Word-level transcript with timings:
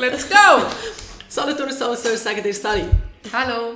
let's 0.00 0.26
go! 0.26 0.64
Solothurn 1.28 1.72
Soul 1.72 1.94
Search 1.94 2.20
sagen 2.20 2.42
dir 2.42 2.54
Sally. 2.54 2.84
Hallo. 3.34 3.74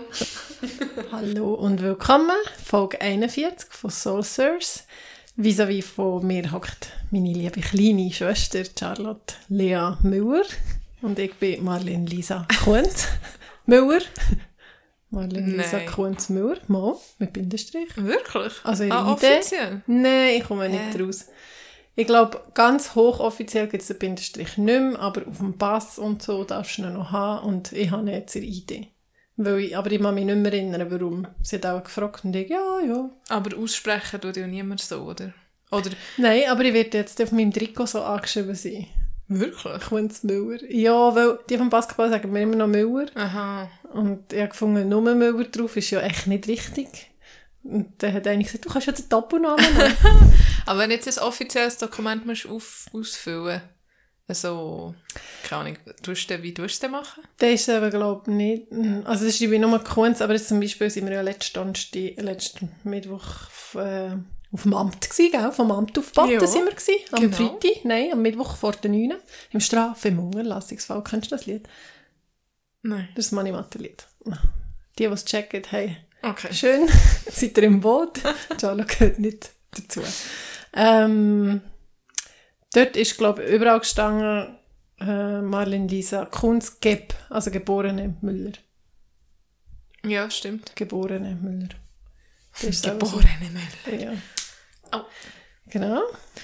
Hallo 1.13 1.53
und 1.53 1.83
willkommen. 1.83 2.37
Folge 2.65 2.99
41 2.99 3.69
von 3.71 3.91
Soul 3.91 4.23
Source. 4.25 4.85
Vis-à-vis 5.37 5.85
von 5.85 6.27
mir 6.27 6.51
hockt 6.51 6.93
meine 7.11 7.35
liebe 7.35 7.61
kleine 7.61 8.11
Schwester 8.11 8.63
Charlotte 8.79 9.35
Lea 9.51 9.97
Müller. 10.03 10.47
Und 11.03 11.19
ich 11.19 11.35
bin 11.35 11.63
Marlene 11.63 12.07
Lisa 12.07 12.47
Kuhns 12.65 13.07
Müller. 13.67 14.01
Marlene 15.11 15.59
Lisa 15.59 15.77
Nein. 15.77 15.87
Kuhns 15.87 16.31
Müller. 16.31 16.57
Mal, 16.69 16.95
mit 17.19 17.35
Bindestrich. 17.35 17.91
Wirklich? 17.97 18.55
Also 18.65 18.85
ihre 18.85 18.97
ah, 18.97 19.13
Idee. 19.13 19.37
offiziell? 19.37 19.83
Nein, 19.87 20.37
ich 20.39 20.45
komme 20.45 20.71
nicht 20.71 20.95
Hä? 20.95 21.03
raus. 21.03 21.27
Ich 21.97 22.07
glaube, 22.07 22.41
ganz 22.55 22.95
hochoffiziell 22.95 23.69
gibt 23.69 23.83
es 23.83 23.89
den 23.89 23.99
Bindestrich 23.99 24.59
nicht 24.59 24.81
mehr, 24.81 24.99
aber 24.99 25.29
auf 25.29 25.39
dem 25.39 25.57
Pass 25.57 25.99
und 25.99 26.23
so 26.23 26.43
darfst 26.43 26.79
du 26.79 26.83
ihn 26.83 26.95
noch 26.95 27.13
haben 27.13 27.47
und 27.47 27.73
ich 27.73 27.91
habe 27.91 28.11
jetzt 28.11 28.35
ihre 28.35 28.45
Idee. 28.45 28.89
Weil 29.37 29.61
ich, 29.61 29.77
aber 29.77 29.91
ich 29.91 30.01
kann 30.01 30.15
mich 30.15 30.25
nicht 30.25 30.37
mehr 30.37 30.53
erinnern, 30.53 30.91
warum. 30.91 31.27
Sie 31.43 31.57
hat 31.57 31.67
auch 31.67 31.83
gefragt 31.83 32.25
und 32.25 32.35
ich, 32.35 32.49
ja, 32.49 32.81
ja. 32.81 33.11
Aber 33.29 33.57
aussprechen 33.57 34.21
tut 34.21 34.37
ja 34.37 34.47
niemand 34.47 34.81
so, 34.81 35.03
oder? 35.03 35.33
Oder 35.71 35.91
Nein, 36.17 36.43
aber 36.49 36.65
ich 36.65 36.75
werde 36.75 36.99
jetzt 36.99 37.21
auf 37.21 37.33
meinem 37.33 37.53
Trikot 37.53 37.87
so 37.87 38.03
angeschrieben 38.03 38.55
sein. 38.55 38.87
wirklich? 39.29 39.83
Kunz 39.83 40.23
Müller. 40.23 40.63
Ja, 40.71 41.15
weil 41.15 41.39
die 41.49 41.59
vom 41.59 41.71
Basketball 41.71 42.11
sagen 42.11 42.33
mir 42.33 42.43
immer 42.43 42.57
noch 42.57 42.69
Müller. 42.69 43.07
Aha. 43.15 43.69
Und 43.93 44.33
ich 44.33 44.41
habe 44.41 44.51
gefunden, 44.51 44.89
nur 44.89 45.03
Müller 45.03 45.45
drauf 45.45 45.77
ist 45.77 45.91
ja 45.91 46.01
echt 46.01 46.27
nicht 46.27 46.47
richtig. 46.47 47.11
Und 47.65 47.95
dann 48.03 48.13
hat 48.13 48.27
einer 48.27 48.43
gesagt, 48.43 48.65
du 48.65 48.69
kannst 48.69 48.87
ja 48.87 48.93
den 48.93 49.09
Doppelnamen 49.09 49.65
nehmen. 49.65 50.33
Aber 50.67 50.79
wenn 50.81 50.91
jetzt 50.91 51.19
ein 51.19 51.25
offizielles 51.25 51.79
Dokument 51.79 52.27
musst 52.27 52.47
auf, 52.47 52.87
ausfüllen 52.93 53.63
also, 54.27 54.95
keine 55.47 55.61
Ahnung, 55.61 55.77
tust 56.03 56.31
du, 56.31 56.43
wie 56.43 56.55
tust 56.55 56.83
du 56.83 56.87
das 56.87 56.91
machen? 56.91 57.23
Der 57.41 57.53
ist 57.53 57.69
aber, 57.69 57.91
glaube 57.91 58.23
ich, 58.31 58.35
nicht. 58.35 58.73
Also, 59.05 59.27
das 59.27 59.37
schreibe 59.37 59.55
ich 59.57 59.61
nur 59.61 59.79
Kunz, 59.85 60.23
aber 60.23 60.33
jetzt 60.33 60.49
zum 60.49 60.61
Beispiel 60.61 60.89
sind 60.89 61.05
wir 61.07 61.13
ja 61.13 61.21
letzten, 61.21 61.75
letzten 62.17 62.71
Mittwoch 62.85 63.19
auf, 63.23 63.77
äh, 63.79 64.17
auf 64.51 64.63
dem 64.63 64.73
Amt 64.73 65.11
gewesen, 65.11 65.31
gell? 65.31 65.53
Vom 65.53 65.71
Amt 65.73 65.99
auf 65.99 66.11
Baden 66.13 66.31
Ja, 66.41 66.47
sind 66.47 66.65
wir 66.65 66.73
gewesen. 66.73 66.95
Am 67.13 67.21
genau. 67.21 67.37
Freitag, 67.37 67.85
nein, 67.85 68.13
am 68.13 68.23
Mittwoch 68.23 68.57
vor 68.57 68.73
der 68.73 68.91
9. 68.91 69.13
Im 69.51 69.61
Strafe 69.61 70.09
im 70.09 70.19
Unterlassungsfall. 70.19 71.05
Kennst 71.05 71.31
du 71.31 71.37
das 71.37 71.45
Lied? 71.45 71.69
Nein. 72.81 73.09
Das 73.15 73.27
ist 73.27 73.33
das 73.33 73.37
Money-Mathe-Lied. 73.37 74.07
Die, 74.99 75.03
die 75.03 75.05
es 75.05 75.25
checken, 75.27 75.65
hey, 75.69 75.99
Okay. 76.23 76.55
schön, 76.55 76.89
seid 77.31 77.59
ihr 77.59 77.65
im 77.65 77.81
Boot? 77.81 78.21
Charlo 78.59 78.85
gehört 78.87 79.19
nicht 79.19 79.51
dazu. 79.73 80.01
Ähm, 80.75 81.61
dort 82.75 82.97
ist, 82.97 83.17
glaube 83.17 83.45
ich, 83.45 83.51
überall 83.51 83.81
gestanden, 83.81 84.59
äh, 85.01 85.41
Marlene 85.41 85.87
Lisa 85.87 86.25
Kunz 86.27 86.81
Geb, 86.81 87.15
also 87.31 87.51
geborene 87.51 88.17
Müller. 88.21 88.53
Ja, 90.05 90.31
stimmt. 90.31 90.77
Geborene 90.77 91.37
Müller. 91.37 91.69
So. 92.55 92.91
Geborene 92.91 93.51
Müller. 93.87 94.03
Ja. 94.05 94.13
Au. 94.91 95.05
Genau. 95.67 96.03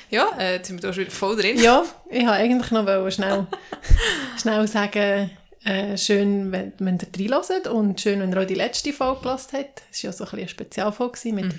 Ja, 0.09 0.31
äh, 0.39 0.55
jetzt 0.55 0.69
sind 0.69 0.83
wir 0.83 0.89
da 0.89 0.93
schon 0.93 1.05
wieder 1.05 1.13
voll 1.13 1.37
drin. 1.37 1.59
Ja, 1.59 1.85
ich 2.09 2.21
wollte 2.21 2.33
eigentlich 2.33 2.71
noch 2.71 3.11
schnell, 3.11 3.47
schnell 4.41 4.67
sagen, 4.67 5.31
äh, 5.65 5.97
schön, 5.97 6.51
wenn, 6.51 6.73
wenn 6.79 6.99
ihr 6.99 7.31
reinhört 7.31 7.67
und 7.69 8.01
schön, 8.01 8.21
wenn 8.21 8.33
ihr 8.33 8.41
auch 8.41 8.47
die 8.47 8.55
letzte 8.55 8.93
Folge 8.93 9.23
gehört 9.23 9.53
habt. 9.53 9.83
Es 9.93 10.03
war 10.03 10.11
ja 10.11 10.13
so 10.13 10.25
ein 10.25 10.31
bisschen 10.31 10.39
eine 10.39 10.49
Spezialfolge 10.49 11.33
mit 11.33 11.55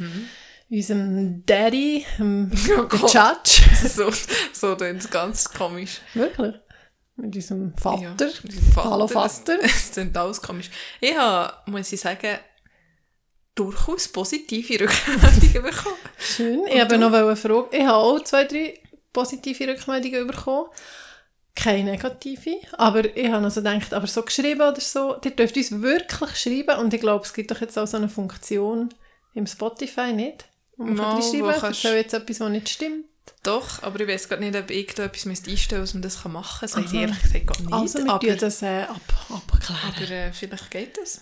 unserem 0.72 1.46
Daddy, 1.46 2.06
ähm, 2.20 2.50
Oh. 2.78 3.08
Judge. 3.08 3.62
so, 3.88 4.10
so 4.54 4.76
klingt 4.76 5.02
es 5.02 5.10
ganz 5.10 5.50
komisch. 5.52 6.00
Wirklich. 6.14 6.56
Mit 7.18 7.36
unserem 7.36 7.74
Vater. 7.78 8.02
Ja, 8.02 8.12
mit 8.44 8.54
dem 8.54 8.72
Vater. 8.74 8.90
Hallo 8.90 9.08
Vater. 9.08 9.60
Es 9.62 9.92
klingt 9.92 10.16
alles 10.18 10.42
komisch. 10.42 10.72
Ich 11.02 11.16
habe, 11.16 11.54
muss 11.70 11.92
ich 11.92 12.00
sagen, 12.00 12.38
durchaus 13.54 14.08
positive 14.08 14.80
Rückmeldungen 14.80 15.64
bekommen. 15.64 15.96
Schön. 16.18 16.66
Ich 16.68 16.80
habe 16.80 16.98
noch 16.98 17.12
eine 17.12 17.36
Frage. 17.36 17.68
Ich 17.72 17.84
habe 17.84 17.98
auch 17.98 18.24
zwei, 18.24 18.46
drei 18.46 18.80
positive 19.12 19.68
Rückmeldungen 19.68 20.28
bekommen. 20.28 20.70
Keine 21.54 21.92
negative. 21.92 22.56
Aber 22.78 23.06
ich 23.16 23.30
habe 23.30 23.44
also 23.44 23.62
gedacht, 23.62 23.94
aber 23.94 24.08
so 24.08 24.24
geschrieben 24.24 24.62
oder 24.62 24.80
so, 24.80 25.18
ihr 25.22 25.32
dürft 25.32 25.58
uns 25.58 25.82
wirklich 25.82 26.38
schreiben. 26.38 26.80
Und 26.80 26.94
ich 26.94 27.02
glaube, 27.02 27.26
es 27.26 27.34
gibt 27.34 27.52
doch 27.52 27.60
jetzt 27.60 27.78
auch 27.78 27.88
so 27.88 27.98
eine 27.98 28.08
Funktion 28.08 28.90
im 29.34 29.46
Spotify, 29.46 30.14
nicht? 30.14 30.46
Wo 30.78 30.84
man 30.84 30.96
Mal, 30.96 31.14
kann 31.14 31.22
schreiben 31.22 31.42
wo 31.44 31.52
kann, 31.52 31.60
kannst- 31.62 31.84
jetzt 31.84 32.14
etwas, 32.14 32.40
was 32.40 32.50
nicht 32.50 32.70
stimmt. 32.70 33.06
Doch, 33.44 33.82
aber 33.84 34.00
ich 34.02 34.08
weiß 34.08 34.30
gerade 34.30 34.44
nicht, 34.44 34.56
ob 34.58 34.70
ich 34.72 34.94
da 34.94 35.04
etwas 35.06 35.26
einstellen 35.28 35.52
müsste, 35.52 35.78
dass 35.80 35.94
man 35.94 36.02
das 36.02 36.24
machen 36.26 36.60
kann. 36.60 36.60
Das 36.62 36.76
weiß 36.78 36.94
ich 36.94 37.00
ehrlich 37.00 37.22
gesagt 37.22 37.48
gar 37.48 37.60
nicht. 37.62 37.74
Also, 37.74 38.00
wir 38.06 38.12
aber, 38.14 38.36
das 38.36 38.62
äh, 38.62 38.82
ab, 38.84 39.02
abklären. 39.30 39.82
aber 39.88 40.12
äh, 40.12 40.34
vielleicht 40.34 40.72
geht 40.72 40.98
das. 40.98 41.22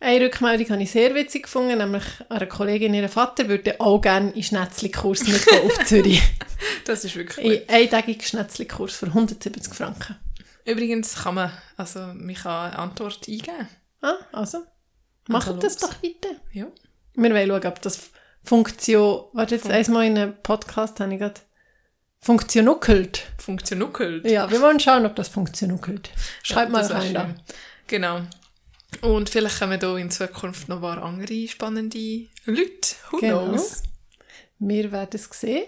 Eine 0.00 0.24
Rückmeldung 0.24 0.68
habe 0.70 0.82
ich 0.82 0.90
sehr 0.90 1.14
witzig 1.14 1.44
gefunden, 1.44 1.78
nämlich 1.78 2.02
eine 2.28 2.48
Kollegin, 2.48 2.92
ihr 2.92 3.08
Vater 3.08 3.48
würde 3.48 3.80
auch 3.80 4.00
gerne 4.00 4.30
in 4.32 4.42
Schnetzli-Kurs 4.42 5.26
mitgehen 5.28 5.62
auf 5.64 5.84
Zürich. 5.84 6.22
Das 6.84 7.04
ist 7.04 7.14
wirklich 7.16 7.44
gut. 7.44 7.68
In 7.68 7.68
eintägigen 7.68 8.20
Schnetzli-Kurs 8.22 8.94
für 8.96 9.06
170 9.06 9.72
Franken. 9.74 10.16
Übrigens 10.64 11.14
kann 11.22 11.34
man, 11.36 11.52
also 11.76 12.00
man 12.00 12.34
kann 12.34 12.70
eine 12.70 12.78
Antwort 12.78 13.28
eingeben. 13.28 13.68
Ah, 14.00 14.14
also, 14.32 14.62
macht 15.28 15.62
das 15.62 15.76
doch 15.76 15.94
bitte. 15.94 16.28
Ja. 16.52 16.66
Wir 17.14 17.30
wollen 17.30 17.48
schauen, 17.48 17.66
ob 17.66 17.82
das 17.82 18.10
Funktion... 18.44 19.24
Warte, 19.32 19.54
jetzt 19.56 19.66
Fun- 19.66 19.72
einmal 19.72 20.06
in 20.06 20.18
einem 20.18 20.34
Podcast 20.42 21.00
habe 21.00 21.12
ich 21.14 21.20
gerade... 21.20 21.40
Funktionuckelt. 22.20 23.26
Funktionuckelt. 23.38 24.30
Ja, 24.30 24.48
wir 24.50 24.60
wollen 24.60 24.78
schauen, 24.78 25.04
ob 25.06 25.16
das 25.16 25.28
funktionuckelt. 25.28 26.10
Schreibt 26.44 26.70
Ja, 26.72 26.78
mal 26.78 26.84
rein 26.86 27.14
da. 27.14 27.34
Genau. 27.88 28.20
Und 29.00 29.28
vielleicht 29.28 29.58
kommen 29.58 29.80
da 29.80 29.96
in 29.96 30.10
Zukunft 30.10 30.68
noch 30.68 30.76
ein 30.76 30.82
paar 30.82 31.02
andere 31.02 31.48
spannende 31.48 32.28
Leute. 32.44 32.94
Who 33.10 33.16
Genau. 33.18 33.48
knows? 33.48 33.82
Wir 34.60 34.92
werden 34.92 35.10
es 35.14 35.24
sehen. 35.32 35.64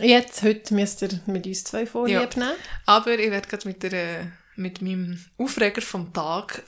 Jetzt, 0.00 0.42
heute 0.42 0.74
müsst 0.74 1.02
ihr 1.02 1.20
mit 1.26 1.46
uns 1.46 1.62
zwei 1.62 1.86
Folien 1.86 2.22
Ja. 2.22 2.28
nehmen. 2.34 2.56
Aber 2.86 3.16
ich 3.16 3.30
werde 3.30 3.46
gerade 3.48 3.68
mit, 3.68 3.82
der, 3.84 4.32
mit 4.56 4.82
meinem 4.82 5.24
Aufreger 5.38 5.80
vom 5.82 6.12
Tag 6.12 6.64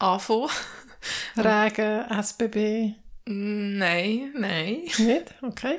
anfangen. 0.00 0.50
Regen, 1.36 2.10
SBB... 2.10 2.94
Nein, 3.26 4.32
nein. 4.36 4.82
Nicht? 4.98 5.34
Okay. 5.42 5.78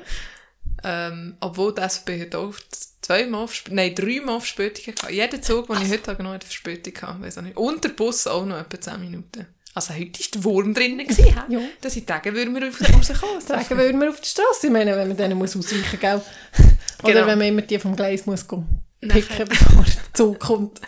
Ähm, 0.84 1.36
obwohl 1.40 1.74
die 1.74 1.80
SB 1.80 2.20
heute 2.22 2.38
auch 2.38 2.54
zweimal 3.00 3.44
auf, 3.44 3.52
Sp- 3.54 3.72
nein, 3.72 3.94
dreimal 3.94 4.40
Verspätungen 4.40 4.96
hatte. 5.00 5.12
Jeder 5.12 5.40
Zug, 5.40 5.68
den 5.68 5.82
ich 5.82 5.90
heute 5.90 6.10
habe, 6.10 6.22
noch 6.22 6.30
eine 6.32 6.40
Verspätung 6.40 6.94
hatte. 7.02 7.22
Weiss 7.22 7.38
auch 7.38 7.42
nicht. 7.42 7.56
Und 7.56 7.82
der 7.84 7.90
Bus 7.90 8.26
auch 8.26 8.44
noch 8.44 8.58
etwa 8.58 8.80
10 8.80 9.00
Minuten. 9.00 9.46
Also 9.74 9.94
heute 9.94 10.18
war 10.20 10.26
der 10.34 10.44
Wurm 10.44 10.74
drin. 10.74 10.98
Gewesen, 10.98 11.24
hä? 11.24 11.40
Ja. 11.48 11.60
Dass 11.80 11.96
ich 11.96 12.04
Tage 12.04 12.34
würden 12.34 12.54
wir 12.54 12.62
raus- 12.66 12.80
rauskommen. 12.80 13.40
Sagen 13.40 13.66
wir 13.78 13.86
immer 13.86 14.08
auf 14.10 14.20
die 14.20 14.28
Straße, 14.28 14.66
ich 14.66 14.72
meine, 14.72 14.96
wenn 14.96 15.08
man 15.08 15.16
denen 15.16 15.38
muss 15.38 15.56
ausweichen, 15.56 16.00
gell? 16.00 16.20
Oder 17.02 17.12
Genau. 17.12 17.26
wenn 17.26 17.38
man 17.38 17.46
immer 17.48 17.62
die 17.62 17.78
vom 17.78 17.94
Gleis 17.94 18.26
muss 18.26 18.46
gehen, 18.48 18.66
picken, 19.00 19.46
bevor 19.48 19.84
der 19.84 20.14
Zug 20.14 20.40
kommt. 20.40 20.80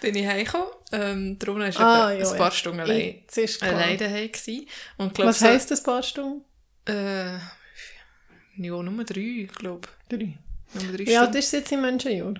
bin 0.00 0.14
ich 0.14 0.26
heimgekommen. 0.26 0.66
Ähm, 0.92 1.38
darum 1.38 1.60
war 1.60 1.68
ich 1.68 1.78
Ah, 1.78 2.12
ja, 2.12 2.28
ein 2.30 2.36
paar. 2.36 2.50
Stunden 2.50 2.80
allein, 2.80 3.22
allein 3.60 3.96
daheim. 3.98 4.30
Und 4.96 5.14
glaub, 5.14 5.28
Was 5.28 5.40
heisst 5.42 5.70
das 5.70 5.82
paar 5.82 6.02
Stunden? 6.02 6.44
Äh, 6.88 7.34
ja, 8.56 8.82
Nummer 8.82 9.04
drei, 9.04 9.44
ich 9.44 9.52
glaube. 9.54 9.88
Drei. 10.08 10.36
Nummer 10.74 10.92
drei 10.96 11.06
Wie 11.06 11.16
alt 11.16 11.34
ist 11.34 11.52
jetzt 11.52 11.70
im 11.72 11.82
Menschenjahr? 11.82 12.34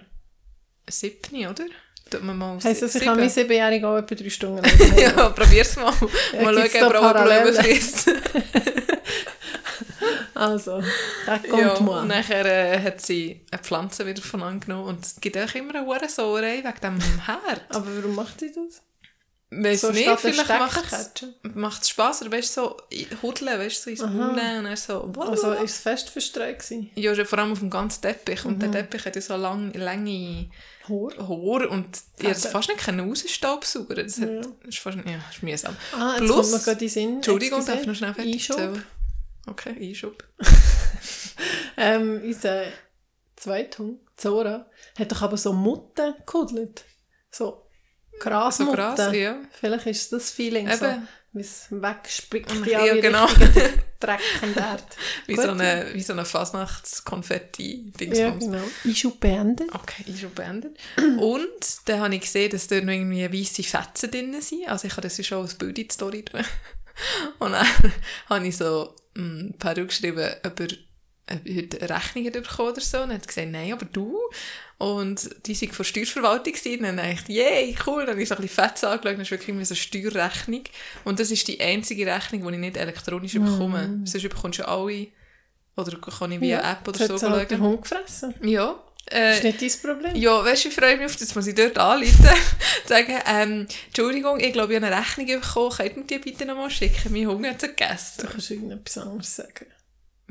Siebni, 0.89 1.47
oder? 1.47 1.67
Tut 2.11 2.25
man 2.25 2.37
mal 2.37 2.59
Heisst 2.63 2.83
das, 2.83 2.95
ich 2.95 3.01
sieben. 3.01 3.11
habe 3.13 3.21
mein 3.21 3.31
Siebenjähriger 3.31 3.89
auch 3.89 3.99
etwa 3.99 4.15
drei 4.17 4.31
Stunden 4.31 4.57
lang 4.65 4.99
Ja, 4.99 5.29
probier's 5.29 5.77
mal. 5.77 5.95
Mal 6.43 6.69
schauen, 6.69 6.83
ob 6.87 6.95
er 6.95 7.01
auch? 7.03 7.25
Blumen 7.25 7.55
frisst. 7.55 8.11
Also, 10.41 10.83
das 11.27 11.41
ja, 11.45 11.49
kommt 11.51 11.81
und 11.81 11.87
mal. 11.87 12.07
nachher 12.07 12.47
äh, 12.47 12.81
hat 12.83 13.01
sie 13.03 13.45
eine 13.51 13.63
Pflanze 13.63 14.07
wieder 14.07 14.23
von 14.23 14.43
angenommen 14.43 14.85
und 14.89 15.05
es 15.05 15.21
gibt 15.21 15.37
auch 15.37 15.55
immer 15.55 15.75
eine 15.75 15.87
Hurensohlerei 15.87 16.59
wegen 16.65 16.81
dem 16.83 16.99
Herd. 17.27 17.63
Aber 17.69 17.87
warum 17.97 18.15
macht 18.15 18.41
sie 18.41 18.51
das? 18.51 18.83
Weiss 19.53 19.81
So 19.81 19.91
nicht, 19.91 20.09
vielleicht 20.21 20.49
macht 21.57 21.83
es 21.83 21.89
Spass, 21.91 22.23
oder 22.23 22.31
weißt 22.31 22.57
du, 22.57 22.61
so 22.63 22.77
hudeln, 23.21 23.59
weißt 23.59 23.83
so 23.83 23.91
ins 23.91 24.01
nehmen 24.01 24.21
und 24.31 24.37
dann 24.65 24.77
so... 24.77 25.13
Also, 25.19 25.53
ist 25.55 25.73
es 25.75 25.81
fest 25.81 26.09
verstreut 26.09 26.61
gewesen? 26.61 26.91
ja, 26.95 27.13
vor 27.25 27.39
allem 27.41 27.51
auf 27.53 27.59
dem 27.59 27.69
ganzen 27.69 28.01
Teppich 28.01 28.45
und 28.45 28.55
Mhm. 28.59 28.61
der 28.61 28.71
Teppich 28.71 29.05
hat 29.05 29.17
ja 29.17 29.21
so 29.23 29.35
lang, 29.37 29.73
lange 29.75 30.49
Hor? 30.89 31.13
Haare 31.19 31.69
und 31.69 31.99
ich 32.19 32.29
es 32.29 32.43
Fäden. 32.43 32.53
fast 32.53 32.69
nicht 32.69 32.81
können 32.85 33.09
rausstaubsaugen. 33.09 33.97
Das, 33.97 34.21
hat, 34.21 34.29
Ja. 34.31 34.37
das 34.41 34.49
ist 34.69 34.79
fast 34.79 34.97
ja, 34.99 35.21
ist 35.31 35.43
mühsam. 35.43 35.77
Ah, 35.99 36.13
jetzt 36.17 36.25
Plus- 36.25 36.37
kommt 36.37 36.53
mir 36.53 36.59
gerade 36.61 36.85
in 36.85 36.89
Sinn. 36.91 37.15
Entschuldigung, 37.17 37.67
darf 37.67 37.81
ich 37.81 37.87
noch 37.89 37.95
schnell 37.97 38.15
fertig? 38.15 38.51
Okay, 39.47 39.77
Einschub. 39.81 40.25
Ähm, 41.77 42.21
unser 42.23 42.65
Zweithund, 43.37 44.01
Zora, 44.17 44.69
hat 44.99 45.13
doch 45.13 45.23
aber 45.23 45.39
so 45.39 45.55
Mutten 45.55 46.15
gekuddelt. 46.19 46.85
So 47.31 47.67
Grasmotten. 48.19 48.97
So 48.97 49.03
Gras, 49.03 49.15
ja. 49.17 49.41
Vielleicht 49.59 49.87
ist 49.87 50.13
das 50.13 50.31
Feeling 50.31 50.71
so, 50.71 50.85
Eben. 50.85 51.09
wie 51.33 51.41
es 51.41 51.69
wegspickt 51.71 52.53
ja, 52.67 52.85
ja, 52.85 53.01
genau. 53.01 53.27
Dreck 54.01 54.21
und 54.43 54.57
Erde. 54.57 54.83
Wie 55.27 55.35
Gut. 55.35 55.45
so 55.45 55.51
eine, 55.53 55.87
wie 55.95 56.03
so 56.03 56.13
eine 56.13 56.27
Fasnachtskonfetti-Dingsbums. 56.27 58.19
Ja, 58.19 58.31
genau. 58.31 58.63
Einschub 58.85 59.19
beendet. 59.21 59.75
Okay, 59.75 60.05
schon 60.19 60.35
beendet. 60.35 60.77
Und 60.99 61.89
dann 61.89 62.01
habe 62.01 62.15
ich 62.15 62.21
gesehen, 62.23 62.51
dass 62.51 62.67
dort 62.67 62.85
noch 62.85 62.93
irgendwie 62.93 63.33
weiße 63.33 63.63
Fetzen 63.63 64.11
drin 64.11 64.41
sind. 64.43 64.69
Also 64.69 64.87
ich 64.87 64.93
habe 64.93 65.03
das 65.03 65.25
schon 65.25 65.43
als 65.43 65.55
Bild 65.55 65.79
in 65.79 65.89
die 65.89 65.95
Story 65.95 66.25
tun. 66.25 66.45
Und 67.39 67.53
dann 67.53 67.67
habe 68.29 68.47
ich 68.47 68.57
so 68.57 68.95
ein 69.17 69.55
paar 69.59 69.75
geschrieben, 69.75 70.29
ob 70.45 70.61
er 70.61 70.69
heute 71.31 71.89
Rechnungen 71.89 72.33
bekommen 72.33 72.71
oder 72.71 72.81
so. 72.81 73.03
Und 73.03 73.11
er 73.11 73.17
hat 73.17 73.29
gesagt, 73.29 73.49
nein, 73.51 73.73
aber 73.73 73.87
du. 73.87 74.19
Und 74.79 75.31
die 75.47 75.55
sind 75.55 75.75
von 75.75 75.85
der 75.85 75.89
Steuerverwaltung 75.89 76.53
gewesen. 76.53 76.85
Und 76.85 76.97
dann 76.97 76.97
dachte 76.97 77.33
ich, 77.33 77.37
yay, 77.37 77.77
cool. 77.87 78.01
Dann 78.01 78.13
habe 78.13 78.23
ich 78.23 78.29
so 78.29 78.35
ein 78.35 78.41
bisschen 78.41 78.65
Fetzen 78.65 78.87
angeschaut. 78.87 79.13
Dann 79.13 79.21
ist 79.21 79.31
wirklich 79.31 79.69
so 79.69 79.75
eine 79.75 79.77
Steuerrechnung. 79.77 80.65
Und 81.05 81.21
das 81.21 81.31
ist 81.31 81.47
die 81.47 81.61
einzige 81.61 82.07
Rechnung, 82.07 82.47
die 82.47 82.55
ich 82.55 82.61
nicht 82.61 82.77
elektronisch 82.77 83.35
bekomme. 83.35 84.01
Sonst 84.05 84.23
bekommst 84.23 84.59
du 84.59 84.69
alle, 84.69 85.09
oder 85.77 85.99
kann 85.99 86.33
ich 86.33 86.41
via 86.41 86.73
App 86.73 86.87
oder 86.87 87.07
das 87.07 87.21
so 87.21 87.29
hat 87.29 87.37
halt 87.37 87.51
der 87.51 87.59
schauen. 87.59 87.67
Hund 87.69 87.83
gefressen. 87.83 88.35
Ja. 88.43 88.83
Das 89.07 89.19
Äh, 89.19 89.35
ist 89.49 89.61
nicht 89.61 89.63
dein 89.63 89.83
Problem. 89.95 90.15
ja, 90.17 90.45
weißt 90.45 90.65
du, 90.65 90.69
ich 90.69 90.75
freue 90.75 90.97
mich 90.97 91.07
auf 91.07 91.17
das, 91.17 91.35
muss 91.35 91.47
ich 91.47 91.55
dort 91.55 91.79
anrufen. 91.79 92.29
sagen, 92.87 93.15
ähm, 93.27 93.67
Entschuldigung, 93.87 94.39
ich 94.41 94.53
glaube, 94.53 94.73
ich 94.73 94.77
habe 94.81 94.87
eine 94.87 94.97
Rechnung 94.99 95.27
bekommen, 95.27 95.71
könnt 95.77 96.11
ihr 96.11 96.19
die 96.21 96.31
bitte 96.31 96.45
nochmal 96.47 96.71
schicken? 96.71 97.13
Mein 97.13 97.27
Hunger 97.27 97.51
hat 97.51 97.61
sie 97.61 97.69
Du 97.69 97.73
gegessen. 97.75 98.29
kannst 98.31 98.51
irgendetwas 98.51 98.99
anderes 98.99 99.37
sagen. 99.37 99.67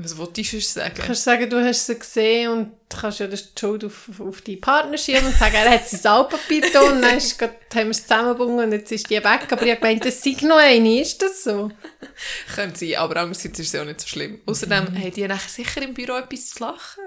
Was 0.02 0.16
wollte 0.16 0.40
ich 0.40 0.50
sonst 0.50 0.74
sagen? 0.76 0.94
Du 0.96 1.02
kannst 1.02 1.26
sagen, 1.26 1.50
du 1.50 1.62
hast 1.62 1.86
sie 1.86 2.00
gesehen 2.00 2.50
und 2.52 2.72
kannst 2.88 3.20
ja 3.20 3.28
die 3.28 3.36
Schuld 3.60 3.84
auf, 3.84 4.10
auf 4.18 4.40
deine 4.44 4.56
Partner 4.56 4.98
schieben 4.98 5.26
und 5.26 5.36
sagen, 5.36 5.56
er 5.56 5.72
hat 5.72 5.90
sein 5.90 6.10
Altpapier 6.10 6.62
da 6.72 6.82
und 6.84 7.02
dann 7.02 7.18
ist 7.18 7.38
grad, 7.38 7.52
haben 7.76 7.88
wir 7.88 7.90
es 7.90 8.04
zusammengebunden 8.04 8.60
und 8.64 8.72
jetzt 8.72 8.94
ist 8.94 9.10
die 9.10 9.18
weg. 9.18 9.42
Aber 9.52 9.62
ich 9.62 9.72
habe 9.72 9.82
gemeint, 9.82 10.06
das 10.06 10.24
sei 10.24 10.38
noch 10.44 10.56
eine. 10.56 11.02
Ist 11.02 11.22
das 11.22 11.44
so? 11.44 11.70
Könnte 12.56 12.80
sein, 12.80 12.96
aber 12.96 13.18
andererseits 13.18 13.60
ist 13.60 13.74
es 13.74 13.82
auch 13.82 13.84
nicht 13.84 14.00
so 14.00 14.08
schlimm. 14.08 14.40
Außerdem 14.46 14.86
haben 14.98 15.12
die 15.12 15.28
nachher 15.28 15.50
sicher 15.50 15.82
im 15.82 15.94
Büro 15.94 16.14
etwas 16.16 16.48
zu 16.52 16.64
lachen. 16.64 17.04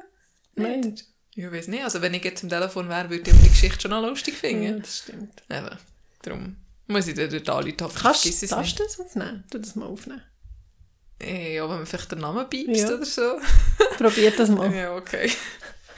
Mensch. 0.56 1.00
Ich 1.34 1.50
weiß 1.50 1.68
nicht, 1.68 1.82
also 1.82 2.02
wenn 2.02 2.12
ich 2.14 2.22
jetzt 2.24 2.42
am 2.42 2.50
Telefon 2.50 2.88
wäre, 2.88 3.08
würde 3.08 3.30
ich 3.30 3.36
die 3.38 3.48
Geschichte 3.48 3.80
schon 3.82 3.90
noch 3.92 4.06
lustig 4.06 4.34
Ja, 4.34 4.40
finden. 4.50 4.80
das 4.82 4.98
stimmt. 4.98 5.42
Eben, 5.50 5.78
darum 6.22 6.56
muss 6.88 7.06
ich 7.06 7.14
dort 7.14 7.32
anrufen. 7.48 7.74
Hoffentlich 7.80 8.02
Kannst 8.02 8.22
vergiss 8.22 8.42
ich 8.42 8.50
du 8.74 8.82
das 8.84 9.00
aufnehmen? 9.00 9.44
Tu 9.50 9.58
das 9.58 9.74
mal 9.74 9.86
aufnehmen. 9.86 10.22
Ja, 11.22 11.62
wenn 11.68 11.76
man 11.76 11.86
vielleicht 11.86 12.10
den 12.12 12.18
Namen 12.18 12.48
piepst 12.50 12.82
Ja. 12.82 12.94
oder 12.96 13.04
so. 13.06 13.38
Probier 13.96 14.30
das 14.32 14.48
mal. 14.50 14.70
Ja, 14.74 14.94
okay. 14.96 15.30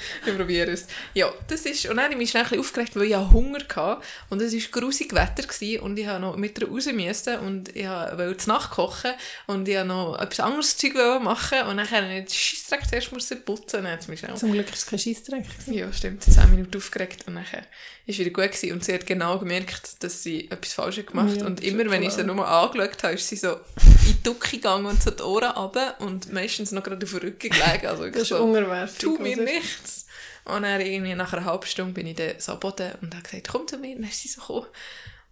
Ich 0.26 0.36
probiere 0.36 0.72
es. 0.72 0.86
Ja, 1.14 1.32
das 1.48 1.66
ist... 1.66 1.86
Und 1.86 1.96
dann 1.96 2.04
habe 2.04 2.14
ich 2.14 2.18
mich 2.18 2.30
schnell 2.30 2.58
aufgeregt, 2.58 2.96
weil 2.96 3.04
ich 3.04 3.16
Hunger 3.16 3.60
hatte. 3.74 4.02
Und 4.30 4.40
es 4.40 4.52
war 4.52 4.80
grusig 4.80 5.12
Wetter 5.14 5.42
gewesen, 5.42 5.80
und 5.80 5.98
ich 5.98 6.06
habe 6.06 6.20
noch 6.20 6.36
mit 6.36 6.60
raus 6.62 6.86
müssen 6.86 7.38
und 7.38 7.74
ich 7.76 7.86
wollte 7.86 8.36
zu 8.36 8.48
Nacht 8.48 8.70
kochen 8.72 9.12
und 9.46 9.68
ich 9.68 9.74
wollte 9.74 9.88
noch 9.88 10.18
etwas 10.18 10.40
anderes 10.40 10.76
Zeug 10.76 10.94
machen 11.22 11.62
und 11.68 11.76
dann 11.76 11.90
habe 11.90 12.06
ich 12.06 12.24
den 12.24 12.28
Scheissdreck 12.28 12.88
zuerst 12.88 13.12
müssen 13.12 13.44
putzen 13.44 13.86
und 13.86 14.08
mich 14.08 14.20
schnell... 14.20 14.34
Zum 14.34 14.52
Glück 14.52 14.68
ist 14.68 14.78
es 14.78 14.86
kein 14.86 14.98
Scheissdreck. 14.98 15.44
Ja, 15.66 15.92
stimmt. 15.92 16.22
10 16.22 16.50
Minuten 16.50 16.76
aufgeregt 16.76 17.24
und 17.26 17.34
dann 17.34 17.44
war 17.44 17.60
es 18.06 18.18
wieder 18.18 18.30
gut 18.30 18.52
gewesen. 18.52 18.72
Und 18.72 18.84
sie 18.84 18.94
hat 18.94 19.06
genau 19.06 19.38
gemerkt, 19.38 20.02
dass 20.02 20.22
sie 20.22 20.50
etwas 20.50 20.74
falsch 20.74 20.98
hat 20.98 21.08
gemacht 21.08 21.36
Ja, 21.36 21.46
Und 21.46 21.62
immer, 21.62 21.88
wenn 21.90 22.02
ich 22.02 22.12
sie 22.12 22.24
nur 22.24 22.46
angeschaut 22.46 23.02
habe, 23.02 23.14
ist 23.14 23.28
sie 23.28 23.36
so 23.36 23.52
in 23.52 23.94
die 24.08 24.22
Ducke 24.22 24.56
gegangen 24.56 24.86
und 24.86 25.02
so 25.02 25.10
die 25.10 25.22
Ohren 25.22 25.50
runter 25.50 25.96
und 26.00 26.32
meistens 26.32 26.72
noch 26.72 26.82
gerade 26.82 27.04
auf 27.04 27.10
dem 27.10 27.20
Rücken 27.20 27.50
gelegen. 27.50 27.86
Also 27.86 28.08
Das 28.08 28.22
ist 28.22 28.28
so, 28.28 28.54
tu 28.98 29.18
mir 29.18 29.36
nichts. 29.36 29.93
Und 30.44 30.62
dann 30.62 30.80
irgendwie 30.80 31.14
nach 31.14 31.32
einer 31.32 31.44
halben 31.44 31.66
Stunde 31.66 31.92
bin 31.94 32.06
ich 32.06 32.16
dann 32.16 32.38
so 32.38 32.52
am 32.52 32.60
Boden 32.60 32.92
und 33.00 33.14
habe 33.14 33.22
gesagt, 33.22 33.48
komm 33.48 33.66
zu 33.66 33.78
mir. 33.78 33.96
Und 33.96 34.02
dann 34.02 34.10
ist 34.10 34.20
sie 34.22 34.28
so 34.28 34.40
gekommen. 34.40 34.66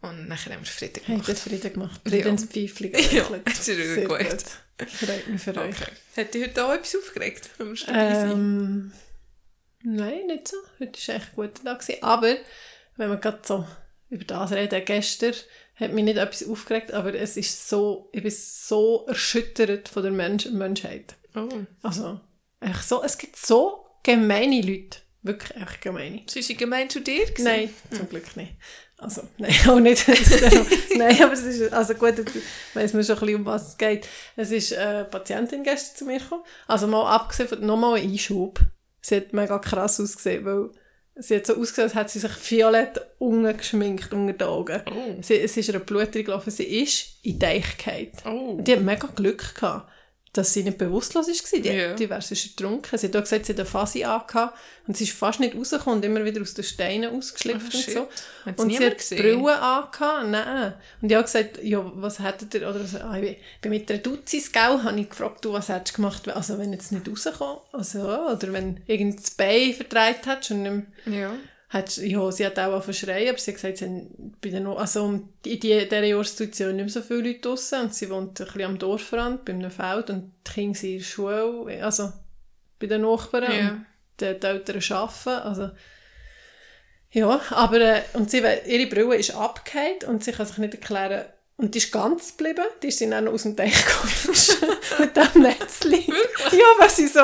Und 0.01 0.29
dann 0.29 0.31
haben 0.39 0.49
wir 0.61 0.65
Frieden 0.65 1.05
gemacht. 1.05 1.29
das 1.29 1.41
Frieden 1.43 1.73
gemacht. 1.73 2.01
Friedenspfeifling. 2.07 2.93
Ja, 3.13 3.27
es 3.45 3.59
ist 3.69 3.95
Sehr 3.95 4.09
gut. 4.09 4.19
gut. 4.19 4.89
Freut 4.89 5.29
mich 5.29 5.41
für 5.43 5.57
euch. 5.57 5.77
Okay. 5.81 5.93
Hat 6.17 6.35
dich 6.35 6.43
heute 6.45 6.65
auch 6.65 6.73
etwas 6.73 6.97
aufgeregt? 6.97 7.51
Wenn 7.59 7.69
wir 7.69 7.77
schon? 7.77 7.95
Ähm, 7.95 8.93
nein, 9.83 10.27
nicht 10.27 10.49
so. 10.49 10.57
Heute 10.81 10.99
war 11.09 11.15
echt 11.15 11.29
ein 11.29 11.37
guter 11.37 11.65
Tag. 11.65 11.81
gewesen. 11.81 12.03
Aber, 12.03 12.37
wenn 12.97 13.11
wir 13.11 13.17
gerade 13.19 13.41
so 13.45 13.67
über 14.11 14.25
das 14.25 14.51
reden, 14.53 14.85
gestern 14.85 15.35
hat 15.77 15.93
mich 15.93 16.05
nicht 16.05 16.17
etwas 16.17 16.49
aufgeregt, 16.49 16.93
aber 16.93 17.15
es 17.15 17.37
ist 17.37 17.69
so, 17.69 18.09
ich 18.13 18.23
bin 18.23 18.33
so 18.35 19.07
erschüttert 19.07 19.89
von 19.89 20.03
der 20.03 20.13
Mensch 20.13 20.47
Menschheit. 20.47 21.15
Oh. 21.35 21.49
Also, 21.83 22.19
echt 22.61 22.89
so, 22.89 23.03
es 23.05 23.19
gibt 23.19 23.37
so 23.37 23.87
gemeine 24.03 24.61
Leute. 24.63 24.99
Wirklich 25.23 25.57
echt 25.61 25.81
gemeine. 25.81 26.23
Sie 26.27 26.43
sind 26.43 26.59
gemein 26.59 26.91
zu 26.91 27.01
dir 27.01 27.25
gewesen? 27.27 27.45
Nein, 27.45 27.71
zum 27.91 28.09
Glück 28.09 28.37
nicht. 28.37 28.55
Also, 28.99 29.23
nein, 29.39 29.55
auch 29.69 29.81
nicht. 29.81 30.07
nein, 30.97 31.23
aber 31.23 31.33
es 31.33 31.43
ist, 31.43 31.73
also 31.73 31.95
gut, 31.95 32.19
jetzt 32.19 32.35
weiss 32.75 32.93
man 32.93 33.05
schon 33.05 33.17
ein 33.17 33.21
bisschen, 33.21 33.37
um 33.37 33.47
was 33.47 33.69
es 33.69 33.79
geht. 33.79 34.09
Es 34.37 34.51
ist 34.51 34.75
eine 34.75 35.05
Patientin 35.05 35.63
gestern 35.63 35.97
zu 35.97 36.05
mir 36.05 36.19
gekommen. 36.19 36.45
Also 36.67 36.87
mal 36.87 37.13
abgesehen 37.13 37.49
von, 37.49 37.65
nochmal 37.65 37.99
ein 37.99 38.11
Einschub. 38.11 38.61
Sie 39.01 39.17
hat 39.17 39.33
mega 39.33 39.59
krass 39.59 40.01
ausgesehen, 40.01 40.45
weil 40.45 40.71
sie 41.17 41.37
hat 41.37 41.47
so 41.47 41.57
ausgesehen, 41.57 41.89
als 41.89 41.95
hätte 41.95 42.11
sie 42.11 42.21
sich 42.21 42.51
violett 42.51 43.01
unten 43.19 43.57
geschminkt 43.57 44.13
unter 44.13 44.33
den 44.33 44.49
Augen. 44.49 44.83
Oh. 44.91 45.21
Sie, 45.21 45.39
es 45.39 45.57
ist 45.57 45.69
ihr 45.69 45.79
Blut 45.81 46.13
gelaufen, 46.13 46.51
sie 46.51 46.83
ist 46.83 47.19
in 47.23 47.39
die 47.39 47.61
gefallen. 47.61 48.13
Oh. 48.25 48.61
Die 48.61 48.73
hat 48.73 48.83
mega 48.83 49.09
Glück 49.09 49.55
gehabt, 49.55 49.91
dass 50.35 50.55
sie 50.55 50.63
nicht 50.63 50.79
bewusstlos 50.79 51.29
war. 51.29 51.61
Die, 51.61 51.69
Ja. 51.69 51.93
die 51.95 52.09
wäre 52.09 52.23
sonst 52.23 52.47
ertrunken. 52.59 52.99
Sie 52.99 53.07
hat 53.09 53.17
auch 53.17 53.21
gesagt, 53.21 53.45
sie 53.45 53.53
hat 53.53 53.61
eine 53.61 53.69
Fasi 53.69 54.03
angehabt 54.05 54.57
und 54.87 54.97
sie 54.97 55.05
ist 55.05 55.13
fast 55.13 55.41
nicht 55.41 55.55
rausgekommen 55.55 55.99
und 55.99 56.05
immer 56.07 56.25
wieder 56.25 56.41
aus 56.41 56.55
den 56.55 56.65
Steinen 56.65 57.15
ausgeschlüpft 57.15 57.71
Oh, 57.75 57.77
und 57.77 57.83
shit. 57.85 57.95
so. 57.95 58.09
Hat's 58.47 58.63
Und 58.63 58.71
sie 58.71 58.87
hat 58.87 58.97
gesehen? 58.97 59.19
Brille 59.19 59.61
angehabt, 59.61 60.29
nein. 60.29 60.73
Und 61.03 61.11
ich 61.11 61.15
habe 61.17 61.25
gesagt, 61.25 61.63
ja, 61.63 61.93
was 61.97 62.19
hättet 62.19 62.55
ihr, 62.55 62.67
oder 62.69 62.83
so, 62.87 62.97
ah, 62.99 63.19
ich 63.19 63.37
bin- 63.61 63.71
mit 63.71 63.91
einer 63.91 64.01
Duzis, 64.01 64.51
gell, 64.51 64.83
habe 64.83 64.99
ich 64.99 65.11
gefragt, 65.11 65.45
du, 65.45 65.53
was 65.53 65.69
hättest 65.69 65.93
du 65.99 66.03
gemacht, 66.03 66.27
also 66.31 66.59
wenn 66.59 66.73
jetzt 66.73 66.93
nicht 66.93 67.07
rausgekommen, 67.07 67.59
also, 67.73 67.99
oder 68.01 68.53
wenn 68.55 68.81
irgend 68.87 69.19
das 69.23 69.33
Bein 69.33 69.75
verdreht 69.75 70.25
hättest 70.27 70.53
und 70.53 70.63
nicht 70.63 70.87
mehr 71.05 71.21
Ja. 71.21 71.35
Hat, 71.73 71.97
ja, 71.97 72.31
sie 72.31 72.45
hat 72.45 72.59
auch 72.59 72.65
angefangen 72.65 72.93
zu 72.93 73.07
schreien, 73.07 73.29
aber 73.31 73.39
sie 73.39 73.51
hat 73.51 73.57
gesagt, 73.57 73.79
sie 73.79 73.85
haben 73.87 74.35
bei 74.43 74.51
der 74.51 74.61
no 74.61 74.75
also 74.75 75.07
in 75.07 75.29
die, 75.45 75.59
dieser 75.59 76.03
Jahreszeit 76.05 76.55
sind 76.55 76.77
nicht 76.77 76.85
mehr 76.85 76.89
so 76.91 77.01
viele 77.01 77.29
Leute 77.29 77.41
draussen 77.41 77.81
und 77.81 77.95
sie 77.95 78.11
wohnt 78.11 78.39
ein 78.41 78.47
bisschen 78.47 78.63
am 78.63 78.79
Dorfrand, 78.79 79.45
bei 79.45 79.53
einem 79.55 79.71
Feld 79.71 80.11
und 80.11 80.33
die 80.47 80.53
Kinder 80.53 80.79
sind 80.79 80.91
in 80.91 80.99
der 80.99 81.05
Schule, 81.05 81.85
also 81.85 82.13
bei 82.79 82.87
den 82.87 83.01
Nachbarn 83.03 83.53
Ja. 83.53 83.71
und 83.71 83.87
die, 84.21 84.39
die 84.39 84.47
Eltern 84.47 84.83
arbeiten, 84.97 85.29
also 85.29 85.71
ja, 87.11 87.41
aber 87.51 87.81
äh, 87.81 88.03
und 88.15 88.31
sie, 88.31 88.39
ihre 88.67 88.87
Brille 88.87 89.17
ist 89.17 89.35
abgehakt 89.35 90.05
und 90.05 90.25
sie 90.25 90.33
kann 90.33 90.47
sich 90.47 90.59
nicht 90.59 90.75
erklären, 90.75 91.25
und 91.59 91.75
die 91.75 91.79
ist 91.79 91.93
ganz 91.93 92.37
geblieben, 92.37 92.65
die 92.83 92.89
ist 92.89 93.01
dann 93.03 93.25
noch 93.25 93.33
aus 93.35 93.43
dem 93.45 93.57
Teich 93.57 93.85
gekommen 93.85 94.73
mit 94.99 95.17
dem 95.17 95.43
Netzli. 95.43 96.05
ja, 96.07 96.65
weil 96.79 96.91
sie 96.91 97.07
so, 97.07 97.21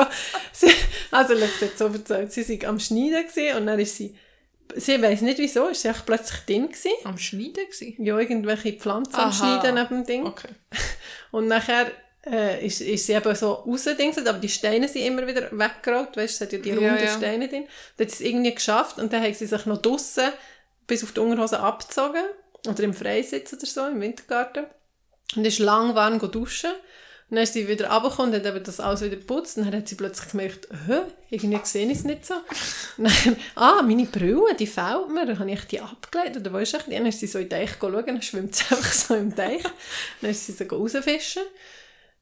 sie, 0.53 0.71
also 1.11 1.35
sie 1.35 1.65
hat 1.65 1.77
so 1.77 1.87
erzählt, 1.87 2.31
sie 2.31 2.61
war 2.61 2.69
am 2.69 2.79
Schneiden 2.79 3.27
gewesen 3.27 3.57
und 3.57 3.65
dann 3.67 3.79
ist 3.79 3.95
sie 3.97 4.15
sie 4.75 5.01
weiss 5.01 5.21
nicht 5.21 5.39
wieso, 5.39 5.67
ist 5.67 5.81
sie 5.81 5.91
plötzlich 6.05 6.41
drin 6.41 6.67
gewesen. 6.67 6.91
Am 7.03 7.17
Schneiden 7.17 7.65
gewesen? 7.65 8.03
Ja, 8.03 8.19
irgendwelche 8.19 8.73
Pflanzen 8.73 9.15
am 9.15 9.29
Aha. 9.29 9.31
Schneiden 9.31 9.75
neben 9.75 10.03
dem 10.03 10.05
Ding. 10.05 10.25
Okay. 10.25 10.49
Und 11.31 11.47
nachher 11.47 11.91
äh, 12.25 12.65
ist, 12.65 12.81
ist 12.81 13.05
sie 13.05 13.13
eben 13.13 13.35
so 13.35 13.53
rausgedingselt, 13.53 14.27
aber 14.27 14.39
die 14.39 14.49
Steine 14.49 14.87
sind 14.87 15.03
immer 15.03 15.25
wieder 15.25 15.49
weggerollt, 15.51 16.17
weißt 16.17 16.35
es 16.35 16.41
hat 16.41 16.53
ja 16.53 16.59
die 16.59 16.71
runden 16.71 16.97
ja. 16.97 17.07
Steine 17.07 17.47
drin. 17.47 17.67
Dann 17.97 18.07
hat 18.07 18.11
sie 18.11 18.23
es 18.23 18.29
irgendwie 18.29 18.53
geschafft 18.53 18.97
und 18.99 19.11
dann 19.13 19.23
hat 19.23 19.35
sie 19.35 19.45
sich 19.45 19.65
noch 19.65 19.81
draussen 19.81 20.29
bis 20.87 21.03
auf 21.03 21.11
die 21.11 21.19
Unterhose 21.19 21.59
abgezogen 21.59 22.23
oder 22.67 22.83
im 22.83 22.93
Freisitz 22.93 23.53
oder 23.53 23.65
so, 23.65 23.87
im 23.87 24.01
Wintergarten. 24.01 24.65
Und 25.35 25.45
ist 25.45 25.59
lang 25.59 25.95
warm 25.95 26.19
duschen. 26.19 26.71
Dann 27.29 27.43
ist 27.43 27.53
sie 27.53 27.67
wieder 27.67 27.89
runtergekommen 27.91 28.33
und 28.33 28.39
hat 28.39 28.55
eben 28.55 28.63
das 28.63 28.79
alles 28.79 29.01
wieder 29.01 29.17
geputzt. 29.17 29.57
Dann 29.57 29.71
hat 29.71 29.87
sie 29.87 29.95
plötzlich 29.95 30.31
gemerkt, 30.31 30.67
hä, 30.87 31.01
irgendwie 31.29 31.59
sehe 31.63 31.85
ich 31.85 31.99
es 31.99 32.03
nicht 32.03 32.25
so. 32.25 32.33
Und 32.97 33.05
dann, 33.25 33.35
ah, 33.55 33.81
meine 33.83 34.05
Brille, 34.05 34.55
die 34.57 34.65
fehlt 34.65 35.09
mir. 35.09 35.25
Dann 35.25 35.37
habe 35.37 35.51
ich 35.51 35.63
die 35.65 35.79
abgelegt. 35.79 36.37
Oder 36.37 36.59
ist 36.59 36.71
sie? 36.71 36.91
Dann 36.91 37.05
ist 37.05 37.19
sie 37.19 37.27
so 37.27 37.37
in 37.37 37.47
den 37.47 37.67
Teich 37.67 37.71
schauen, 37.79 38.05
dann 38.05 38.21
schwimmt 38.21 38.55
sie 38.55 38.63
einfach 38.75 38.91
so 38.91 39.15
im 39.15 39.35
Teich. 39.35 39.63
Dann 40.21 40.31
ist 40.31 40.45
sie 40.45 40.53
so 40.53 40.65
rausfischen. 40.65 41.43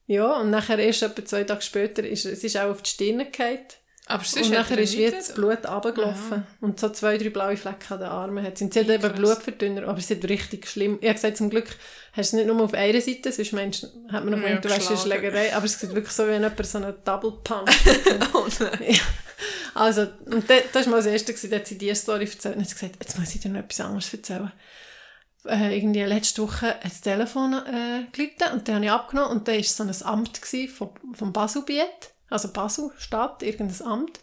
Ja, 0.06 0.40
und 0.40 0.50
nachher 0.50 0.78
erst 0.78 1.02
etwa 1.02 1.24
zwei 1.24 1.44
Tage 1.44 1.62
später 1.62 2.06
ist 2.06 2.24
ist 2.24 2.56
auch 2.56 2.70
auf 2.70 2.82
die 2.82 2.90
Stirn 2.90 3.18
gefallen. 3.18 3.60
Aber 4.08 4.24
sonst 4.24 4.46
Und 4.48 4.52
hat 4.56 4.62
nachher 4.64 4.78
er 4.78 4.84
ist 4.84 4.96
wie 4.96 5.10
das 5.10 5.34
Blut 5.34 5.68
runtergelaufen. 5.68 6.46
Und 6.60 6.80
so 6.80 6.88
zwei, 6.88 7.18
drei 7.18 7.28
blaue 7.28 7.56
Flecken 7.58 7.92
an 7.92 7.98
den 8.00 8.08
Armen 8.08 8.44
hat 8.44 8.56
sie. 8.56 8.64
Und 8.64 8.72
sie 8.74 8.80
hat 8.80 8.88
eben. 8.88 9.12
Blutverdünner, 9.12 9.86
aber 9.86 9.98
es 9.98 10.10
ist 10.10 10.24
richtig 10.28 10.66
schlimm. 10.66 10.98
Ich 11.00 11.06
habe 11.08 11.14
gesagt, 11.14 11.36
zum 11.36 11.50
Glück 11.50 11.66
hast 12.12 12.16
du 12.16 12.20
es 12.20 12.32
nicht 12.32 12.46
nur 12.46 12.60
auf 12.62 12.72
einer 12.74 13.00
Seite, 13.02 13.30
sonst 13.30 13.52
meinst, 13.52 13.82
hat 14.10 14.24
man 14.24 14.30
noch 14.30 14.48
Ja, 14.48 14.56
eine. 14.58 14.96
Schlägerei. 14.96 15.54
Aber 15.54 15.66
es 15.66 15.78
sieht 15.78 15.94
wirklich 15.94 16.12
so, 16.14 16.24
wie 16.24 16.30
wenn 16.30 16.42
jemand 16.42 16.66
so 16.66 16.78
einen 16.78 16.94
Double 17.04 17.32
Punch 17.44 17.70
Oh 18.32 18.46
nein. 18.60 18.78
ja. 18.94 19.00
Also, 19.74 20.06
und 20.26 20.48
da- 20.50 20.54
das 20.72 20.86
war 20.86 20.92
mal 20.92 20.96
das 20.96 21.06
Erste, 21.06 21.32
gewesen, 21.32 21.50
da 21.50 21.56
hat 21.56 21.66
sie 21.66 21.78
diese 21.78 21.94
Story 21.94 22.24
erzählt 22.24 22.56
und 22.56 22.62
hat 22.62 22.68
sie 22.70 22.74
gesagt, 22.74 22.96
jetzt 23.00 23.18
muss 23.18 23.34
ich 23.34 23.40
dir 23.40 23.50
noch 23.50 23.60
etwas 23.60 23.80
anderes 23.80 24.12
erzählen. 24.12 24.50
Äh, 25.44 25.76
irgendwie 25.78 26.02
letzte 26.02 26.42
Woche 26.42 26.66
hat 26.68 26.84
das 26.84 27.00
Telefon 27.00 27.52
äh, 27.54 28.06
geläutet 28.10 28.52
und 28.52 28.66
dann 28.66 28.76
habe 28.76 28.84
ich 28.86 28.90
abgenommen 28.90 29.30
und 29.30 29.46
da 29.48 29.52
war 29.52 29.62
so 29.62 29.82
ein 29.84 30.02
Amt 30.02 30.40
vom, 30.74 30.90
vom 31.14 31.32
Baselbiet, 31.32 31.84
also 32.30 32.52
Basel, 32.52 32.90
Stadt, 32.98 33.42
irgendein 33.42 33.86
Amt 33.86 34.20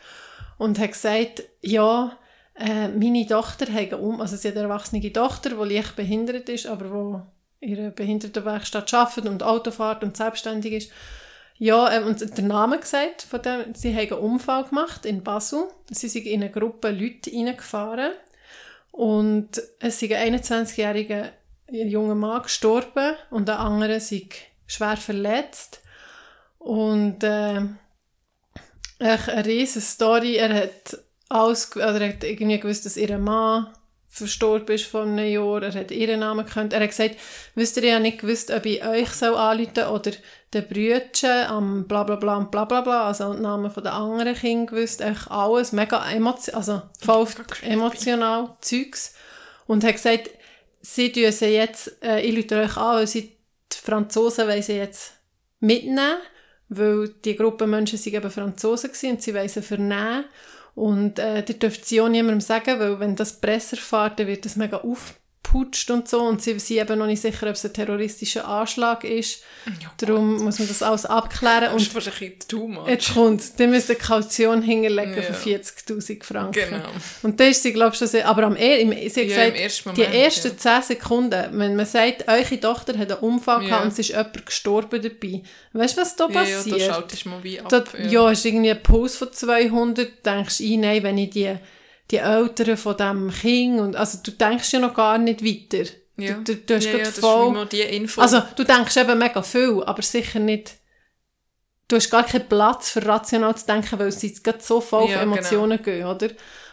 und 0.57 0.79
hat 0.79 0.91
gesagt, 0.91 1.43
ja, 1.61 2.17
Äh, 2.57 2.87
meine 2.87 3.27
Tochter 3.27 3.71
hat 3.71 3.93
um, 3.93 4.21
also 4.21 4.37
sie 4.37 4.47
hat 4.47 4.55
eine 4.55 4.67
erwachsene 4.67 5.11
Tochter, 5.11 5.49
die 5.49 5.73
leicht 5.75 5.95
behindert 5.95 6.47
ist, 6.47 6.67
aber 6.67 7.27
in 7.59 7.77
einer 7.77 7.91
Behindertenwerkstatt 7.91 8.93
arbeitet 8.93 9.27
und 9.27 9.43
Auto 9.43 9.71
fährt 9.71 10.03
und 10.03 10.15
selbstständig 10.15 10.73
ist. 10.73 10.91
Ja, 11.57 11.93
äh, 11.93 12.03
und 12.03 12.37
der 12.37 12.43
Name 12.45 12.79
gesagt, 12.79 13.23
von 13.23 13.41
dem, 13.41 13.75
sie 13.75 13.93
haben 13.93 14.09
einen 14.09 14.31
Unfall 14.33 14.63
gemacht 14.63 15.05
in 15.05 15.23
Basel. 15.23 15.65
Sie 15.91 16.07
sind 16.07 16.25
in 16.25 16.43
eine 16.43 16.51
Gruppe 16.51 16.91
Leute 16.91 17.31
reingefahren 17.31 18.13
und 18.91 19.61
es 19.79 20.01
ist 20.01 20.13
ein 20.13 20.35
21-jähriger 20.35 21.31
junger 21.69 22.15
Mann 22.15 22.43
gestorben 22.43 23.15
und 23.31 23.49
der 23.49 23.59
andere 23.59 23.95
ist 23.95 24.13
schwer 24.65 24.95
verletzt. 24.95 25.81
Und 26.57 27.21
äh, 27.23 27.61
eine 28.99 29.45
riesige 29.45 29.85
Story. 29.85 30.35
Er 30.35 30.53
hat, 30.53 30.97
alles, 31.29 31.75
oder 31.75 32.01
er 32.01 32.09
hat 32.09 32.23
irgendwie 32.23 32.59
gewusst, 32.59 32.85
dass 32.85 32.97
ihr 32.97 33.17
Mann 33.17 33.67
verstorben 34.07 34.75
ist 34.75 34.85
vor 34.85 35.01
einem 35.01 35.25
Jahr. 35.25 35.63
Er 35.63 35.73
hat 35.73 35.91
ihren 35.91 36.21
Namen 36.21 36.45
gekannt. 36.45 36.71
Er 36.71 36.81
hat 36.81 36.89
gesagt, 36.89 37.17
wisst 37.55 37.75
ihr 37.77 37.85
ja 37.85 37.99
nicht 37.99 38.19
gewusst, 38.19 38.49
ob 38.49 38.65
ich 38.65 38.85
euch 38.85 39.09
soll 39.09 39.35
anrufen 39.35 39.83
oder 39.91 40.11
den 40.53 40.67
Brüdchen 40.67 41.45
am 41.47 41.85
bla 41.85 42.03
bla 42.03 42.15
bla 42.15 42.39
bla 42.39 42.63
bla 42.63 42.81
bla, 42.81 43.07
also 43.07 43.33
den 43.33 43.41
Namen 43.41 43.69
von 43.69 43.83
den 43.83 43.91
anderen 43.91 44.35
Kindern 44.35 44.67
gewusst, 44.67 45.01
echt 45.01 45.29
alles, 45.29 45.73
mega 45.73 46.09
emotional, 46.11 46.57
also 46.57 46.81
voll 47.01 47.27
emotional 47.63 48.55
Zeugs. 48.61 49.15
Und 49.67 49.83
hat 49.83 49.93
gesagt, 49.93 50.29
sie 50.81 51.11
tun 51.11 51.31
sie 51.31 51.47
jetzt, 51.47 52.01
äh, 52.01 52.21
ich 52.21 52.37
rufe 52.37 52.61
euch 52.61 52.77
an, 52.77 52.95
weil 52.97 53.07
sie 53.07 53.35
die 53.73 53.77
Franzosen 53.83 54.47
wollen 54.47 54.61
sie 54.61 54.77
jetzt 54.77 55.13
mitnehmen, 55.59 56.19
weil 56.69 57.09
die 57.23 57.35
Gruppe 57.35 57.67
Menschen 57.67 57.97
sind 57.97 58.13
eben 58.13 58.31
Franzosen 58.31 58.91
gewesen 58.91 59.11
und 59.11 59.21
sie 59.21 59.47
sie 59.47 59.61
vernehmen. 59.61 60.25
Und 60.73 61.19
äh, 61.19 61.37
ihr 61.37 61.59
dürft 61.59 61.85
sie 61.85 62.01
auch 62.01 62.09
niemandem 62.09 62.41
sagen, 62.41 62.79
weil 62.79 62.99
wenn 62.99 63.15
das 63.15 63.39
Presse 63.39 63.77
erfahrt, 63.77 64.19
dann 64.19 64.27
wird 64.27 64.45
das 64.45 64.55
mega 64.57 64.77
aufgeputscht 65.55 65.89
und 65.91 66.07
so. 66.07 66.21
Und 66.21 66.41
sie 66.41 66.57
sind 66.59 66.77
eben 66.77 66.99
noch 66.99 67.05
nicht 67.05 67.21
sicher, 67.21 67.47
ob 67.47 67.53
es 67.55 67.65
ein 67.65 67.73
terroristischer 67.73 68.47
Anschlag 68.47 69.03
ist. 69.03 69.41
Ja, 69.81 69.91
Darum 69.97 70.43
muss 70.43 70.59
man 70.59 70.67
das 70.67 70.83
alles 70.83 71.05
abklären. 71.05 71.69
Das 71.73 71.81
ist 71.81 71.95
wahrscheinlich 71.95 72.39
too 72.47 72.67
much. 72.67 72.87
jetzt 72.87 73.13
kommt, 73.13 73.59
dann 73.59 73.69
müsst 73.71 73.89
ihr 73.89 73.95
eine 73.95 74.03
Kaution 74.05 74.61
hinterlegen 74.61 75.15
Ja. 75.15 75.21
für 75.21 75.33
40'000 75.33 76.23
Franken. 76.23 76.53
Genau. 76.69 76.83
Und 77.23 77.39
da 77.39 77.45
ist 77.45 77.63
sie, 77.63 77.73
glaube 77.73 77.95
ich, 77.99 78.25
aber 78.25 78.43
am, 78.43 78.55
e- 78.55 78.81
im, 78.81 78.91
sie 78.91 79.05
hat 79.07 79.15
Ja, 79.15 79.23
gesagt, 79.23 79.57
ersten 79.57 79.93
die 79.95 80.01
Moment, 80.01 80.15
ersten 80.15 80.47
ja. 80.49 80.57
10 80.57 80.81
Sekunden, 80.83 81.43
wenn 81.59 81.75
man 81.75 81.85
sagt, 81.85 82.27
eure 82.27 82.59
Tochter 82.59 82.97
hat 82.97 83.11
einen 83.11 83.21
Unfall 83.21 83.61
Ja. 83.63 83.67
gehabt 83.69 83.83
und 83.85 83.91
es 83.93 83.99
ist 83.99 84.09
jemand 84.09 84.45
gestorben 84.45 85.01
dabei. 85.01 85.41
Weißt 85.73 85.97
du, 85.97 86.01
was 86.01 86.15
da 86.15 86.27
Ja, 86.29 86.43
ja, 86.43 86.55
passiert? 86.57 86.79
da 86.81 86.93
schaltest 86.93 87.25
du 87.25 87.29
mal 87.29 87.43
wie 87.43 87.59
ab. 87.59 87.69
Da, 87.69 87.83
ja. 88.07 88.29
ist 88.31 88.45
irgendwie 88.45 88.71
ein 88.71 88.83
Puls 88.83 89.15
von 89.17 89.31
200, 89.31 90.25
denkst 90.25 90.57
du, 90.59 90.63
«Ey, 90.63 90.77
nein, 90.77 91.03
wenn 91.03 91.17
ich 91.17 91.29
die, 91.31 91.55
die 92.11 92.17
Eltern 92.17 92.77
von 92.77 92.97
diesem 92.97 93.31
Kind 93.31 93.79
und, 93.79 93.95
also 93.95 94.19
du 94.23 94.31
denkst 94.31 94.71
ja 94.73 94.79
noch 94.79 94.93
gar 94.93 95.17
nicht 95.17 95.43
weiter. 95.43 95.89
Ja. 96.17 96.35
Du, 96.35 96.43
du, 96.43 96.55
du 96.55 96.75
hast 96.75 96.85
ja, 96.85 96.97
ja, 96.97 97.05
voll, 97.05 97.65
die 97.65 97.81
Info. 97.81 98.21
also 98.21 98.41
du 98.55 98.63
denkst 98.63 98.95
eben 98.95 99.17
mega 99.17 99.41
viel, 99.41 99.83
aber 99.85 100.01
sicher 100.01 100.39
nicht, 100.39 100.75
du 101.87 101.97
hast 101.97 102.09
gar 102.09 102.23
keinen 102.23 102.47
Platz 102.47 102.89
für 102.89 103.05
rational 103.05 103.55
zu 103.55 103.65
denken, 103.65 103.99
weil 103.99 104.11
sie 104.11 104.33
jetzt 104.45 104.67
so 104.67 104.79
voll 104.79 105.09
Ja, 105.09 105.17
auf 105.17 105.23
Emotionen 105.23 105.81
gehen, 105.81 106.05
oder? 106.05 106.29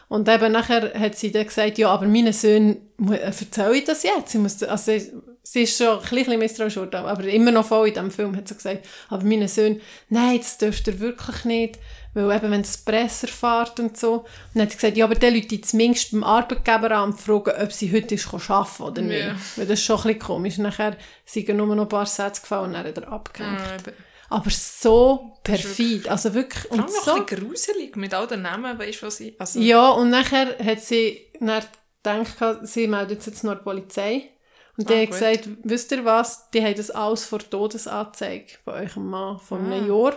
Und 0.08 0.28
eben 0.28 0.52
nachher 0.52 0.92
hat 0.92 1.16
sie 1.16 1.32
dann 1.32 1.46
gesagt, 1.46 1.78
ja, 1.78 1.88
aber 1.88 2.06
meinen 2.06 2.34
Söhnen, 2.34 2.92
äh, 3.10 3.16
erzähle 3.16 3.78
ich 3.78 3.84
das 3.84 4.02
jetzt? 4.02 4.32
Sie, 4.32 4.38
muss, 4.38 4.62
also 4.62 4.92
sie, 4.92 5.10
sie 5.42 5.62
ist 5.62 5.78
schon 5.78 5.98
ein 5.98 6.02
bisschen 6.02 6.38
misstrauisch 6.38 6.74
geworden, 6.74 6.96
aber 6.96 7.24
immer 7.24 7.50
noch 7.50 7.66
voll 7.66 7.88
in 7.88 7.94
diesem 7.94 8.10
Film 8.10 8.36
hat 8.36 8.46
sie 8.46 8.54
gesagt, 8.54 8.86
aber 9.08 9.24
meinen 9.24 9.48
Söhnen, 9.48 9.80
nein, 10.10 10.36
das 10.36 10.58
dürft 10.58 10.86
ihr 10.86 11.00
wirklich 11.00 11.46
nicht, 11.46 11.78
weil 12.14 12.30
eben, 12.36 12.50
wenn 12.50 12.62
das 12.62 12.76
Presse 12.78 13.26
erfahrt 13.26 13.80
und 13.80 13.96
so. 13.96 14.12
Und 14.12 14.24
dann 14.54 14.62
hat 14.64 14.70
sie 14.72 14.76
gesagt, 14.76 14.96
ja, 14.96 15.04
aber 15.04 15.14
dann 15.14 15.34
Leute 15.34 15.60
zumindest 15.60 16.12
beim 16.12 16.24
Arbeitgeber 16.24 16.90
an 16.90 17.10
und 17.12 17.20
fragen, 17.20 17.52
ob 17.62 17.72
sie 17.72 17.92
heute 17.92 18.14
ist 18.14 18.32
arbeiten 18.32 18.82
oder 18.82 19.02
nicht. 19.02 19.24
Ja. 19.26 19.34
Weil 19.56 19.66
das 19.66 19.78
ist 19.78 19.84
schon 19.84 19.96
ein 19.96 20.02
bisschen 20.02 20.18
komisch. 20.20 20.58
Nachher 20.58 20.96
sind 21.24 21.48
nur 21.48 21.66
noch 21.74 21.82
ein 21.84 21.88
paar 21.88 22.06
Sätze 22.06 22.42
gefallen 22.42 22.66
und 22.66 22.72
dann 22.74 22.86
hat 22.86 22.98
er 22.98 23.12
abgehängt. 23.12 23.58
Ja. 23.86 23.92
Aber 24.30 24.48
so 24.50 25.34
perfid, 25.44 26.08
also 26.08 26.32
wirklich. 26.32 26.70
Und 26.70 26.78
noch 26.80 26.88
so, 26.88 27.12
ein 27.14 27.26
bisschen 27.26 27.48
gruselig 27.48 27.96
mit 27.96 28.14
all 28.14 28.26
den 28.26 28.42
Namen, 28.42 28.78
weißt 28.78 29.02
du, 29.02 29.06
was 29.06 29.20
ich... 29.20 29.38
Also, 29.38 29.60
ja, 29.60 29.90
und 29.90 30.08
nachher 30.08 30.56
hat 30.64 30.80
sie 30.80 31.20
dann 31.40 32.24
gedacht, 32.24 32.66
sie 32.66 32.86
meldet 32.86 33.26
jetzt 33.26 33.44
noch 33.44 33.56
die 33.56 33.62
Polizei. 33.62 34.30
Und 34.78 34.88
die 34.88 34.94
Ah, 34.94 35.00
hat 35.02 35.10
gut. 35.10 35.18
gesagt, 35.18 35.48
wisst 35.64 35.92
ihr 35.92 36.04
was, 36.06 36.48
die 36.50 36.62
haben 36.64 36.74
das 36.74 36.90
alles 36.90 37.26
vor 37.26 37.40
Todesanzeige 37.40 38.54
von 38.64 38.72
eurem 38.74 39.06
Mann 39.10 39.38
von 39.38 39.66
einem 39.70 39.84
Ah. 39.84 39.86
Jahr. 39.86 40.16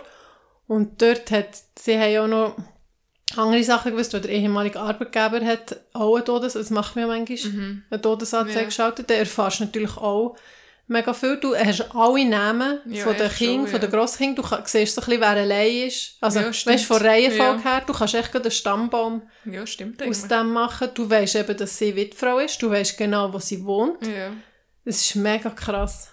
Und 0.66 1.00
dort 1.00 1.30
hat, 1.30 1.48
sie 1.78 1.98
haben 1.98 2.18
auch 2.18 2.26
noch 2.28 2.56
andere 3.36 3.62
Sachen 3.64 3.92
gewusst, 3.92 4.12
weil 4.14 4.20
der 4.20 4.30
ehemalige 4.32 4.80
Arbeitgeber 4.80 5.44
hat 5.44 5.76
auch 5.92 6.14
eine 6.16 6.24
Todes, 6.24 6.54
das 6.54 6.70
macht 6.70 6.96
mir 6.96 7.06
manchmal, 7.06 7.52
Mhm. 7.52 7.82
eine 7.90 8.00
Todesanzeige 8.00 8.60
Ja. 8.60 8.64
geschaltet. 8.66 9.10
Dann 9.10 9.18
erfährst 9.18 9.60
du 9.60 9.64
natürlich 9.64 9.96
auch 9.96 10.36
mega 10.88 11.12
viel. 11.12 11.36
Du 11.38 11.54
hast 11.56 11.94
alle 11.94 12.24
Namen 12.24 12.80
Ja, 12.86 13.04
von 13.04 13.16
den 13.16 13.28
Kindern, 13.30 13.66
von 13.66 13.80
den 13.80 13.90
ja. 13.90 13.96
Grosskindern. 13.96 14.44
Du 14.44 14.56
siehst 14.64 14.94
so 14.94 15.00
ein 15.00 15.04
bisschen, 15.06 15.20
wer 15.20 15.28
allein 15.30 15.86
ist. 15.88 16.16
Also, 16.20 16.38
Ja, 16.40 16.46
weißt 16.48 16.66
du, 16.66 16.78
von 16.78 16.96
Reihenfolge 16.98 17.62
Ja. 17.64 17.72
her, 17.72 17.82
du 17.86 17.92
kannst 17.92 18.14
echt 18.14 18.34
einen 18.36 18.50
Stammbaum 18.50 19.22
ja, 19.44 19.66
stimmt 19.66 20.02
aus 20.02 20.28
dem 20.28 20.52
machen. 20.52 20.88
Du 20.94 21.08
weißt 21.10 21.34
eben, 21.36 21.56
dass 21.56 21.76
sie 21.78 21.94
Witfrau 21.96 22.38
ist. 22.38 22.60
Du 22.62 22.70
weißt 22.70 22.96
genau, 22.96 23.32
wo 23.32 23.38
sie 23.40 23.64
wohnt. 23.64 24.06
Ja. 24.06 24.30
Das 24.84 25.00
ist 25.00 25.16
mega 25.16 25.50
krass. 25.50 26.10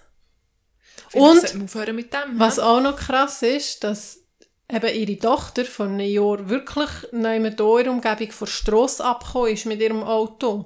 Vielleicht 1.09 1.53
Und-. 1.55 2.39
Was 2.39 2.57
auch 2.59 2.81
noch 2.81 2.95
krass 2.95 3.43
ist, 3.43 3.83
dass 3.83 4.22
eben 4.71 4.95
ihre 4.95 5.19
Tochter 5.19 5.65
von 5.65 5.89
einem 5.89 6.09
Jahr 6.09 6.49
wirklich 6.49 6.89
neu 7.11 7.35
in 7.35 7.43
der 7.55 7.91
Umgebung 7.91 8.31
von 8.31 8.45
der 8.45 8.51
Strasse 8.51 9.03
abgekommen 9.03 9.53
ist 9.53 9.65
mit 9.65 9.81
ihrem 9.81 10.03
Auto. 10.03 10.65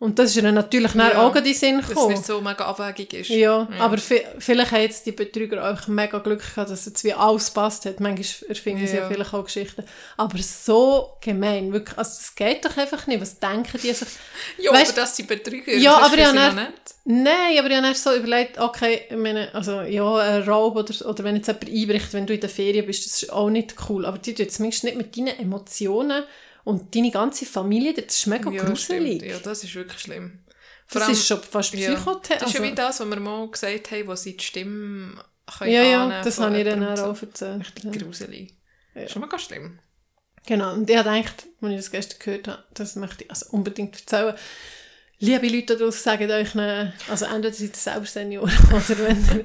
Und 0.00 0.18
das 0.18 0.30
ist 0.30 0.36
ihr 0.42 0.50
natürlich 0.50 0.94
Ja, 0.94 1.18
auch 1.20 1.36
in 1.36 1.44
den 1.44 1.52
Sinn 1.52 1.76
Dass 1.76 1.84
es 1.84 1.94
gekommen. 1.94 2.14
nicht 2.14 2.24
so 2.24 2.40
mega 2.40 2.64
abwägig 2.64 3.12
ist. 3.12 3.28
Ja, 3.28 3.68
aber 3.78 3.96
vi- 3.98 4.24
vielleicht 4.38 4.72
haben 4.72 4.80
jetzt 4.80 5.04
die 5.04 5.12
Betrüger 5.12 5.70
auch 5.70 5.86
mega 5.88 6.18
Glück 6.20 6.40
gehabt, 6.40 6.70
dass 6.70 6.86
jetzt 6.86 7.04
wie 7.04 7.12
alles 7.12 7.50
passt 7.50 7.84
hat. 7.84 8.00
Manchmal 8.00 8.48
erfinden 8.48 8.86
sie 8.86 8.96
ja 8.96 9.02
Ja. 9.02 9.08
vielleicht 9.08 9.34
auch 9.34 9.44
Geschichten. 9.44 9.84
Aber 10.16 10.38
so 10.38 11.10
gemein, 11.20 11.70
wirklich, 11.74 11.98
also 11.98 12.12
das 12.16 12.34
geht 12.34 12.64
doch 12.64 12.74
einfach 12.78 13.06
nicht. 13.06 13.20
Was 13.20 13.38
denken 13.38 13.78
die 13.82 13.92
sich? 13.92 14.08
Ja, 14.58 14.72
Weißt- 14.72 14.92
aber 14.92 15.00
dass 15.02 15.14
die 15.16 15.22
Betrüger 15.24 15.72
Ja, 15.74 15.98
das 15.98 16.00
ist 16.00 16.06
aber 16.14 16.18
ja, 16.22 16.30
sie 16.30 16.36
dann- 16.36 16.56
nicht. 16.56 16.72
Nein, 17.04 17.58
aber 17.58 17.68
ich 17.68 17.76
habe 17.76 17.86
erst 17.88 18.02
so 18.04 18.14
überlegt, 18.14 18.58
okay, 18.58 19.02
meine, 19.14 19.54
also 19.54 19.82
ja, 19.82 20.16
ein 20.16 20.42
Raub 20.44 20.76
oder, 20.76 20.94
oder 21.06 21.24
wenn 21.24 21.36
jetzt 21.36 21.48
jemand 21.48 21.68
einbricht, 21.68 22.12
wenn 22.14 22.26
du 22.26 22.32
in 22.32 22.40
der 22.40 22.48
Ferien 22.48 22.86
bist, 22.86 23.04
das 23.04 23.22
ist 23.22 23.32
auch 23.32 23.50
nicht 23.50 23.74
cool. 23.90 24.06
Aber 24.06 24.16
die 24.16 24.32
tun 24.34 24.48
zumindest 24.48 24.84
nicht 24.84 24.96
mit 24.96 25.14
deinen 25.16 25.38
Emotionen 25.38 26.22
und 26.64 26.94
deine 26.94 27.10
ganze 27.10 27.46
Familie, 27.46 27.94
das 27.94 28.16
ist 28.18 28.26
mega 28.26 28.50
Ja, 28.50 28.64
gruselig. 28.64 29.16
stimmt. 29.22 29.32
Ja, 29.32 29.38
das 29.38 29.64
ist 29.64 29.74
wirklich 29.74 30.00
schlimm. 30.00 30.44
Vor 30.86 30.98
das 31.00 31.08
allem- 31.08 31.12
ist 31.18 31.26
schon 31.26 31.42
fast 31.42 31.74
Ja, 31.74 31.94
Psychotherapie. 31.94 32.40
Das 32.40 32.48
ist 32.48 32.54
ja 32.54 32.60
also, 32.60 32.72
wie 32.72 32.74
das, 32.74 33.00
was 33.00 33.08
wir 33.08 33.20
mal 33.20 33.48
gesagt 33.50 33.90
haben, 33.92 34.06
wo 34.08 34.14
sie 34.14 34.36
die 34.36 34.44
Stimme 34.44 35.24
können 35.58 35.72
ja, 35.72 35.82
ja, 35.82 36.22
das 36.22 36.38
habe 36.38 36.58
ich 36.58 36.64
dann 36.64 36.84
auch 36.84 37.08
und 37.08 37.22
erzählt. 37.22 37.72
so. 37.82 37.88
Ja. 37.88 37.96
Gruselig. 37.96 38.54
Ja. 38.94 39.08
Schon 39.08 39.22
mega 39.22 39.38
schlimm. 39.38 39.78
Genau, 40.46 40.72
und 40.72 40.88
ich 40.88 40.96
habe 40.96 41.10
gedacht, 41.10 41.46
als 41.60 41.70
ich 41.70 41.76
das 41.76 41.90
gestern 41.90 42.18
gehört 42.18 42.48
habe, 42.48 42.64
das 42.74 42.96
möchte 42.96 43.24
ich 43.24 43.30
also 43.30 43.46
unbedingt 43.50 44.00
erzählen. 44.00 44.34
Liebe 45.18 45.48
Leute 45.48 45.76
da 45.76 45.84
draussen, 45.84 46.02
sagt 46.02 46.22
euch, 46.30 46.54
ne, 46.54 46.94
also 47.08 47.26
entweder 47.26 47.52
seid 47.52 47.70
ihr 47.70 47.74
selber 47.76 48.06
Senior 48.06 48.42
oder 48.72 48.98
wenn 49.00 49.24
ihr 49.28 49.44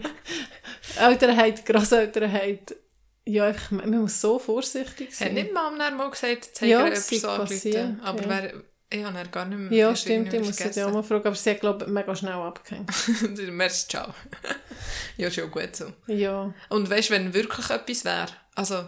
Eltern 0.98 1.36
habt, 1.38 1.66
Grosseltern 1.66 2.32
habt, 2.32 2.76
ja, 3.26 3.46
einfach, 3.46 3.72
man 3.72 3.90
muss 3.90 4.22
so 4.22 4.40
vorsichtig 4.40 5.10
Hat 5.10 5.16
sein. 5.16 5.34
nicht 5.34 5.54
Mom 5.54 5.78
dann 5.78 5.98
mal 5.98 6.10
gesagt, 6.10 6.32
jetzt 6.32 6.62
Ja, 6.62 6.88
ja, 6.88 6.96
so 6.96 7.28
passiert, 7.28 7.76
angerufen. 7.76 8.02
Aber 8.04 8.22
ja. 8.22 8.30
wer, 8.30 8.54
ich 8.90 9.04
habe 9.04 9.14
dann 9.16 9.32
gar 9.32 9.46
nicht 9.46 9.58
mehr 9.58 9.72
Ja, 9.72 9.96
stimmt, 9.96 10.34
ich 10.34 10.42
muss 10.42 10.58
sie 10.58 10.80
ja 10.80 10.88
auch 10.88 10.94
mal 10.94 11.04
fragen, 11.04 11.26
aber 11.28 11.36
sie 11.36 11.50
hat, 11.52 11.60
glaube 11.60 11.86
ich, 11.86 11.92
mega 11.92 12.16
schnell 12.16 12.34
abgehängt. 12.34 12.92
Merci, 13.52 13.88
ciao. 13.88 14.14
ja, 15.18 15.32
schon 15.32 15.50
gut 15.50 15.76
so. 15.76 15.92
Ja, 16.08 16.54
Und 16.70 16.90
weißt 16.90 17.10
du, 17.10 17.14
wenn 17.16 17.34
wirklich 17.34 17.70
etwas 17.70 18.06
wäre, 18.06 18.28
also 18.54 18.86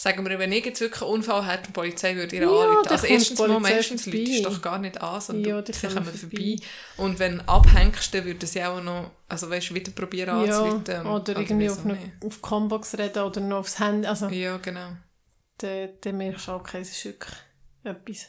sagen 0.00 0.26
wir, 0.28 0.38
wenn 0.38 0.52
ich 0.52 0.64
jetzt 0.64 0.80
wirklich 0.80 1.02
einen 1.02 1.10
Unfall 1.10 1.44
hätte, 1.46 1.64
die 1.66 1.72
Polizei 1.72 2.14
würde 2.14 2.36
ihr 2.36 2.42
Ja, 2.42 2.48
anrufen. 2.48 2.88
Also 2.88 3.06
erstens 3.06 3.40
die 3.40 3.48
mal, 3.48 3.60
meistens 3.60 4.04
vorbei. 4.04 4.18
Leute 4.18 4.42
doch 4.42 4.62
gar 4.62 4.78
nicht 4.78 5.00
an, 5.02 5.20
sondern 5.20 5.44
Ja, 5.50 5.62
die 5.62 5.72
kommen 5.72 6.04
vorbei. 6.04 6.18
vorbei. 6.18 6.56
Und 6.96 7.18
wenn 7.18 7.38
du 7.38 7.48
abhängst, 7.48 8.14
dann 8.14 8.24
würde 8.24 8.46
sie 8.46 8.62
auch 8.62 8.80
noch, 8.80 9.10
also 9.28 9.50
weißt 9.50 9.70
du, 9.70 9.74
wieder 9.74 9.90
probieren 9.90 10.46
ja 10.46 10.58
anzurufen. 10.60 11.06
oder 11.06 11.36
irgendwie 11.36 11.68
auf, 11.68 11.84
eine, 11.84 11.98
auf 12.24 12.40
Combox 12.40 12.96
reden 12.96 13.22
oder 13.24 13.40
noch 13.40 13.58
aufs 13.58 13.80
Handy, 13.80 14.06
also? 14.06 14.28
Ja, 14.28 14.56
genau. 14.58 14.92
dann, 15.58 15.88
dann 16.00 16.16
merkst 16.16 16.46
du 16.46 16.52
auch, 16.52 16.60
okay, 16.60 16.80
es 16.80 16.90
ist 16.92 17.04
wirklich 17.04 17.34
etwas. 17.82 18.26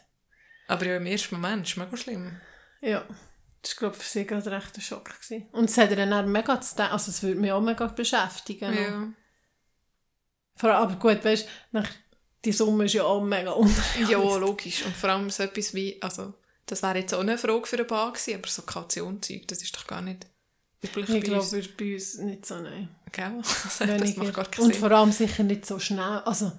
Aber 0.68 0.86
ja, 0.86 0.98
im 0.98 1.06
ersten 1.06 1.36
Moment 1.36 1.66
ist 1.68 1.72
es 1.74 1.78
mega 1.78 1.96
schlimm. 1.98 2.42
Ja, 2.82 3.04
das 3.62 3.76
war, 3.76 3.80
glaube 3.80 3.96
ich, 3.98 4.04
für 4.04 4.10
sie 4.10 4.26
gerade 4.26 4.52
recht 4.52 4.76
ein 4.76 4.82
Schock. 4.82 5.06
Gewesen. 5.06 5.48
Und 5.52 5.70
es 5.70 5.78
hat 5.78 5.90
ihr 5.92 5.98
dann 5.98 6.14
auch 6.14 6.26
mega 6.26 6.60
zu 6.62 6.76
denken, 6.76 6.94
also 6.94 7.12
es 7.12 7.22
würde 7.22 7.40
mich 7.40 7.52
auch 7.52 7.62
mega 7.62 7.86
beschäftigen. 7.88 8.74
Ja. 8.74 9.08
Vor 10.60 10.70
allem, 10.72 10.84
aber 10.92 10.96
gut, 11.00 11.24
weißt 11.24 11.48
du, 11.72 11.84
die 12.46 12.52
Summe 12.52 12.86
ist 12.86 12.94
ja 12.94 13.04
auch 13.04 13.22
mega 13.22 13.52
unrealistisch. 13.52 14.10
ja, 14.10 14.18
logisch. 14.38 14.86
Und 14.86 14.96
vor 14.96 15.10
allem 15.10 15.30
so 15.30 15.44
etwas 15.44 15.74
wie, 15.74 16.02
also, 16.02 16.34
das 16.66 16.84
wäre 16.84 17.00
jetzt 17.00 17.14
auch 17.14 17.22
eine 17.22 17.38
Frage 17.38 17.66
für 17.66 17.78
eine 17.78 17.86
Bar 17.86 18.12
gewesen, 18.14 18.36
aber 18.36 18.48
so 18.48 18.62
Kautionzeug, 18.64 19.48
das 19.48 19.62
ist 19.64 19.76
doch 19.76 19.88
gar 19.88 20.02
nicht 20.02 20.28
üblich 20.84 21.10
Ich 21.10 21.24
glaube, 21.24 21.64
bei 21.78 21.94
uns 21.96 22.18
nicht 22.20 22.46
so, 22.46 22.56
nein. 22.60 22.90
Gell? 23.12 23.42
Also, 23.42 23.86
das 23.98 24.16
macht 24.18 24.34
gar 24.34 24.46
keinen 24.46 24.66
Und 24.66 24.72
Sinn. 24.74 24.80
vor 24.82 24.92
allem 24.92 25.12
sicher 25.12 25.44
nicht 25.44 25.66
so 25.66 25.80
schnell. 25.80 26.22
Also, 26.26 26.52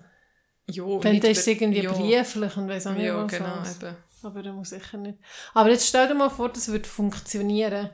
Ja, 0.71 0.85
wenn 1.03 1.21
das 1.21 1.45
be- 1.45 1.51
irgendwie 1.53 1.83
ja. 1.83 1.93
brieflich 1.93 2.57
und 2.57 2.69
weiss 2.69 2.87
auch 2.87 2.93
nicht 2.95 3.05
Ja, 3.05 3.23
was 3.23 3.31
genau, 3.31 3.55
alles. 3.55 3.77
eben. 3.77 3.97
Aber 4.23 4.43
der 4.43 4.53
muss 4.53 4.71
sicher 4.71 4.99
nicht. 4.99 5.19
Aber 5.55 5.71
jetzt 5.71 5.87
stell 5.89 6.09
dir 6.09 6.15
mal 6.15 6.29
vor, 6.29 6.49
das 6.51 6.69
würde 6.69 6.87
funktionieren. 6.89 7.89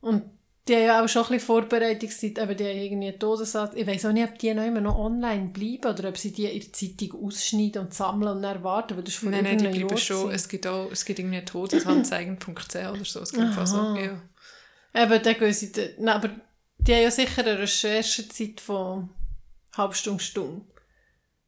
Und 0.00 0.22
die 0.66 0.74
haben 0.74 0.82
ja 0.84 1.04
auch 1.04 1.08
schon 1.08 1.24
ein 1.24 1.28
bisschen 1.28 1.46
Vorbereitungszeit, 1.46 2.38
aber 2.38 2.54
die 2.54 2.64
haben 2.64 2.78
irgendwie 2.78 3.08
einen 3.08 3.18
Todessatz. 3.18 3.72
Ich 3.74 3.86
weiß 3.86 4.06
auch 4.06 4.12
nicht, 4.12 4.28
ob 4.28 4.38
die 4.38 4.54
noch 4.54 4.64
immer 4.64 4.80
noch 4.80 4.98
online 4.98 5.48
bleiben 5.48 5.84
oder 5.84 6.08
ob 6.08 6.16
sie 6.16 6.32
die 6.32 6.46
in 6.46 6.60
der 6.60 6.72
Zeitung 6.72 7.22
ausschneiden 7.22 7.82
und 7.82 7.92
sammeln 7.92 8.36
und 8.36 8.42
dann 8.42 8.64
warten, 8.64 8.96
weil 8.96 9.04
das 9.04 9.14
ist 9.14 9.22
Nein, 9.24 9.44
nein, 9.44 9.58
die 9.58 9.68
bleiben 9.68 9.88
Jahr 9.88 9.98
schon. 9.98 10.30
Es 10.30 10.48
gibt 10.48 10.66
auch, 10.66 10.90
es 10.90 11.04
gibt 11.04 11.18
irgendwie 11.18 11.44
todesanzeigen.ch 11.44 12.76
oder 12.76 13.04
so. 13.04 13.20
Es 13.20 13.32
gibt 13.32 13.44
einfach 13.44 13.66
so, 13.66 13.94
ja. 13.94 14.22
Eben, 14.94 15.22
dann 15.22 15.34
gehen 15.34 15.52
sie, 15.52 15.72
nein, 15.98 16.14
aber 16.14 16.30
die 16.78 16.94
haben 16.94 17.02
ja 17.02 17.10
sicher 17.10 17.42
eine 17.42 17.58
Recherchezeit 17.58 18.60
von 18.60 19.10
halb 19.76 19.94
Stunde, 19.94 20.22
Stunde. 20.22 20.62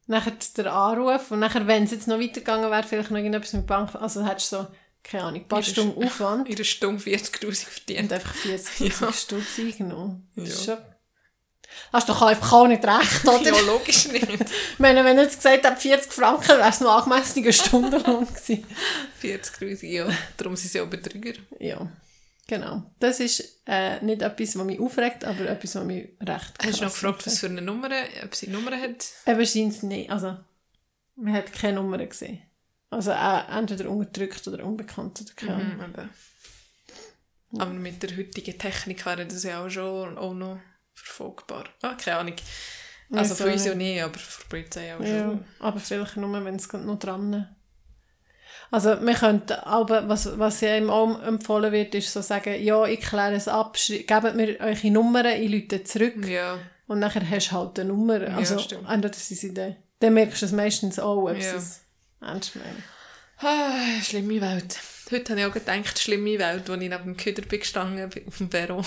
Nachher 0.05 0.33
der 0.57 0.73
Anruf 0.73 1.31
und 1.31 1.39
nachher, 1.39 1.65
wenn 1.65 1.83
es 1.83 1.91
jetzt 1.91 2.07
noch 2.07 2.19
weitergegangen 2.19 2.69
wäre, 2.69 2.83
vielleicht 2.83 3.09
noch 3.09 3.17
irgendetwas 3.17 3.53
mit 3.53 3.65
Bank, 3.65 3.95
also 3.95 4.25
hättest 4.25 4.51
du 4.51 4.57
so, 4.57 4.67
keine 5.03 5.23
Ahnung, 5.23 5.41
ein 5.41 5.47
paar 5.47 5.63
Stunden 5.63 6.03
Aufwand 6.03 6.49
In 6.49 6.55
einer 6.55 6.63
Stunde 6.65 7.01
40'000 7.03 7.65
verdient. 7.65 7.99
und 8.03 8.13
einfach 8.13 8.35
40'000 8.35 9.01
Ja. 9.05 9.13
Stutz 9.13 9.59
eingenommen. 9.59 10.29
Das 10.35 10.49
ist 10.49 10.65
Ja. 10.67 10.75
schon... 10.75 10.83
Hast 11.93 12.07
du 12.09 12.13
doch 12.13 12.21
einfach 12.23 12.53
auch 12.53 12.67
nicht 12.67 12.83
recht, 12.83 13.25
oder? 13.27 13.43
Ja, 13.43 13.59
logisch 13.61 14.07
nicht. 14.07 14.23
Ich 14.31 14.79
meine, 14.79 15.03
wenn 15.05 15.17
er 15.17 15.23
jetzt 15.25 15.37
gesagt 15.37 15.65
hat, 15.65 15.79
40 15.79 16.11
Franken, 16.11 16.47
wäre 16.57 16.69
es 16.69 16.79
noch 16.79 17.03
angemessener 17.03 17.51
Stundenlohn 17.51 18.25
gewesen. 18.25 18.65
40'000, 19.21 19.85
ja. 19.85 20.07
Darum 20.37 20.55
sind 20.55 20.71
sie 20.71 20.79
auch 20.81 20.87
Betrüger. 20.87 21.33
Ja, 21.59 21.87
genau. 22.47 22.83
Das 22.99 23.19
ist 23.19 23.61
äh, 23.67 24.03
nicht 24.03 24.21
etwas, 24.21 24.57
was 24.57 24.65
mich 24.65 24.79
aufregt, 24.79 25.23
aber 25.25 25.47
etwas, 25.49 25.75
was 25.75 25.83
mich 25.83 26.09
recht 26.21 26.53
Hast 26.63 26.79
du 26.79 26.85
noch 26.85 26.91
gefragt, 26.93 27.25
was 27.27 27.39
für 27.39 27.47
eine 27.47 27.61
Nummer, 27.61 27.89
ob 28.23 28.33
sie 28.33 28.47
eine 28.47 28.55
Nummer 28.57 28.71
hat? 28.79 29.05
Eben 29.25 29.45
scheint 29.45 29.73
es 29.73 29.83
nicht. 29.83 30.09
Also, 30.09 30.37
man 31.15 31.33
hat 31.33 31.51
keine 31.53 31.73
Nummer 31.81 31.97
gesehen. 32.05 32.41
Also 32.89 33.11
äh, 33.11 33.41
entweder 33.57 33.89
unterdrückt 33.89 34.47
oder 34.47 34.63
unbekannt 34.65 35.21
oder 35.21 35.31
keine 35.35 35.55
Ahnung. 35.55 35.77
Mhm, 35.77 35.83
eben. 35.83 36.09
Aber 37.59 37.71
mit 37.71 38.03
der 38.03 38.15
heutigen 38.17 38.57
Technik 38.57 39.05
wäre 39.05 39.25
das 39.25 39.43
ja 39.43 39.65
auch 39.65 39.69
schon 39.69 40.17
auch 40.17 40.33
noch 40.33 40.59
verfolgbar. 40.93 41.65
Ah, 41.81 41.93
keine 41.95 42.17
Ahnung. 42.17 42.35
Also 43.11 43.31
Weiss 43.31 43.37
für 43.41 43.51
uns 43.53 43.65
ja 43.65 43.75
nicht. 43.75 43.93
nicht, 43.95 44.03
aber 44.03 44.19
für 44.19 44.41
die 44.43 44.47
Polizei 44.49 44.95
auch 44.95 44.99
Ja, 45.01 45.19
schon. 45.29 45.45
aber 45.59 45.79
vielleicht 45.79 46.17
nur, 46.17 46.43
wenn 46.45 46.55
es 46.55 46.71
noch 46.73 46.99
dran 46.99 47.55
Also 48.69 49.01
wir 49.01 49.13
könnten, 49.13 49.53
aber 49.53 50.09
was, 50.09 50.37
was 50.37 50.59
ja 50.59 50.75
ihm 50.75 50.89
auch 50.89 51.21
empfohlen 51.23 51.71
wird, 51.71 51.95
ist 51.95 52.11
so 52.11 52.21
sagen, 52.21 52.61
ja, 52.61 52.85
ich 52.85 52.99
kläre 52.99 53.35
es 53.35 53.47
ab, 53.47 53.77
gebt 53.87 54.35
mir 54.35 54.59
eure 54.59 54.91
Nummern, 54.91 55.25
ich 55.27 55.53
rufe 55.71 55.83
zurück 55.85 56.25
Ja, 56.27 56.59
und 56.87 56.99
nachher 56.99 57.29
hast 57.29 57.51
du 57.51 57.55
halt 57.55 57.79
eine 57.79 57.89
Nummer. 57.89 58.19
Also 58.35 58.59
stimmt. 58.59 58.89
entweder 58.89 59.13
sie 59.13 59.35
sind 59.35 59.57
dann, 59.57 59.77
dann 60.01 60.13
merkst 60.13 60.41
du 60.41 60.45
es 60.47 60.51
meistens 60.51 60.99
auch, 60.99 61.29
ob 61.29 61.37
Ja. 61.37 61.53
es 61.55 61.81
meinen. 62.55 62.83
Ah, 63.39 64.01
schlimme 64.01 64.41
Welt. 64.41 64.79
Heute 65.11 65.31
habe 65.31 65.41
ich 65.41 65.45
auch 65.47 65.53
gedacht, 65.53 65.99
schlimme 65.99 66.39
Welt, 66.39 66.69
als 66.69 66.81
ich 66.81 66.89
neben 66.89 67.03
dem 67.03 67.17
Küder 67.17 67.43
bin 67.43 67.59
gestanden 67.59 68.09
bin, 68.09 68.27
auf 68.27 68.37
dem 68.37 68.49
Perron. 68.49 68.85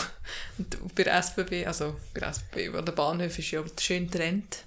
Und 0.58 0.94
bei 0.94 1.04
der 1.04 1.22
SBB, 1.22 1.66
also 1.66 1.96
bei 2.12 2.20
der 2.20 2.30
SBB, 2.30 2.72
weil 2.72 2.84
der 2.84 2.92
Bahnhof 2.92 3.38
ist 3.38 3.50
ja 3.50 3.62
schön 3.80 4.10
getrennt. 4.10 4.64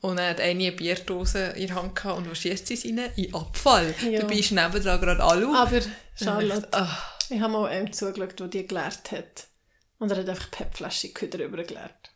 Und 0.00 0.16
dann 0.16 0.30
hat 0.30 0.40
eine 0.40 0.72
Bierdose 0.72 1.54
in 1.56 1.68
der 1.68 1.76
Hand 1.76 1.96
gehabt 1.96 2.18
und 2.18 2.30
wo 2.30 2.34
schießt 2.34 2.66
sie 2.66 2.88
rein? 2.88 3.10
In 3.16 3.34
Abfall. 3.34 3.94
Ja. 4.08 4.20
Dabei 4.20 4.34
ist 4.34 4.52
nebendran 4.52 5.00
gerade 5.00 5.22
Alu. 5.22 5.54
Aber, 5.54 5.78
ich 5.78 5.88
Charlotte, 6.16 6.62
dachte, 6.62 6.78
ah, 6.78 6.98
ich 7.30 7.40
habe 7.40 7.52
mal 7.52 7.68
einem 7.68 7.92
zugeschaut, 7.92 8.38
der 8.38 8.48
die 8.48 8.66
gelehrt 8.66 9.10
hat. 9.12 9.46
Und 9.98 10.10
er 10.10 10.18
hat 10.18 10.28
einfach 10.28 10.46
die 10.46 10.56
PET-Flasche 10.56 11.08
drüber 11.08 11.64
gelehrt. 11.64 12.10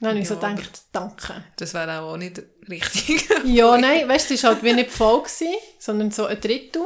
Dann 0.00 0.10
habe 0.10 0.18
ich 0.20 0.28
so 0.28 0.34
Ja, 0.34 0.40
aber- 0.40 0.54
gedacht, 0.54 0.82
danke. 0.92 1.44
das 1.56 1.74
wäre 1.74 2.00
auch 2.00 2.16
nicht 2.16 2.42
richtig. 2.68 3.28
Ja, 3.44 3.76
nein, 3.76 4.08
weißt 4.08 4.30
du, 4.30 4.34
es 4.34 4.42
war 4.44 4.54
halt 4.54 4.62
wie 4.64 4.72
nicht 4.72 4.90
voll, 4.90 5.22
gewesen, 5.22 5.54
sondern 5.78 6.10
so 6.10 6.24
ein 6.26 6.40
Drittel. 6.40 6.82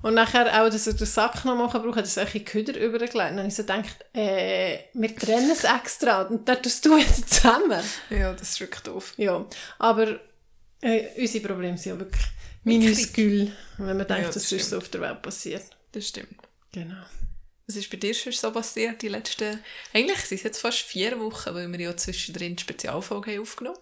Und 0.00 0.14
nachher 0.14 0.46
auch, 0.62 0.70
dass 0.70 0.86
er 0.86 0.92
den 0.94 1.06
Sack 1.08 1.44
noch 1.44 1.56
machen 1.56 1.82
braucht, 1.82 1.96
hat 1.96 2.16
er 2.16 2.24
die 2.26 2.44
Küder 2.44 2.78
übergelegt. 2.78 3.14
Dann 3.14 3.36
habe 3.38 3.48
ich 3.48 3.54
so 3.56 3.62
gedacht, 3.64 3.96
äh, 4.14 4.78
wir 4.94 5.16
trennen 5.16 5.50
es 5.50 5.64
extra 5.64 6.22
und 6.22 6.48
dann 6.48 6.62
tust 6.62 6.86
du 6.86 6.96
jetzt 6.96 7.28
zusammen. 7.34 7.82
ja, 8.10 8.32
das 8.32 8.50
ist 8.50 8.60
wirklich 8.60 8.82
doof. 8.82 9.14
Ja, 9.16 9.44
aber 9.80 10.20
äh, 10.80 11.20
unsere 11.20 11.48
Probleme 11.48 11.76
sind 11.76 11.92
ja 11.94 11.98
wirklich 11.98 12.22
minuscul, 12.62 13.50
wenn 13.78 13.96
man 13.96 14.06
denkt, 14.06 14.10
Ja, 14.10 14.16
das 14.26 14.34
dass 14.34 14.34
das 14.34 14.46
stimmt. 14.46 14.62
so 14.64 14.76
auf 14.78 14.88
der 14.88 15.00
Welt 15.00 15.20
passiert. 15.22 15.64
Das 15.92 16.06
stimmt. 16.06 16.36
Genau. 16.72 16.94
Was 17.68 17.76
ist 17.76 17.90
bei 17.90 17.98
dir 17.98 18.14
schon 18.14 18.32
so 18.32 18.50
passiert, 18.50 19.02
die 19.02 19.08
letzten... 19.08 19.60
Eigentlich 19.92 20.20
sind 20.20 20.38
es 20.38 20.42
jetzt 20.42 20.60
fast 20.60 20.78
vier 20.78 21.20
Wochen, 21.20 21.54
weil 21.54 21.70
wir 21.70 21.78
ja 21.80 21.96
zwischendrin 21.96 22.56
Spezialfolge 22.56 23.32
haben 23.32 23.42
aufgenommen 23.42 23.78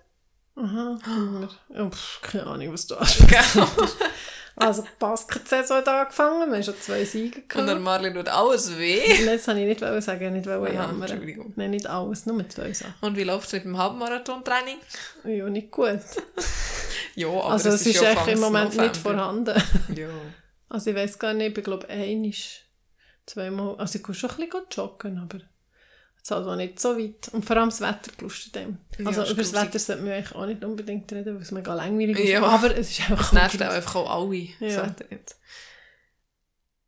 Aha. 0.56 1.48
Oh, 1.68 1.90
pff, 1.90 2.20
keine 2.22 2.46
Ahnung, 2.46 2.72
was 2.72 2.86
du 2.86 2.96
hast. 2.98 3.20
haben. 3.20 3.70
Also, 4.56 4.82
die 4.82 4.88
Basketsaison 4.98 5.76
hat 5.76 5.88
angefangen, 5.88 6.48
wir 6.48 6.56
haben 6.56 6.62
schon 6.64 6.80
zwei 6.80 7.04
Siege 7.04 7.40
Und 7.42 7.54
der 7.54 7.64
gehabt. 7.66 7.82
Marlin 7.82 8.14
tut 8.14 8.28
alles 8.28 8.76
weh. 8.78 9.02
Nein, 9.24 9.36
das 9.36 9.46
wollte 9.46 9.60
ich 9.60 9.66
nicht 9.66 10.02
sagen, 10.02 10.32
nicht 10.32 10.48
Aha, 10.48 10.66
jammern. 10.72 11.02
Entschuldigung. 11.02 11.52
Nein, 11.56 11.70
nicht 11.72 11.86
alles, 11.86 12.24
nur 12.24 12.48
zwei 12.48 12.72
Sachen. 12.72 12.94
Und 13.02 13.16
wie 13.18 13.24
läuft 13.24 13.48
es 13.48 13.52
mit 13.52 13.64
dem 13.64 13.76
Halbmarathon-Training? 13.76 14.78
Ja, 15.24 15.48
nicht 15.48 15.70
gut. 15.70 16.00
Ja, 17.14 17.28
aber 17.28 17.50
also, 17.52 17.70
es 17.70 17.86
ist, 17.86 18.00
ja 18.00 18.10
echt 18.10 18.28
im 18.28 18.40
Moment 18.40 18.74
November. 18.74 18.82
nicht 18.88 18.96
vorhanden. 18.98 19.62
Ja. 19.94 20.08
Also, 20.68 20.90
ich 20.90 20.96
weiß 20.96 21.18
gar 21.18 21.32
nicht, 21.32 21.56
ich 21.56 21.64
glaube, 21.64 21.88
einmal, 21.88 22.32
zweimal, 23.26 23.76
also 23.76 23.98
ich 23.98 24.04
kann 24.04 24.14
schon 24.14 24.30
ein 24.30 24.36
bisschen 24.36 24.62
joggen, 24.70 25.18
aber 25.18 25.38
es 25.38 26.22
ist 26.22 26.30
halt 26.30 26.46
auch 26.46 26.56
nicht 26.56 26.80
so 26.80 26.98
weit. 26.98 27.28
Und 27.32 27.44
vor 27.44 27.56
allem 27.56 27.68
das 27.68 27.80
Wetter 27.80 28.10
gelustet 28.16 28.54
dem. 28.54 28.78
Ja, 28.98 29.06
Also, 29.06 29.22
ist 29.22 29.30
über 29.32 29.42
das. 29.42 29.52
Wetter 29.52 29.78
sollte 29.78 30.02
man 30.02 30.12
eigentlich 30.12 30.34
auch 30.34 30.46
nicht 30.46 30.64
unbedingt 30.64 31.12
reden, 31.12 31.34
weil 31.34 31.42
es 31.42 31.50
mega 31.52 31.74
langweilig 31.74 32.18
ist. 32.18 32.28
Ja. 32.28 32.42
Aber 32.42 32.76
es 32.76 32.90
ist 32.90 33.00
einfach 33.00 33.18
Das 33.18 33.32
nervt 33.32 33.62
auch 33.62 33.70
einfach 33.70 33.94
auch 33.96 34.22
alle. 34.22 34.48
Ja. 34.60 34.94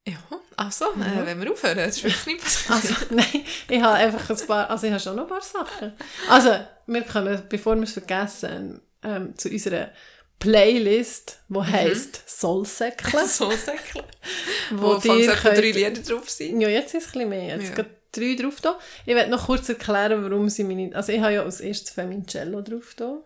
Ja, 0.06 0.16
also, 0.56 0.86
Ja. 0.96 1.22
Äh, 1.22 1.26
wenn 1.26 1.40
wir 1.40 1.52
aufhören, 1.52 1.76
das 1.76 1.98
ist 1.98 2.04
wirklich 2.04 2.26
nicht 2.26 2.40
passiert. 2.42 2.70
Also, 2.70 2.94
nein, 3.10 3.44
ich 3.68 3.80
habe 3.82 3.94
einfach 3.94 4.30
ein 4.30 4.46
paar, 4.46 4.70
also 4.70 4.86
ich 4.86 4.92
habe 4.92 5.02
schon 5.02 5.16
noch 5.16 5.24
ein 5.24 5.28
paar 5.28 5.42
Sachen. 5.42 5.92
Also, 6.28 6.58
wir 6.86 7.02
kommen, 7.02 7.42
bevor 7.48 7.76
wir 7.76 7.82
es 7.82 7.92
vergessen, 7.92 8.80
ähm, 9.02 9.36
zu 9.36 9.50
unserer 9.50 9.90
Playlist, 10.38 11.40
die 11.48 11.58
heisst 11.60 12.22
Soulsäckle. 12.28 13.26
so 13.26 13.50
säckeln. 13.50 14.04
wo 14.70 15.02
Wo 15.02 15.12
ihr 15.14 15.30
etwa 15.32 15.50
drei 15.50 15.60
könnt, 15.60 15.74
Lieder 15.74 15.90
drauf 16.02 16.30
sein? 16.30 16.60
ja, 16.60 16.68
jetzt 16.68 16.94
ist 16.94 17.02
es 17.02 17.08
ein 17.08 17.12
bisschen 17.12 17.28
mehr. 17.30 17.56
Jetzt 17.58 17.76
Ja. 17.76 17.84
drei 18.12 18.34
drauf 18.40 18.60
da. 18.60 18.78
Ich 19.06 19.14
werde 19.14 19.30
noch 19.30 19.46
kurz 19.46 19.68
erklären, 19.68 20.22
warum 20.22 20.48
sie 20.48 20.64
meine, 20.64 20.94
also 20.94 21.12
ich 21.12 21.20
habe 21.20 21.34
ja 21.34 21.42
als 21.42 21.60
erstes 21.60 21.90
Femincello 21.90 22.62
drauf 22.62 22.94
da. 22.96 23.18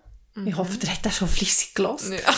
Ich 0.46 0.56
hoffe, 0.56 0.78
der 0.78 0.94
hat 0.94 1.04
das 1.04 1.18
schon 1.18 1.28
fleissig 1.28 1.74
gelassen. 1.74 2.14
Ja. 2.14 2.34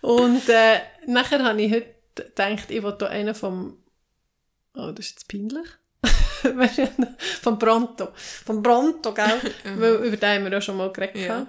Und 0.02 0.46
äh, 0.48 0.80
nachher 1.06 1.42
habe 1.42 1.60
ich 1.62 1.72
heute 1.72 1.94
gedacht, 2.14 2.70
ich 2.70 2.82
will 2.82 2.94
da 2.98 3.06
einen 3.06 3.34
vom. 3.34 3.78
Oh, 4.74 4.90
das 4.92 5.06
ist 5.06 5.12
jetzt 5.12 5.28
peinlich. 5.28 5.66
Vom 7.42 7.58
Pronto. 7.58 8.08
Vom 8.44 8.62
Pronto, 8.62 9.12
gell? 9.14 9.40
Weil 9.76 9.94
über 9.94 10.16
den 10.16 10.28
haben 10.28 10.44
wir 10.44 10.52
ja 10.52 10.60
schon 10.60 10.76
mal 10.76 10.92
geredet. 10.92 11.16
Ja. 11.16 11.46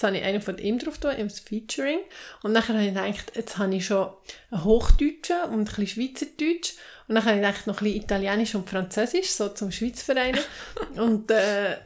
Jetzt 0.00 0.06
habe 0.06 0.16
ich 0.16 0.24
einen 0.24 0.40
von 0.40 0.56
ihm 0.56 0.78
drauf, 0.78 0.98
im 1.18 1.28
Featuring. 1.28 1.98
Und 2.42 2.52
nachher 2.52 2.72
habe 2.72 2.86
ich 2.86 2.94
gedacht, 2.94 3.32
jetzt 3.34 3.58
habe 3.58 3.74
ich 3.74 3.84
schon 3.84 4.08
einen 4.50 4.64
Hochdeutschen 4.64 5.42
und 5.50 5.58
ein 5.58 5.64
bisschen 5.64 5.86
Schweizerdeutsch. 5.88 6.72
Und 7.06 7.16
dann 7.16 7.24
habe 7.26 7.36
ich 7.36 7.42
gedacht, 7.42 7.66
noch 7.66 7.82
ein 7.82 7.84
bisschen 7.84 8.02
Italienisch 8.02 8.54
und 8.54 8.70
Französisch, 8.70 9.30
so 9.30 9.50
zum 9.50 9.70
Schweizverein. 9.70 10.38
und 10.96 11.30
äh, 11.30 11.76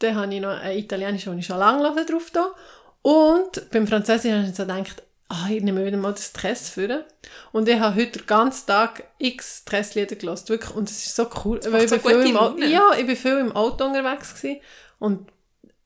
dann 0.00 0.16
habe 0.16 0.34
ich 0.34 0.40
noch 0.42 0.50
einen 0.50 0.78
Italienischen, 0.78 1.30
den 1.30 1.38
ich 1.38 1.46
schon 1.46 1.58
lange 1.58 2.04
drauf 2.04 2.30
da. 2.30 2.54
Und 3.00 3.70
beim 3.70 3.86
Französischen 3.86 4.40
habe 4.40 4.46
ich 4.50 4.54
so 4.54 4.66
gedacht, 4.66 5.02
ah, 5.30 5.48
ich 5.48 5.62
nehme 5.62 5.86
wieder 5.86 5.96
mal 5.96 6.12
das 6.12 6.26
Stress 6.26 6.68
für. 6.68 7.06
Und 7.52 7.70
ich 7.70 7.80
habe 7.80 7.96
heute 7.96 8.18
den 8.18 8.26
ganzen 8.26 8.66
Tag 8.66 9.04
x 9.16 9.62
Stresslieder 9.62 10.16
gehört, 10.16 10.46
wirklich. 10.50 10.76
Und 10.76 10.90
es 10.90 11.06
ist 11.06 11.16
so 11.16 11.26
cool. 11.42 11.58
Weil 11.70 11.84
ich 11.84 11.88
so 11.88 11.96
bin 11.96 12.22
viel 12.22 12.36
im 12.36 12.70
ja, 12.70 12.90
ich 12.98 13.06
bin 13.06 13.16
viel 13.16 13.38
im 13.38 13.56
Auto 13.56 13.86
unterwegs 13.86 14.34
gewesen. 14.34 14.60
Und 14.98 15.32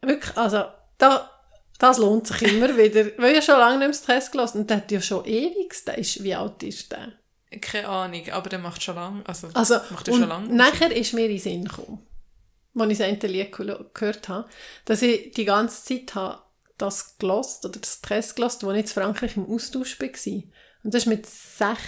wirklich, 0.03 0.37
also, 0.37 0.65
da, 0.99 1.31
das 1.79 1.99
lohnt 1.99 2.27
sich 2.27 2.43
immer 2.43 2.77
wieder. 2.77 3.07
Weil 3.19 3.37
ich 3.37 3.45
schon 3.45 3.59
lange 3.59 3.79
nicht 3.79 3.89
mehr 3.89 3.95
Stress 3.95 4.31
gelassen 4.31 4.61
Und 4.61 4.71
der 4.71 4.79
hat 4.79 4.91
ja 4.91 5.01
schon 5.01 5.25
ewig, 5.25 5.85
der 5.87 5.99
ist, 5.99 6.23
wie 6.23 6.35
alt 6.35 6.63
ist 6.63 6.93
der? 6.93 7.13
Keine 7.61 7.89
Ahnung, 7.89 8.29
aber 8.31 8.51
der 8.51 8.59
macht 8.59 8.83
schon 8.83 8.97
lange. 8.97 9.27
Also, 9.27 9.49
Also, 9.55 9.77
macht 9.91 10.09
er 10.09 10.15
schon 10.15 10.29
lange. 10.29 10.55
nachher 10.55 10.95
ist 10.95 11.15
mir 11.15 11.25
in 11.25 11.31
den 11.31 11.39
Sinn 11.39 11.65
gekommen, 11.65 12.07
als 12.79 13.01
ich 13.01 13.19
das 13.19 13.31
Lied 13.31 13.53
gehört 13.53 14.29
habe, 14.29 14.49
dass 14.85 15.01
ich 15.01 15.31
die 15.33 15.47
ganze 15.47 15.85
Zeit 15.85 16.15
habe 16.15 16.43
das 16.77 17.19
gelost 17.19 17.65
oder 17.65 17.81
das 17.81 17.95
Stress 17.95 18.35
gelost, 18.35 18.63
wo 18.63 18.71
ich 18.71 18.79
in 18.79 18.87
Frankreich 18.87 19.37
im 19.37 19.51
Austausch 19.51 20.01
war. 20.01 20.09
Und 20.85 20.95
das 20.95 21.07
war 21.07 21.15
mit 21.15 21.27
sech, 21.27 21.79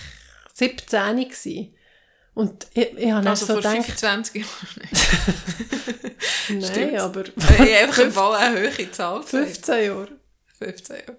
17 0.54 1.16
gewesen. 1.28 1.74
Und 2.34 2.66
ich, 2.74 2.96
ich 2.96 3.10
habe 3.10 3.28
Also 3.28 3.46
so 3.46 3.52
vor 3.54 3.62
gedacht, 3.62 3.84
25 3.84 4.42
Jahren. 4.42 4.88
nein, 6.48 6.62
stimmt's? 6.62 7.02
aber 7.02 7.24
Ich 7.26 7.58
habe 7.58 7.76
einfach 7.76 7.98
im 7.98 8.12
Fall 8.12 8.34
eine 8.34 8.60
hohe 8.60 8.90
Zahl 8.92 9.20
gesagt. 9.20 9.46
15 9.46 9.84
Jahre. 9.84 10.08
15 10.58 10.96
Jahre. 10.96 11.16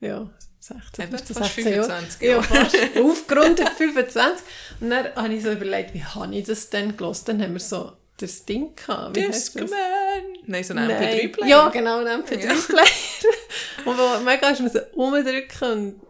Ja, 0.00 0.30
16, 0.60 1.04
Eben, 1.04 1.18
15, 1.18 1.36
fast 1.36 1.54
16 1.54 1.74
Jahre. 1.74 1.86
25 1.86 2.28
Ja, 2.28 2.42
fast. 2.42 2.76
Aufgerundet 3.02 3.68
25. 3.70 4.46
Und 4.80 4.90
dann 4.90 5.14
habe 5.14 5.34
ich 5.34 5.42
so 5.42 5.50
überlegt, 5.52 5.94
wie 5.94 6.04
habe 6.04 6.34
ich 6.34 6.44
das 6.44 6.70
denn 6.70 6.96
gelost? 6.96 7.28
Dann 7.28 7.42
haben 7.42 7.54
wir 7.54 7.60
so 7.60 7.92
das 8.18 8.44
Ding 8.44 8.74
gehabt. 8.74 9.16
Discman! 9.16 9.68
Nein, 10.46 10.64
so 10.64 10.74
ein 10.74 10.86
Nein. 10.86 11.02
MP3-Player. 11.02 11.48
Ja, 11.48 11.68
genau, 11.68 11.98
ein 12.04 12.22
MP3-Player. 12.22 12.84
und 13.84 13.98
wo 13.98 14.20
mega 14.24 14.50
ist 14.50 14.60
man 14.60 14.70
so 14.70 14.80
umdrücken 14.94 15.70
und 15.72 16.00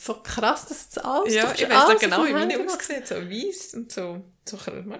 so 0.00 0.14
krass, 0.22 0.66
dass 0.66 0.88
das 0.90 1.04
alles 1.04 1.34
Ja, 1.34 1.52
ich 1.54 1.62
weiß 1.68 1.88
noch 1.88 1.98
genau, 1.98 2.24
wie 2.26 2.32
meine 2.32 2.58
aussieht. 2.58 3.06
So 3.06 3.16
weiss 3.16 3.74
und 3.74 3.90
so, 3.92 4.22
so 4.48 4.56
klein 4.56 4.90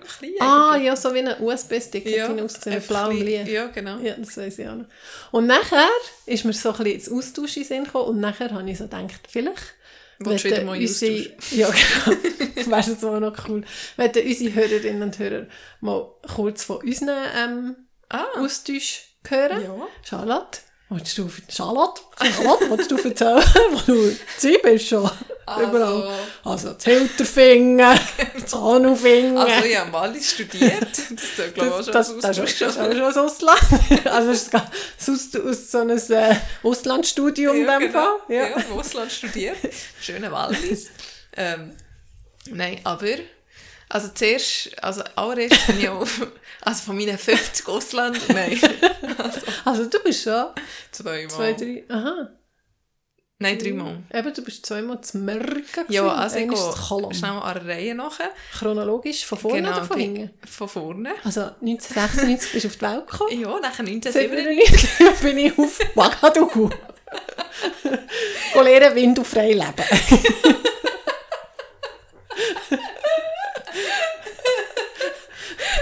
Ah, 0.40 0.72
eigentlich. 0.72 0.86
ja, 0.86 0.96
so 0.96 1.14
wie 1.14 1.20
ein 1.20 1.40
USB-Stick 1.42 2.06
ja, 2.06 2.28
mit 2.28 2.42
einfach 2.66 2.88
blauem 2.88 3.16
klein. 3.16 3.26
Licht. 3.26 3.48
Ja, 3.48 3.66
genau. 3.68 3.98
Ja, 3.98 4.14
das 4.16 4.36
weiß 4.36 4.58
ich 4.58 4.68
auch 4.68 4.74
noch. 4.76 4.86
Und 5.30 5.46
nachher 5.46 5.88
ist 6.26 6.44
mir 6.44 6.52
so 6.52 6.70
ein 6.70 6.76
bisschen 6.78 6.92
ins 6.94 7.10
Austausch 7.12 7.56
in 7.58 7.64
Sinn 7.64 7.84
gekommen 7.84 8.08
und 8.08 8.20
nachher 8.20 8.50
habe 8.50 8.68
ich 8.70 8.78
so 8.78 8.84
gedacht, 8.84 9.20
vielleicht 9.28 9.74
Willst 10.20 10.44
du 10.44 10.48
wieder 10.50 10.64
mal 10.64 10.76
unsere, 10.76 11.12
Ja, 11.52 11.70
genau. 11.70 12.16
Wäre 12.70 12.90
das 12.90 13.04
auch 13.04 13.20
noch 13.20 13.48
cool. 13.48 13.62
Wenn 13.96 14.10
unsere 14.10 14.54
Hörerinnen 14.54 15.02
und 15.02 15.18
Hörer 15.18 15.46
mal 15.80 16.10
kurz 16.34 16.64
von 16.64 16.78
unseren 16.78 17.16
ähm, 17.36 17.76
Ah, 18.08 18.24
Austausch 18.36 19.02
hören. 19.28 19.62
ja. 19.62 19.86
Charlotte, 20.02 20.58
willst 20.90 21.18
du, 21.18 21.30
Charlotte, 21.48 22.00
Charlotte, 22.18 22.70
willst 22.70 22.90
du 22.90 22.96
erzählen, 22.96 23.42
wo 23.72 23.92
du 23.92 24.16
Zeit 24.36 24.62
bist 24.62 24.88
schon? 24.88 25.10
Überall. 25.60 26.10
Also, 26.44 26.72
das 26.72 26.84
Hilterfinger, 26.84 27.98
das 28.40 28.54
Hanufinger. 28.54 29.40
Also, 29.40 29.64
ich 29.64 29.78
habe 29.78 29.92
Wallis 29.92 30.32
studiert. 30.32 30.82
Das 30.90 30.98
ist, 31.10 31.54
glaube 31.54 31.68
ich, 31.68 31.72
auch 31.72 31.84
schon 31.84 31.92
das, 31.92 32.18
das, 32.18 32.58
schon 32.58 32.76
ein 32.76 33.02
Ausland. 33.02 33.60
also, 34.04 34.30
es 34.30 34.42
ist 34.42 34.54
aus, 34.54 35.42
aus 35.42 35.70
so 35.70 35.78
einem 35.78 35.98
äh, 35.98 36.36
Auslandsstudium 36.62 37.56
in 37.56 37.64
ja, 37.64 37.78
dem 37.78 37.88
genau. 37.88 38.00
Fall. 38.00 38.18
Ja. 38.28 38.48
Ja. 38.48 38.56
im 38.56 38.78
Ausland 38.78 39.10
studiert. 39.10 39.56
Schöne 40.00 40.30
Wallis. 40.30 40.90
ähm, 41.36 41.72
nein, 42.50 42.80
aber... 42.84 43.06
Also 43.90 44.08
zuerst, 44.14 44.70
also 44.82 45.02
allererst 45.16 45.66
bin 45.66 45.80
ich 45.80 45.88
auch, 45.88 46.06
also 46.62 46.82
von 46.84 46.96
meinen 46.96 47.16
50 47.18 47.66
Ausland, 47.68 48.18
nein, 48.28 48.60
also 49.16 49.40
Also, 49.64 49.84
du 49.86 49.98
bist 50.00 50.24
schon 50.24 50.46
zweimal. 50.90 51.28
zwei, 51.28 51.52
drei, 51.54 51.84
aha. 51.88 52.30
Nein, 53.40 53.56
dreimal. 53.56 54.02
Eben, 54.12 54.34
du 54.34 54.42
bist 54.42 54.66
zweimal 54.66 55.00
zu 55.00 55.18
Merken 55.18 55.84
Ja, 55.88 56.08
also 56.08 56.38
ich 56.38 56.48
gehe 56.48 57.14
schnell 57.14 57.30
an 57.30 57.54
der 57.54 57.66
Reihe 57.66 57.94
nachher. 57.94 58.30
Chronologisch, 58.58 59.24
von 59.24 59.38
vorne 59.38 59.68
oder 59.70 59.84
von 59.84 59.96
hinten? 59.96 60.30
Von 60.44 60.68
vorne. 60.68 61.10
Also 61.22 61.42
1996 61.62 62.52
bist 62.52 62.64
du 62.64 62.68
auf 62.68 62.76
die 62.76 62.82
Welt 62.82 63.06
gekommen. 63.08 63.40
Ja, 63.40 63.60
nachher 63.60 63.86
1997. 63.86 65.00
1997 65.00 65.20
bin 65.22 65.38
ich 65.38 65.56
auf 65.56 65.78
Ouagadougou. 65.96 66.68
Go 68.54 68.60
lernen, 68.60 68.96
windufrei 68.96 69.52
leben. 69.52 69.72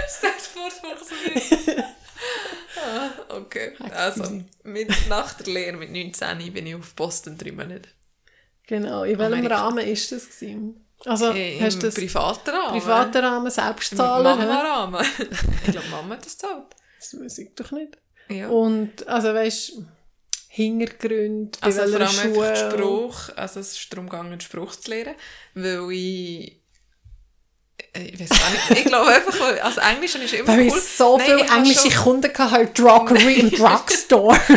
Stell 0.09 0.31
dir 0.31 0.39
vor, 0.53 0.67
es 0.67 0.76
funktioniert. 0.95 1.83
ah, 2.85 3.09
okay. 3.29 3.73
Also, 3.91 4.41
mit, 4.63 4.89
nach 5.09 5.33
der 5.33 5.53
Lehre 5.53 5.77
mit 5.77 5.91
19 5.91 6.53
bin 6.53 6.67
ich 6.67 6.75
auf 6.75 6.93
Boston 6.95 7.37
drei 7.37 7.51
Monate. 7.51 7.89
Genau, 8.67 9.03
in 9.03 9.17
welchem 9.17 9.33
Amerika. 9.33 9.55
Rahmen 9.67 9.85
ist 9.87 10.11
das 10.11 10.29
gewesen? 10.29 10.85
Also, 11.05 11.31
Äh, 11.31 11.59
hast 11.61 11.81
du 11.81 11.85
das 11.87 11.95
privaten 11.95 12.49
Rahmen. 12.49 12.79
privaten 12.79 13.17
Rahmen, 13.23 13.51
Selbstzahler? 13.51 14.35
Mama-Rahmen. 14.35 15.05
ich 15.65 15.71
glaube, 15.71 15.87
Mama 15.89 16.15
hat 16.15 16.25
das 16.25 16.37
gezahlt. 16.37 16.75
Das 16.99 17.19
weiß 17.19 17.37
ich 17.39 17.55
doch 17.55 17.71
nicht. 17.71 17.97
Ja. 18.29 18.49
Und, 18.49 19.07
also 19.07 19.33
weißt 19.33 19.69
du, 19.77 19.85
Hintergründe, 20.49 21.57
bei 21.61 21.67
Also 21.67 21.81
vor 21.83 21.87
allem 21.91 22.01
einfach 22.01 22.23
Schule? 22.23 22.71
Spruch, 22.71 23.29
also 23.35 23.59
es 23.59 23.73
ist 23.77 23.93
darum 23.93 24.09
gegangen, 24.09 24.41
Spruch 24.41 24.75
zu 24.75 24.89
lernen, 24.89 25.15
weil 25.53 25.91
ich 25.91 26.56
ich 27.93 28.19
weiß 28.19 28.29
gar 28.29 28.49
nicht, 28.51 28.71
ich 28.71 28.85
glaube 28.85 29.07
einfach, 29.11 29.39
weil- 29.39 29.59
also 29.59 29.81
Englisch 29.81 30.15
ist 30.15 30.33
immer 30.33 30.47
Weil 30.47 30.59
cool. 30.61 30.67
ich 30.67 30.73
so 30.83 31.17
Nein, 31.17 31.25
viele 31.25 31.41
englische 31.57 31.91
schon- 31.91 32.03
Kunden 32.03 32.37
hatte, 32.37 32.65
Droggery 32.67 33.41
und 33.41 33.51
Drugstore. 33.59 34.39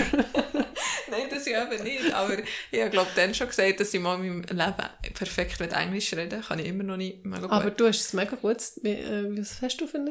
Nein, 1.10 1.22
das 1.30 1.46
ja 1.46 1.70
eben 1.70 1.82
nicht, 1.82 2.12
aber 2.12 2.36
ich 2.70 2.80
habe 2.80 2.90
glaube 2.90 3.10
dann 3.16 3.34
schon 3.34 3.48
gesagt, 3.48 3.80
dass 3.80 3.92
ich 3.92 4.00
mal 4.00 4.14
in 4.24 4.40
meinem 4.40 4.42
Leben 4.42 5.12
perfekt 5.14 5.58
mit 5.60 5.72
Englisch 5.72 6.12
reden 6.14 6.40
kann 6.42 6.58
ich 6.58 6.66
immer 6.66 6.84
noch 6.84 6.96
nicht 6.96 7.24
mega 7.24 7.42
gut. 7.42 7.50
Aber 7.50 7.70
du 7.70 7.86
hast 7.88 8.00
es 8.00 8.12
mega 8.12 8.36
gut. 8.36 8.58
Äh, 8.84 9.24
was 9.38 9.60
hast 9.62 9.78
du 9.78 9.86
für 9.86 9.98
ein 9.98 10.10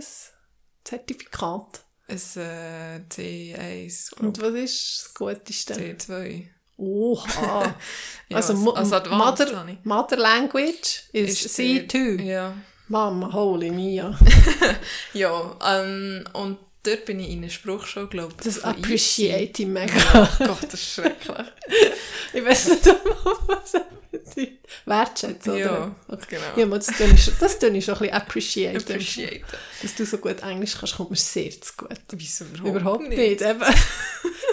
Zertifikat? 0.83 1.81
ein 2.07 2.17
äh, 2.17 3.01
C1, 3.09 4.09
glaub, 4.15 4.23
Und 4.27 4.41
was 4.41 4.53
ist 4.55 5.01
das 5.05 5.13
Guteste? 5.13 5.73
C2. 5.75 6.47
Oha. 6.77 7.75
Ja, 8.29 8.37
also, 8.37 8.53
als- 8.53 8.61
Mo- 8.61 8.71
als 8.73 8.91
Advanced 8.93 9.51
Mother. 9.53 9.77
Mother 9.83 10.17
Language 10.17 11.03
ist, 11.13 11.45
Ist 11.45 11.59
C2. 11.59 12.21
Ja. 12.23 12.53
Mama, 12.89 13.31
holy 13.31 13.69
mia. 13.71 14.17
Ja, 15.13 15.55
ähm, 15.65 16.23
und 16.33 16.57
dort 16.83 17.05
bin 17.05 17.19
ich 17.19 17.29
in 17.29 17.39
einer 17.43 17.49
Spruchschule, 17.51 18.07
glaube 18.07 18.33
ich. 18.37 18.43
Das 18.45 18.63
appreciate 18.63 19.61
ich 19.63 19.67
mega. 19.67 19.93
Easy. 20.39 20.43
Gott, 20.45 20.63
das 20.63 20.73
ist 20.75 20.93
schrecklich. 20.93 21.47
ich 22.33 22.45
weiß 22.45 22.67
nicht, 22.69 22.85
was 22.85 23.71
das 23.71 23.81
bedeutet. 24.11 24.59
Wertschätzen, 24.85 25.51
oder? 25.53 25.59
Ja, 25.59 25.95
Okay. 26.07 26.37
genau. 26.55 26.71
Ja, 26.71 26.77
das 26.77 26.87
tue 26.87 27.07
ich, 27.07 27.23
schon- 27.23 27.33
das 27.39 27.59
tue 27.59 27.69
ich 27.69 27.85
schon 27.85 27.95
ein 27.95 27.99
bisschen 27.99 28.15
appreciate. 28.15 28.77
Appreciate. 28.77 29.41
Dass 29.81 29.95
du 29.95 30.05
so 30.05 30.17
gut 30.17 30.41
Englisch 30.43 30.75
kannst, 30.79 30.95
kommt 30.95 31.09
mir 31.11 31.15
sehr 31.15 31.49
zu 31.51 31.73
gut. 31.77 31.89
Wieso 32.11 32.45
Überhaupt 32.63 33.07
nicht. 33.09 33.41
Eben. 33.41 33.61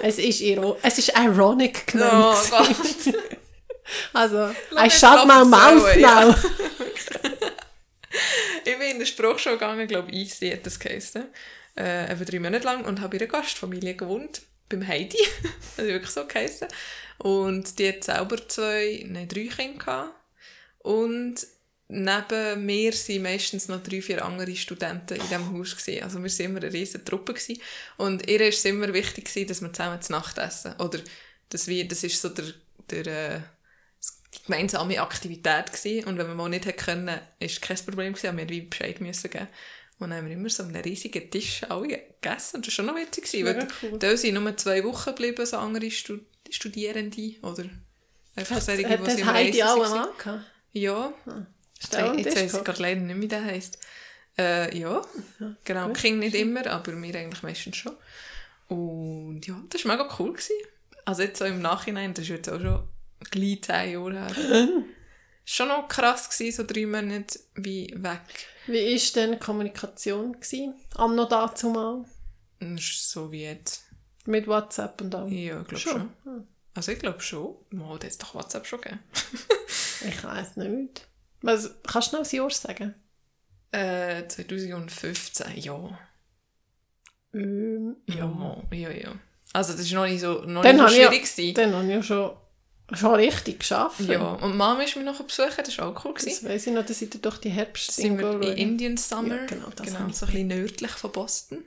es, 0.02 0.18
ist 0.18 0.40
es 0.82 0.98
ist 0.98 1.12
ironic 1.18 1.84
Oh 1.88 1.92
gemeint. 1.92 2.50
Gott. 2.50 3.14
also, 4.12 4.50
Lass 4.70 4.86
I 4.86 4.90
shut 4.98 5.26
my 5.26 5.44
mouth 5.44 5.80
sollen, 5.82 6.00
ja. 6.00 6.34
Ich 8.64 8.78
bin 8.78 8.90
in 8.90 8.98
der 8.98 9.06
Spruchschule 9.06 9.56
gegangen, 9.56 9.86
glaube 9.86 10.10
ich, 10.10 10.16
Easy 10.16 10.50
hat 10.50 10.66
das 10.66 10.78
geheißen. 10.78 11.24
Äh, 11.76 12.06
etwa 12.06 12.24
drei 12.24 12.40
Monate 12.40 12.64
lang 12.64 12.84
und 12.84 13.00
habe 13.00 13.16
in 13.16 13.22
einer 13.22 13.30
Gastfamilie 13.30 13.94
gewohnt. 13.94 14.42
Beim 14.68 14.86
Heidi. 14.86 15.18
das 15.42 15.78
hat 15.78 15.86
wirklich 15.86 16.10
so 16.10 16.26
geheißen. 16.26 16.68
Und 17.18 17.78
die 17.78 17.88
hat 17.88 18.04
selber 18.04 18.48
zwei, 18.48 19.04
nein, 19.06 19.28
drei 19.28 19.46
Kinder 19.46 19.78
gehabt. 19.78 20.14
Und 20.78 21.46
neben 21.88 22.66
mir 22.66 22.92
waren 22.92 23.22
meistens 23.22 23.68
noch 23.68 23.82
drei, 23.82 24.02
vier 24.02 24.24
andere 24.24 24.56
Studenten 24.56 25.14
in 25.14 25.22
diesem 25.22 25.56
Haus. 25.56 25.76
Gewesen. 25.76 26.02
Also 26.02 26.22
wir 26.22 26.30
waren 26.30 26.46
immer 26.46 26.62
eine 26.62 26.72
riesige 26.72 27.04
Truppe. 27.04 27.34
Gewesen. 27.34 27.60
Und 27.96 28.28
ihr 28.28 28.40
war 28.40 28.46
es 28.48 28.64
immer 28.64 28.92
wichtig, 28.92 29.26
gewesen, 29.26 29.48
dass 29.48 29.62
wir 29.62 29.72
zusammen 29.72 30.02
zu 30.02 30.12
Nacht 30.12 30.38
essen. 30.38 30.74
Oder 30.78 31.00
dass 31.50 31.68
wir, 31.68 31.86
das 31.86 32.02
ist 32.02 32.20
so 32.20 32.30
der, 32.30 32.46
der 32.90 33.06
äh, 33.06 33.40
gemeinsame 34.44 35.00
Aktivität 35.00 35.72
gewesen. 35.72 36.06
Und 36.06 36.18
wenn 36.18 36.26
wir 36.26 36.34
mal 36.34 36.48
nicht 36.48 36.66
hätten 36.66 36.84
können, 36.84 37.06
war 37.06 37.20
es 37.38 37.60
kein 37.60 37.76
Problem 37.78 38.12
gewesen, 38.12 38.28
aber 38.28 38.38
wir 38.38 38.48
wie 38.48 38.60
Bescheid 38.62 39.00
müssen 39.00 39.30
geben. 39.30 39.48
Und 39.98 40.10
dann 40.10 40.18
haben 40.18 40.26
wir 40.26 40.34
immer 40.34 40.50
so 40.50 40.62
an 40.62 40.70
einem 40.70 40.82
riesigen 40.82 41.30
Tisch 41.30 41.62
alle 41.68 41.88
gegessen. 41.88 42.56
Und 42.56 42.66
das 42.66 42.72
war 42.72 42.84
schon 42.84 42.86
noch 42.86 42.96
witzig. 42.96 43.24
Gewesen, 43.24 43.46
weil 43.46 43.68
cool. 43.82 43.98
da 43.98 44.16
sind 44.16 44.34
nur 44.34 44.56
zwei 44.56 44.84
Wochen 44.84 45.10
geblieben, 45.10 45.46
so 45.46 45.56
andere 45.58 45.90
Stud 45.90 46.20
Studierende. 46.50 47.34
Oder 47.42 47.64
einfach 48.36 48.60
solche, 48.60 48.84
die 48.84 49.10
sie 49.10 49.20
im 49.20 49.28
Reisen 49.28 49.60
waren. 49.60 50.44
Ja. 50.72 51.12
Ist 51.80 51.92
der 51.92 52.10
am 52.10 52.18
Jetzt 52.18 52.36
weiss 52.36 52.54
ich 52.54 52.64
gerade 52.64 52.82
leider 52.82 53.00
nicht, 53.00 53.20
wie 53.20 53.28
der 53.28 53.44
heisst. 53.44 53.78
Äh, 54.38 54.78
ja, 54.78 55.02
genau. 55.64 55.86
gut. 55.88 55.96
Kinder 55.96 56.26
nicht 56.26 56.34
immer, 56.34 56.66
aber 56.66 57.00
wir 57.00 57.14
eigentlich 57.14 57.42
meistens 57.42 57.76
schon. 57.76 57.96
Und 58.68 59.46
ja, 59.46 59.60
das 59.70 59.84
war 59.84 59.96
mega 59.96 60.14
cool. 60.18 60.32
Gewesen. 60.32 60.56
Also 61.04 61.22
jetzt 61.22 61.38
so 61.38 61.44
im 61.46 61.62
Nachhinein, 61.62 62.12
das 62.12 62.24
ist 62.24 62.30
jetzt 62.30 62.48
auch 62.50 62.60
schon 62.60 62.86
gleich 63.30 63.62
zehn 63.62 63.92
Jahre 63.92 64.12
her. 64.14 64.68
schon 65.44 65.68
noch 65.68 65.88
krass 65.88 66.28
gewesen, 66.30 66.56
so 66.56 66.64
drei 66.72 66.86
Monate 66.86 67.38
wie 67.54 67.92
weg. 67.96 68.20
Wie 68.66 68.94
war 68.94 69.12
denn 69.14 69.32
die 69.32 69.38
Kommunikation 69.38 70.32
gewesen? 70.32 70.74
am 70.96 71.14
noch 71.14 71.28
dazu 71.28 71.70
mal? 71.70 72.04
Ist 72.58 73.10
so 73.10 73.30
wie 73.30 73.42
jetzt. 73.44 73.84
Mit 74.24 74.46
WhatsApp 74.48 75.00
und 75.02 75.14
allem? 75.14 75.30
Ja, 75.32 75.60
ich 75.60 75.68
glaube 75.68 75.78
Schon? 75.80 76.10
schon. 76.24 76.46
Also 76.74 76.92
ich 76.92 76.98
glaube 76.98 77.20
schon. 77.20 77.56
Da 77.70 77.88
hat 77.88 78.04
es 78.04 78.18
doch 78.18 78.34
WhatsApp 78.34 78.66
schon 78.66 78.80
gegeben. 78.80 79.00
Ich 80.06 80.22
weiß 80.22 80.56
nicht. 80.58 81.06
Was, 81.40 81.70
kannst 81.86 82.12
du 82.12 82.16
noch 82.18 82.24
ein 82.30 82.36
Jahr 82.36 82.50
sagen? 82.50 82.94
Äh, 83.72 84.26
2015, 84.28 85.56
ja. 85.56 85.98
Ähm, 87.34 87.96
Ja, 88.06 88.26
mal. 88.26 88.62
ja, 88.72 88.90
ja. 88.90 89.12
Also 89.52 89.72
das 89.72 89.90
war 89.92 90.02
noch 90.02 90.10
nicht 90.10 90.20
so, 90.20 90.42
noch 90.42 90.62
Dann 90.62 90.76
nicht 90.76 90.88
so 90.88 90.94
ich 90.94 91.00
ja- 91.00 91.08
schwierig. 91.08 91.22
gewesen. 91.34 91.54
Dann 91.54 91.72
habe 91.74 91.84
ich 91.84 91.90
ja 91.90 92.02
schon, 92.02 92.36
schon 92.92 93.14
richtig 93.14 93.60
geschafft. 93.60 94.00
Ja, 94.00 94.20
und 94.20 94.56
Mama 94.56 94.82
ist 94.82 94.96
mich 94.96 95.04
noch 95.04 95.20
besuchen, 95.20 95.62
das 95.64 95.78
war 95.78 95.88
auch 95.88 96.04
cool. 96.04 96.14
Das 96.14 96.24
Gewesen. 96.24 96.48
weiss 96.48 96.66
ich 96.66 96.72
noch, 96.72 96.86
dass 96.86 97.02
ich 97.02 97.10
dann 97.10 97.22
doch 97.22 97.38
die 97.38 97.50
herbst 97.50 97.92
Sind 97.92 98.18
wir 98.18 98.40
in 98.42 98.56
Indian 98.56 98.96
Summer, 98.96 99.36
Ja, 99.36 99.46
genau, 99.46 99.68
das 99.74 99.86
genau, 99.86 99.98
so 99.98 100.26
ein 100.26 100.32
bisschen 100.32 100.48
nördlich 100.48 100.90
von 100.92 101.12
Boston. 101.12 101.64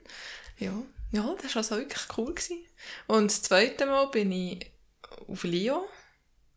Ja, 0.58 0.72
ja 1.12 1.34
das 1.42 1.54
war 1.54 1.62
also 1.62 1.76
wirklich 1.76 2.02
cool. 2.16 2.34
Gewesen. 2.34 2.58
Und 3.06 3.30
das 3.30 3.42
zweite 3.42 3.86
Mal 3.86 4.06
bin 4.06 4.32
ich 4.32 4.70
auf 5.28 5.44
Lyon, 5.44 5.82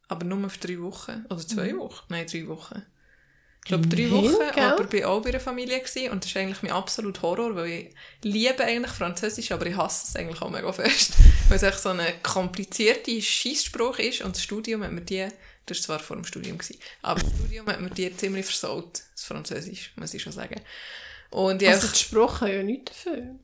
aber 0.08 0.26
nur 0.26 0.50
für 0.50 0.60
drei 0.60 0.80
Wochen. 0.80 1.26
Oder 1.30 1.46
zwei 1.46 1.76
Wochen? 1.78 2.06
Nein, 2.10 2.26
drei 2.28 2.48
Wochen. 2.48 2.84
Ich 3.66 3.70
glaube 3.70 3.88
drei 3.88 4.12
Wochen, 4.12 4.54
gell? 4.54 4.64
aber 4.66 4.84
bin 4.84 5.06
auch 5.06 5.22
bei 5.22 5.30
einer 5.30 5.40
Familie 5.40 5.80
gewesen. 5.80 6.12
und 6.12 6.24
das 6.24 6.32
ist 6.32 6.38
eigentlich 6.38 6.62
mein 6.64 6.74
absolut 6.74 7.22
Horror, 7.22 7.56
weil 7.56 7.72
ich 7.72 7.96
liebe 8.22 8.62
eigentlich 8.62 8.92
Französisch, 8.92 9.54
aber 9.54 9.66
ich 9.68 9.78
hasse 9.78 10.06
es 10.06 10.16
eigentlich 10.18 10.42
auch 10.42 10.50
mega 10.50 10.72
fest. 10.74 11.14
Weil 11.54 11.58
es 11.58 11.64
echt 11.64 11.84
so 11.84 11.90
eine 11.90 12.12
komplizierte 12.24 13.22
Scheissspruch 13.22 14.00
ist 14.00 14.22
und 14.22 14.36
das 14.36 14.42
Studium 14.42 14.84
hat 14.84 14.92
mir 14.92 15.02
die, 15.02 15.28
das 15.68 15.78
war 15.78 15.98
zwar 15.98 16.00
vor 16.00 16.16
dem 16.16 16.26
Studium, 16.26 16.58
gewesen, 16.58 16.80
aber 17.04 17.22
das 17.22 17.32
Studium 17.32 17.68
hat 17.68 17.80
mir 17.80 17.92
die 17.92 18.16
ziemlich 18.18 18.48
versaut, 18.48 19.04
das 19.14 19.26
Französisch, 19.26 19.92
muss 19.96 20.16
ich 20.16 20.24
schon 20.24 20.34
sagen. 20.34 20.60
Und 21.30 21.62
ich 21.62 21.70
Also 21.70 21.88
die 21.88 22.00
Sprache 22.00 22.52
ja 22.52 22.64
nichts 22.64 22.92
dafür. 22.92 23.36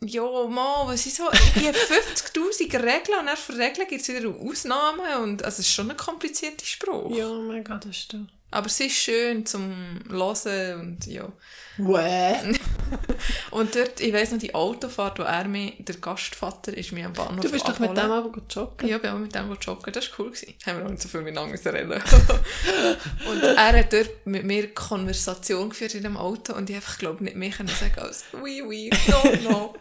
Ja, 0.00 0.22
Mann, 0.22 0.88
was 0.88 1.06
ist 1.06 1.16
so? 1.16 1.30
Ich 1.30 1.66
habe 1.66 1.78
50'000 1.78 2.72
Regeln 2.74 3.20
und 3.20 3.26
dann 3.26 3.36
für 3.36 3.56
Regeln 3.56 3.88
gibt 3.88 4.02
es 4.02 4.08
wieder 4.08 4.28
Ausnahmen 4.28 5.22
und 5.22 5.44
also 5.44 5.60
es 5.60 5.68
ist 5.68 5.72
schon 5.72 5.88
ein 5.88 5.96
komplizierter 5.96 6.66
Spruch. 6.66 7.16
Ja, 7.16 7.32
mein 7.32 7.62
Gott, 7.62 7.84
das 7.84 7.96
stimmt. 7.96 8.32
Aber 8.50 8.66
es 8.66 8.78
ist 8.80 8.94
schön 8.94 9.44
zum 9.44 10.00
Hören 10.08 10.80
und 10.80 11.06
ja. 11.06 11.30
Und 13.50 13.74
dort, 13.74 14.00
ich 14.00 14.12
weiss 14.12 14.30
noch, 14.30 14.38
die 14.38 14.54
Autofahrt, 14.54 15.18
wo 15.18 15.24
er 15.24 15.46
mir, 15.46 15.72
der 15.78 15.96
Gastvater, 15.96 16.76
ist 16.76 16.92
mir 16.92 17.06
am 17.06 17.12
Bahnhof 17.12 17.44
Du 17.44 17.50
bist 17.50 17.68
doch 17.68 17.78
mit 17.78 17.90
dem 17.90 18.10
aber 18.10 18.30
gut 18.30 18.54
joggen. 18.54 18.88
Ja, 18.88 18.96
ich 18.96 19.02
bin 19.02 19.10
auch 19.10 19.18
mit 19.18 19.34
dem 19.34 19.52
joggen. 19.60 19.92
Das 19.92 20.10
war 20.10 20.20
cool. 20.20 20.30
Gewesen. 20.30 20.54
Haben 20.64 20.78
wir 20.78 20.86
auch 20.86 20.90
nicht 20.90 21.02
so 21.02 21.08
viel 21.08 21.22
miteinander 21.22 21.74
reden. 21.74 21.92
und 23.30 23.42
er 23.42 23.78
hat 23.78 23.92
dort 23.92 24.26
mit 24.26 24.44
mir 24.44 24.72
Konversation 24.72 25.70
geführt 25.70 25.94
in 25.94 26.04
dem 26.04 26.16
Auto 26.16 26.54
und 26.54 26.70
ich 26.70 26.76
einfach, 26.76 26.98
glaube 26.98 27.24
nicht 27.24 27.36
mehr 27.36 27.50
können 27.50 27.68
sagen 27.68 27.98
als 27.98 28.24
«Oui, 28.32 28.62
oui, 28.62 28.90
no, 29.08 29.50
no». 29.50 29.74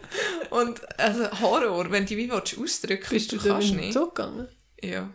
und 0.49 0.81
also 0.99 1.31
Horror, 1.39 1.91
wenn 1.91 2.05
du 2.05 2.17
wie 2.17 2.29
willst, 2.29 2.57
ausdrücken 2.57 3.09
Bist 3.09 3.31
du 3.31 3.37
du 3.37 3.49
kannst 3.49 3.73
nicht. 3.73 3.93
Zug 3.93 4.15
gegangen? 4.15 4.47
Ja. 4.81 5.09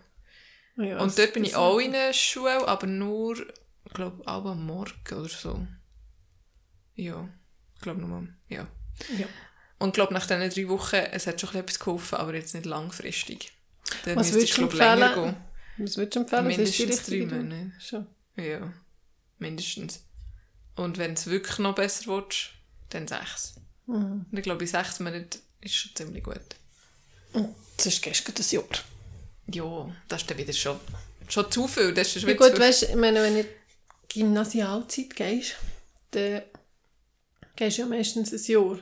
Ja, 0.77 1.01
Und 1.01 1.19
dort 1.19 1.33
bin 1.33 1.45
ich 1.45 1.57
auch 1.57 1.79
in 1.79 1.93
der 1.93 2.13
Schule, 2.13 2.67
aber 2.67 2.87
nur, 2.87 3.37
ich 3.85 3.93
glaube, 3.93 4.27
am 4.27 4.67
Morgen 4.67 4.95
oder 5.13 5.29
so. 5.29 5.67
Ja, 6.95 7.29
ich 7.75 7.81
glaube 7.81 8.03
am, 8.03 8.37
ja. 8.49 8.67
Ja. 9.17 9.27
Und 9.79 9.89
ich 9.89 9.95
glaube, 9.95 10.13
nach 10.13 10.27
diesen 10.27 10.51
drei 10.51 10.69
Wochen, 10.69 10.97
es 10.97 11.27
hat 11.27 11.41
schon 11.41 11.55
etwas 11.55 11.79
geholfen, 11.79 12.17
aber 12.17 12.35
jetzt 12.35 12.55
nicht 12.55 12.67
langfristig. 12.67 13.53
Dann 14.05 14.17
Was 14.17 14.33
würdest 14.33 14.57
du 14.57 14.63
empfehlen? 14.63 15.37
Was 15.79 15.97
würdest 15.97 16.17
du 16.17 16.21
empfehlen? 16.21 16.47
Mindestens 16.47 17.03
drei? 17.05 17.27
Monate. 17.27 17.73
Schon. 17.81 18.07
Ja, 18.37 18.73
mindestens. 19.39 20.05
Und 20.77 20.99
wenn 20.99 21.15
es 21.15 21.27
wirklich 21.27 21.59
noch 21.59 21.75
besser 21.75 22.07
willst, 22.07 22.51
dann 22.91 23.09
sechs. 23.09 23.55
Mhm. 23.87 24.27
Und 24.31 24.39
ich 24.39 24.43
glaube, 24.43 24.63
in 24.63 24.69
sechs 24.69 25.01
Monaten 25.01 25.41
ist 25.61 25.75
schon 25.75 25.95
ziemlich 25.95 26.23
gut. 26.25 26.41
Und 27.33 27.55
das 27.77 27.87
ist 27.87 28.03
gestern 28.03 28.35
das 28.35 28.51
Jahr. 28.53 28.65
Ja, 29.53 29.89
das 30.09 30.23
ist 30.23 30.31
dann 30.31 30.39
wieder 30.39 30.53
schon, 30.53 30.79
schon 31.29 31.51
zu 31.51 31.67
viel. 31.67 31.93
Das 31.93 32.15
ist 32.15 32.23
Ja 32.23 32.29
wieder 32.29 32.49
gut, 32.49 32.59
weißt 32.59 32.85
ich 32.85 32.95
meine, 32.97 33.23
wenn 33.23 33.37
du 33.37 33.45
Gymnasialzeit 34.09 35.15
gehst, 35.15 35.57
dann 36.11 36.43
gehst 37.57 37.79
du 37.79 37.83
ja 37.83 37.89
meistens 37.89 38.33
ein 38.33 38.53
Jahr. 38.53 38.79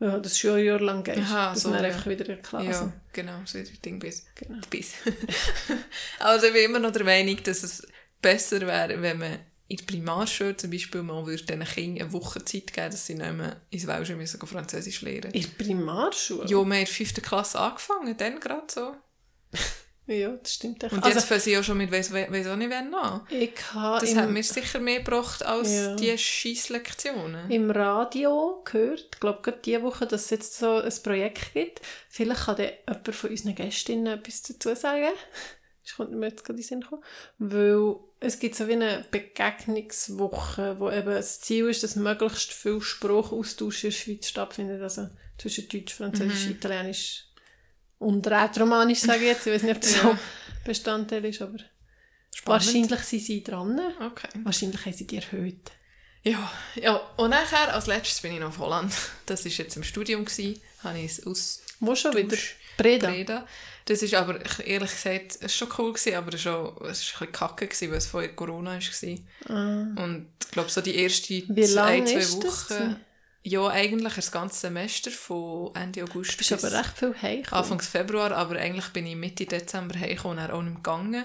Ja, 0.00 0.18
das 0.18 0.36
Schuljahr 0.36 0.80
lang 0.80 1.04
gehst. 1.04 1.18
Aha, 1.18 1.52
dass 1.52 1.62
so, 1.62 1.70
dann 1.70 1.84
ja. 1.84 1.90
einfach 1.90 2.06
wieder 2.06 2.28
in 2.28 2.42
Klasse. 2.42 2.66
Ja, 2.66 2.92
genau, 3.12 3.38
so 3.44 3.58
ist 3.58 3.70
das 3.70 3.80
Ding 3.80 4.00
bis. 4.00 4.24
Genau. 4.34 4.58
bis. 4.68 4.94
also 6.18 6.46
ich 6.46 6.52
bin 6.52 6.64
immer 6.64 6.80
noch 6.80 6.90
der 6.90 7.04
Meinung, 7.04 7.40
dass 7.44 7.62
es 7.62 7.86
besser 8.20 8.62
wäre, 8.62 9.00
wenn 9.00 9.18
man 9.18 9.38
in 9.68 9.76
der 9.76 9.84
Primarschule 9.84 10.56
zum 10.56 10.70
Beispiel 10.70 11.02
mal 11.02 11.24
würde 11.24 11.44
diesen 11.44 11.64
Kindern 11.64 12.02
eine 12.02 12.12
Woche 12.12 12.44
Zeit 12.44 12.72
geben, 12.72 12.90
dass 12.90 13.06
sie 13.06 13.14
nicht 13.14 13.32
mehr 13.32 13.60
ins 13.70 13.86
Welschen 13.86 14.16
müssen 14.18 14.44
Französisch 14.44 15.02
lernen. 15.02 15.32
In 15.32 15.42
der 15.42 15.64
Primarschule? 15.64 16.42
Ja, 16.42 16.50
wir 16.50 16.58
haben 16.58 16.72
in 16.72 16.84
der 16.84 16.86
5. 16.88 17.14
Klasse 17.22 17.60
angefangen, 17.60 18.16
dann 18.16 18.40
gerade 18.40 18.66
so. 18.68 18.94
Ja, 20.08 20.30
das 20.30 20.54
stimmt 20.54 20.82
echt. 20.82 20.92
Und 20.92 21.04
Also, 21.04 21.16
jetzt 21.16 21.28
fangen 21.28 21.40
sie 21.40 21.52
ja 21.52 21.62
schon 21.62 21.78
mit 21.78 21.92
weiss, 21.92 22.12
weiss 22.12 22.46
auch 22.48 22.56
nicht 22.56 22.70
wann 22.72 22.92
an. 22.92 23.20
ich 23.30 23.52
Das 23.72 24.16
hat 24.16 24.30
mir 24.30 24.42
sicher 24.42 24.80
mehr 24.80 24.98
gebracht 24.98 25.44
als 25.46 25.72
Ja. 25.72 25.94
die 25.94 26.18
scheiß 26.18 26.70
Lektionen. 26.70 27.48
im 27.50 27.70
Radio 27.70 28.62
gehört, 28.64 29.08
ich 29.14 29.20
glaube 29.20 29.38
gerade 29.42 29.60
diese 29.64 29.82
Woche, 29.84 30.04
dass 30.08 30.24
es 30.24 30.30
jetzt 30.30 30.58
so 30.58 30.78
ein 30.78 30.92
Projekt 31.04 31.54
gibt. 31.54 31.80
Vielleicht 32.08 32.46
kann 32.46 32.56
dann 32.56 32.70
jemand 32.88 33.14
von 33.14 33.30
unseren 33.30 33.54
Gästinnen 33.54 34.18
etwas 34.18 34.42
dazu 34.42 34.74
sagen. 34.74 35.06
Das 35.84 35.96
kommt 35.96 36.12
mir 36.12 36.26
jetzt 36.28 36.44
gerade 36.44 36.58
in 36.58 36.62
den 36.62 36.68
Sinn 36.68 36.80
gekommen. 36.80 37.02
Weil 37.38 37.96
es 38.20 38.38
gibt 38.38 38.54
so 38.54 38.68
wie 38.68 38.74
eine 38.74 39.04
Begegnungswoche, 39.10 40.78
wo 40.78 40.90
eben 40.90 41.06
das 41.10 41.40
Ziel 41.40 41.68
ist, 41.68 41.82
dass 41.82 41.96
möglichst 41.96 42.52
viel 42.52 42.80
Sprachaustausch 42.80 43.84
in 43.84 43.90
der 43.90 43.96
Schweiz 43.96 44.28
stattfindet. 44.28 44.80
Also 44.82 45.08
zwischen 45.38 45.68
Deutsch, 45.68 45.94
Französisch, 45.94 46.46
Italienisch 46.50 47.24
und 48.02 48.26
Rätoromanisch, 48.26 49.00
sage 49.00 49.20
ich 49.20 49.26
jetzt. 49.28 49.46
Ich 49.46 49.52
weiß 49.54 49.62
nicht, 49.62 49.76
ob 49.76 49.80
das 49.82 50.00
so 50.00 50.18
Bestandteil 50.64 51.24
ist, 51.24 51.40
aber 51.42 51.58
wahrscheinlich 52.44 53.00
sind 53.00 53.22
sie 53.22 53.42
dran. 53.42 53.80
Okay. 54.00 54.28
Wahrscheinlich 54.42 54.84
haben 54.84 54.92
sie 54.92 55.06
die 55.06 55.16
erhöht. 55.16 55.70
Ja, 56.24 56.52
ja, 56.76 56.96
und 57.16 57.30
nachher, 57.30 57.74
als 57.74 57.86
letztes 57.88 58.20
bin 58.20 58.32
ich 58.32 58.38
noch 58.40 58.48
auf 58.48 58.58
Holland. 58.58 58.92
Das 59.26 59.44
war 59.44 59.50
jetzt 59.52 59.76
im 59.76 59.82
Studium, 59.82 60.24
gewesen, 60.24 60.60
habe 60.84 60.98
ich 61.00 61.18
es 61.18 61.26
aus 61.26 61.62
Wo 61.80 61.94
schon 61.96 62.14
wieder? 62.16 62.36
Breda. 62.76 63.08
Breda. 63.10 63.46
Das 63.86 64.02
ist 64.02 64.14
aber, 64.14 64.40
ich- 64.40 64.66
ehrlich 64.68 64.90
gesagt, 64.92 65.38
es 65.40 65.56
schon 65.56 65.68
cool, 65.78 65.92
gewesen, 65.92 66.14
aber 66.14 66.32
es 66.34 66.46
war 66.46 66.76
ein 66.80 66.88
bisschen 66.88 67.32
kacke, 67.32 67.66
gewesen, 67.66 67.90
weil 67.90 67.98
es 67.98 68.06
vorher 68.06 68.32
Corona 68.36 68.78
war. 68.78 69.54
Und 70.04 70.28
ich 70.44 70.50
glaube, 70.52 70.70
so 70.70 70.80
die 70.80 71.02
ersten 71.02 71.42
Ah. 71.42 71.56
Wie 71.56 71.64
zwei 71.64 71.98
ist 71.98 72.42
das 72.44 72.70
Wochen... 72.70 72.78
gewesen? 72.78 72.96
Ja, 73.44 73.66
eigentlich 73.68 74.14
das 74.14 74.30
ganze 74.30 74.60
Semester 74.60 75.10
von 75.10 75.74
Ende 75.74 76.04
August 76.04 76.32
Du 76.34 76.36
bist 76.38 76.52
aber 76.52 76.72
recht 76.72 76.96
viel 76.96 77.14
heimgekommen. 77.20 77.62
Anfang 77.64 77.80
Februar, 77.80 78.30
aber 78.32 78.56
eigentlich 78.56 78.88
bin 78.88 79.04
ich 79.06 79.16
Mitte 79.16 79.46
Dezember 79.46 79.98
heimgekommen 79.98 80.38
und 80.44 80.50
auch 80.50 80.62
nicht 80.62 80.76
gegangen. 80.76 81.24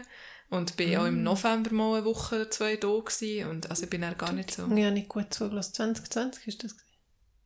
Und 0.49 0.77
bin 0.77 0.95
auch 0.97 1.03
Mm. 1.03 1.07
im 1.07 1.23
November 1.23 1.71
mal 1.73 1.97
eine 1.97 2.05
Woche, 2.05 2.49
zwei 2.49 2.77
da 2.77 2.87
gewesen. 2.87 3.49
Und 3.49 3.69
also 3.69 3.83
ich 3.83 3.89
bin 3.89 4.01
dann 4.01 4.17
gar 4.17 4.31
nicht 4.31 4.51
so... 4.51 4.65
Ja, 4.75 4.89
nicht 4.89 5.09
gut 5.09 5.33
zugelassen. 5.33 5.73
2020 5.75 6.47
ist 6.47 6.63
das. 6.63 6.75
gewesen. 6.75 6.87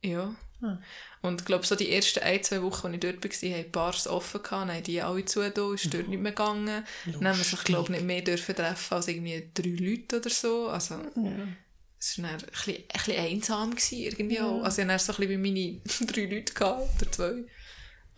Ja. 0.04 0.34
Ah. 0.62 0.78
Und 1.20 1.40
ich 1.40 1.44
glaube, 1.44 1.66
so 1.66 1.74
die 1.74 1.90
ersten 1.90 2.20
ein, 2.20 2.42
zwei 2.44 2.62
Wochen, 2.62 2.86
als 2.86 2.94
ich 2.94 3.00
dort 3.00 3.24
war, 3.24 3.50
haben 3.58 3.70
Bars 3.72 4.06
offen 4.06 4.42
gehabt, 4.42 4.68
dann 4.68 4.76
haben 4.76 4.82
die 4.84 5.02
alle 5.02 5.24
zu 5.24 5.40
da, 5.50 5.74
ist 5.74 5.92
dort 5.92 6.08
nicht 6.08 6.22
mehr 6.22 6.30
gegangen. 6.32 6.84
Dann 7.06 7.28
haben 7.28 7.36
wir 7.38 7.44
sich, 7.44 7.64
glaube 7.64 7.84
ich, 7.92 7.96
nicht 7.98 8.06
mehr 8.06 8.22
dürfen 8.22 8.54
treffen 8.54 8.94
als 8.94 9.08
irgendwie 9.08 9.50
drei 9.52 9.70
Leute 9.70 10.18
oder 10.18 10.30
so. 10.30 10.68
Also, 10.68 10.94
Ja. 11.16 11.48
Es 12.02 12.18
war 12.20 12.30
dann 12.30 12.40
ein 12.40 12.46
bisschen, 12.46 12.74
ein 12.74 12.84
bisschen 12.92 13.24
einsam 13.24 13.70
gewesen, 13.70 13.98
irgendwie 13.98 14.40
auch. 14.40 14.62
Also, 14.64 14.82
ich 14.82 14.88
hatte 14.88 15.04
so 15.04 15.12
ein 15.12 15.16
bisschen 15.18 15.44
wie 15.44 15.80
meine 16.00 16.06
drei 16.12 16.24
Leute 16.34 16.52
gehabt, 16.52 17.02
oder 17.02 17.12
zwei. 17.12 17.44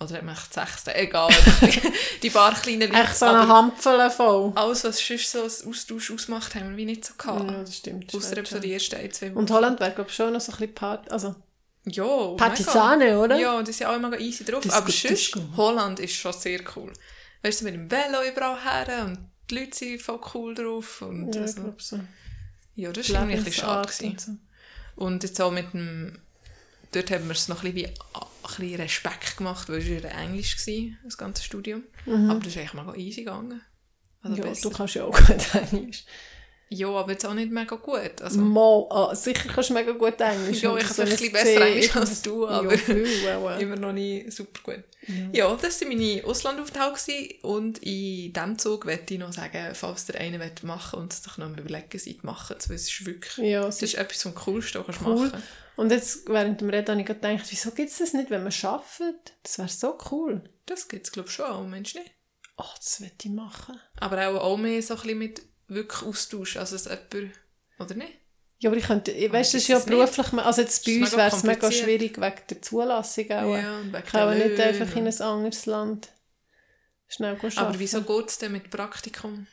Oder 0.01 0.15
hat 0.17 0.23
man 0.25 0.35
echt 0.35 0.53
sechs, 0.55 0.87
egal. 0.87 1.31
die 2.23 2.31
paar 2.31 2.53
kleinen 2.55 2.91
Leute. 2.91 2.95
Echt 3.03 3.17
so 3.17 3.27
eine 3.27 3.39
aber 3.41 3.49
Hampfel 3.49 4.11
voll. 4.11 4.53
alles, 4.57 4.85
was 4.85 4.99
sonst 5.07 5.31
so 5.31 5.43
als 5.43 5.65
Austausch 5.67 6.11
ausmacht, 6.11 6.55
haben 6.55 6.71
wir 6.71 6.77
wie 6.77 6.85
nicht 6.87 7.05
so 7.05 7.15
gehabt. 7.17 7.51
Ja, 7.51 7.61
das 7.61 7.77
stimmt. 7.77 8.13
eben 8.13 8.45
so 8.47 8.59
die 8.59 8.73
ersten 8.73 8.97
ein, 8.97 9.13
zwei 9.13 9.31
Wochen. 9.31 9.39
Und 9.39 9.51
Holland 9.51 9.79
wäre, 9.81 9.93
glaube 9.93 10.11
ich, 10.11 10.17
schon 10.17 10.33
noch 10.33 10.41
so 10.41 10.51
ein 10.53 10.59
bisschen 10.59 10.75
Part 10.75 11.11
also 11.13 11.37
Ja, 11.85 12.29
Partisane, 12.37 13.05
mega. 13.05 13.19
oder? 13.19 13.39
Ja, 13.39 13.59
und 13.59 13.69
die 13.69 13.73
sind 13.73 13.87
auch 13.87 13.95
immer 13.97 14.19
easy 14.19 14.45
drauf. 14.45 14.65
Das 14.65 14.75
Aber 14.75 14.87
gut, 14.87 14.95
ist 15.05 15.31
sonst. 15.31 15.57
Holland 15.57 16.01
ist 16.01 16.15
schon 16.15 16.33
sehr 16.33 16.61
cool. 16.75 16.93
Weißt 17.43 17.61
du, 17.61 17.65
mit 17.67 17.75
dem 17.75 17.91
Velo 17.91 18.23
überall 18.29 18.59
her 18.65 19.05
und 19.05 19.31
die 19.49 19.59
Leute 19.59 19.77
sind 19.77 20.03
voll 20.03 20.21
cool 20.35 20.55
drauf. 20.55 21.03
Und 21.03 21.35
Ja, 21.35 21.43
ich 21.43 21.47
also, 21.49 21.63
glaube 21.63 21.83
so. 21.83 22.01
Ja, 22.75 22.93
das 22.93 23.13
war 23.13 23.21
irgendwie 23.23 23.39
ein 23.39 23.45
bisschen 23.45 23.65
schade. 23.65 23.89
Und 24.07 24.21
so. 24.21 24.33
Und 24.97 25.23
jetzt 25.23 25.41
auch 25.41 25.51
mit 25.53 25.73
dem, 25.73 26.19
dort 26.93 27.11
haben 27.11 27.25
wir 27.27 27.33
es 27.33 27.49
noch 27.49 27.65
ein 27.65 27.73
bisschen, 27.75 27.89
wie, 27.95 28.01
ein 28.15 28.23
bisschen 28.59 28.75
Respekt 28.81 29.37
gemacht, 29.37 29.69
weil 29.69 29.79
es 29.79 30.05
war 30.05 30.11
ja 30.11 30.19
Englisch, 30.21 30.57
gewesen, 30.57 30.99
das 31.05 31.17
ganze 31.19 31.43
Studium. 31.43 31.83
Aber 32.07 32.39
das 32.41 32.49
ist 32.49 32.59
eigentlich 32.59 32.75
mega 32.75 32.95
easy 32.95 33.21
gegangen. 33.25 33.61
Also 34.23 34.37
Mhm. 34.37 34.43
Ja, 34.43 34.49
besser. 34.49 34.71
du 34.71 34.77
kannst 34.77 34.95
ja 34.95 35.05
auch 35.05 35.13
gut 35.17 35.55
Englisch. 35.73 36.05
Ja, 36.71 36.89
aber 36.89 37.13
jetzt 37.13 37.25
auch 37.27 37.35
nicht 37.35 37.51
mega 37.53 37.77
gut. 37.77 38.21
Also, 38.21 38.41
Mal, 38.41 38.87
ah, 38.91 39.15
sicher 39.15 39.49
kannst 39.53 39.71
du 39.71 39.75
mega 39.75 39.93
gut 39.93 40.21
Englisch. 40.21 40.63
Ja, 40.63 40.77
ich 40.77 40.87
so 40.89 41.03
habe 41.03 41.11
ein 41.13 41.17
bisschen 41.17 41.33
besser 41.33 41.67
Englisch 41.67 41.97
als 41.97 42.23
du, 42.23 42.47
aber- 42.49 42.73
Ja, 42.73 42.79
viel, 42.79 43.07
immer 43.61 43.77
noch 43.77 43.93
nicht 43.93 44.33
super 44.33 44.61
gut. 44.63 44.85
Ja, 45.33 45.55
das 45.61 45.81
waren 45.83 45.89
meine 45.97 46.25
Auslandaufenthalte 46.25 47.35
und 47.43 47.79
in 47.79 48.33
diesem 48.33 48.59
Zug 48.59 48.87
möchte 48.87 49.15
ich 49.15 49.21
noch 49.21 49.33
sagen, 49.33 49.75
falls 49.75 50.07
der 50.07 50.21
eine 50.21 50.39
machen 50.63 50.99
und 51.01 51.13
sich 51.13 51.37
noch 51.37 51.49
mal 51.49 51.59
überlegen, 51.61 51.99
zu 51.99 52.15
machen, 52.23 52.57
weil 52.69 52.77
es 52.77 52.89
ist 52.91 53.07
wirklich, 53.07 53.37
Ja, 53.51 53.69
es 53.69 53.77
das 53.79 53.83
ist 53.91 53.95
etwas 53.95 54.23
vom 54.23 54.35
Coolsten, 54.35 54.83
was 54.87 54.99
du 54.99 55.05
cool. 55.07 55.27
machen 55.29 55.43
Und 55.77 55.91
jetzt, 55.93 56.29
während 56.29 56.61
dem 56.61 56.71
Reden, 56.71 56.89
habe 56.93 57.01
ich 57.01 57.07
gedacht, 57.07 57.45
wieso 57.51 57.71
gibt 57.73 57.91
es 57.91 57.99
das 57.99 58.13
nicht, 58.15 58.31
wenn 58.31 58.43
man 58.45 58.53
arbeitet? 58.63 59.35
Das 59.43 59.59
wäre 59.59 59.69
so 59.69 59.99
cool. 60.11 60.43
Das 60.67 60.89
gibt 60.89 61.05
es, 61.07 61.13
glaube 61.13 61.29
ich, 61.29 61.35
schon 61.35 61.47
auch, 61.47 61.67
Mensch 61.67 61.95
nicht. 61.95 62.11
Oh, 62.57 62.65
das 62.77 63.01
will 63.01 63.11
ich 63.21 63.31
machen. 63.31 63.79
Aber 63.99 64.29
auch, 64.29 64.41
auch 64.41 64.57
mehr 64.57 64.81
so 64.81 64.95
ein 64.95 65.01
bisschen 65.01 65.19
mit 65.19 65.43
wirklich 65.69 66.03
Austausch, 66.03 66.57
also 66.57 66.77
dass 66.77 66.85
jemand, 66.87 67.35
oder 67.79 67.95
nicht? 67.95 68.13
Ja, 68.59 68.71
aber 68.71 68.79
ich 68.79 68.85
könnte, 68.87 69.11
ich 69.11 69.31
weiss, 69.33 69.53
das 69.53 69.63
ist 69.63 69.69
ja 69.69 69.79
es 69.79 69.87
nicht. 69.87 69.97
beruflich, 69.97 70.33
also 70.45 70.63
jetzt 70.63 70.85
bei 70.87 71.01
uns 71.01 71.17
wäre 71.17 71.29
es 71.29 71.43
mega 71.43 71.71
schwierig 71.71 72.21
wegen 72.21 72.41
der 72.49 72.63
Zulassung 72.63 73.25
auch. 73.31 73.57
Ja, 73.57 73.79
und 73.79 73.93
wegen 73.93 74.05
ich 74.05 74.11
kann 74.11 74.39
nicht 74.39 74.61
einfach 74.61 74.97
in 74.97 75.07
ein 75.07 75.21
anderes 75.21 75.67
Land 75.67 76.09
schnell 77.09 77.35
arbeiten. 77.35 77.59
Aber 77.59 77.79
wieso 77.79 78.03
geht 78.03 78.29
es 78.29 78.39
denn 78.39 78.53
mit 78.53 78.71
Praktikum? 78.71 79.47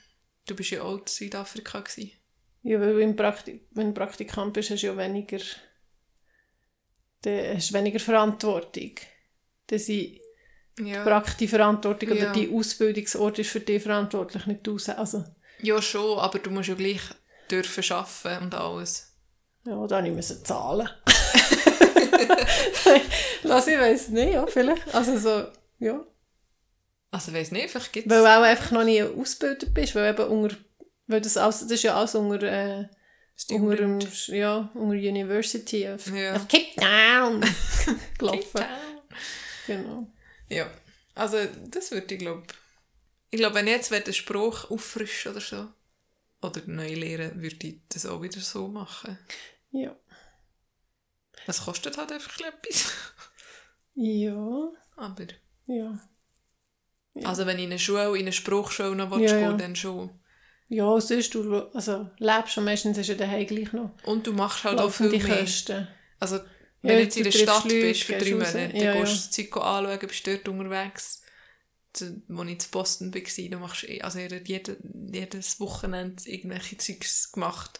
Du 0.45 0.55
bist 0.55 0.69
ja 0.71 0.83
auch 0.83 0.99
in 0.99 1.07
Südafrika 1.07 1.79
gewesen. 1.81 2.11
Ja, 2.63 2.79
weil 2.79 2.99
im 2.99 3.15
Prakti 3.15 3.67
wenn 3.71 3.87
du 3.87 3.93
Praktikant 3.93 4.53
bist, 4.53 4.69
hast 4.69 4.83
du 4.83 4.87
ja 4.87 4.97
weniger, 4.97 5.39
dann 7.23 7.55
hast 7.57 7.73
weniger 7.73 7.99
Verantwortung. 7.99 8.91
Dann 9.67 9.79
sind 9.79 10.19
Ja. 10.79 11.03
praktische 11.03 11.49
Verantwortung 11.49 12.09
oder 12.09 12.19
Ja. 12.21 12.31
die 12.31 12.49
Ausbildungsort 12.49 13.39
ist 13.39 13.49
für 13.49 13.59
dich 13.59 13.83
verantwortlich, 13.83 14.45
nicht 14.45 14.65
du. 14.65 14.77
Also, 14.95 15.25
ja, 15.63 15.81
schon, 15.81 16.19
aber 16.19 16.39
du 16.39 16.49
musst 16.51 16.69
ja 16.69 16.75
gleich 16.75 17.01
dürfen 17.49 17.83
arbeiten 17.91 18.45
und 18.45 18.55
alles. 18.55 19.11
ja, 19.65 19.87
da 19.87 20.01
musste 20.01 20.33
ich 20.35 20.43
zahlen. 20.43 20.89
Lass 23.43 23.67
ich 23.67 23.77
weiss 23.79 24.09
nicht, 24.09 24.33
ja, 24.33 24.45
vielleicht. 24.47 24.93
Also 24.93 25.17
so, 25.17 25.47
ja. 25.79 26.03
Also, 27.11 27.31
ich 27.31 27.37
weiss 27.37 27.51
nicht, 27.51 27.69
vielleicht 27.69 27.91
gibt 27.93 28.09
Weil 28.09 28.21
du 28.21 28.25
auch 28.25 28.41
einfach 28.43 28.71
noch 28.71 28.83
nie 28.83 29.03
ausgebildet 29.03 29.73
bist, 29.73 29.95
weil 29.95 30.13
eben 30.13 30.27
unter, 30.27 30.55
weil 31.07 31.19
das, 31.21 31.35
alles, 31.37 31.59
das 31.59 31.71
ist 31.71 31.83
ja 31.83 31.95
alles 31.95 32.15
unter, 32.15 32.41
äh, 32.43 32.85
unter, 33.49 33.75
dem, 33.75 33.99
ja, 34.27 34.69
unter 34.73 34.95
University 34.95 35.87
of, 35.89 36.07
Ja. 36.07 36.35
of 36.35 36.47
Cape 36.47 36.75
Town 36.77 37.41
gelaufen. 38.17 38.53
Town. 38.53 38.67
Genau. 39.67 40.07
Ja, 40.49 40.67
also 41.15 41.37
das 41.67 41.91
würde 41.91 42.13
ich 42.15 42.19
glaube 42.19 42.43
ich 43.31 43.39
glaube, 43.39 43.55
wenn 43.55 43.67
ich 43.67 43.73
jetzt 43.73 43.91
einen 43.91 44.13
Spruch 44.13 44.69
auffrischen 44.69 45.31
oder 45.31 45.41
so, 45.41 45.67
oder 46.41 46.61
neu 46.65 46.93
lernen, 46.93 47.41
würde 47.41 47.67
ich 47.67 47.81
das 47.89 48.05
auch 48.05 48.21
wieder 48.21 48.39
so 48.39 48.67
machen. 48.67 49.17
Ja. 49.71 49.95
Das 51.47 51.65
kostet 51.65 51.97
halt 51.97 52.11
einfach 52.11 52.39
etwas. 52.39 52.91
Ja. 53.93 54.71
Aber, 54.95 55.25
Ja. 55.65 55.99
Ja. 57.13 57.27
also 57.27 57.45
wenn 57.45 57.57
ich 57.57 57.65
in 57.65 57.71
eine 57.71 57.79
Schule, 57.79 58.15
in 58.15 58.21
eine 58.21 58.31
Spruchschule 58.31 58.95
noch 58.95 59.11
Ja, 59.11 59.17
willst, 59.17 59.33
ja. 59.33 59.49
gehen, 59.49 59.57
dann 59.57 59.75
schon. 59.75 60.17
Ja, 60.69 60.99
sonst 61.01 61.33
du 61.33 61.67
also, 61.73 62.09
lebst 62.17 62.53
schon 62.53 62.63
meistens 62.63 62.97
ist 62.97 63.07
ja 63.09 63.15
daheim 63.15 63.45
gleich 63.45 63.73
noch 63.73 63.91
Und 64.05 64.25
du 64.25 64.31
machst 64.33 64.63
halt 64.63 64.79
auch 64.79 64.89
viel 64.91 65.09
mehr. 65.09 65.39
Kosten. 65.39 65.87
Also, 66.19 66.37
Ja, 66.37 66.43
wenn 66.83 66.97
du 66.97 67.03
jetzt 67.03 67.17
in 67.17 67.23
du 67.25 67.29
der 67.29 67.37
Stadt 67.37 67.63
Leute, 67.65 67.81
bist 67.81 68.03
für 68.03 68.17
drei. 68.17 68.31
Monate, 68.31 68.59
Ja, 68.59 68.67
dann 68.67 68.77
ja. 68.81 68.93
gehst 68.93 69.11
du 69.11 69.15
das 69.17 69.31
Zeug 69.31 69.57
anschauen, 69.57 69.99
bist 70.07 70.27
dort 70.27 70.47
unterwegs. 70.47 71.20
Als 71.93 72.01
ich 72.01 72.07
in 72.29 72.57
Boston 72.71 73.13
war, 73.13 73.21
du 73.49 73.57
machst, 73.57 73.83
eh- 73.83 74.01
also 74.01 74.19
er 74.19 74.29
hat 74.35 74.47
jede, 74.47 74.77
jedes 75.11 75.59
Wochenende 75.59 76.23
irgendwelche 76.25 76.77
Zeugs 76.77 77.31
gemacht, 77.31 77.79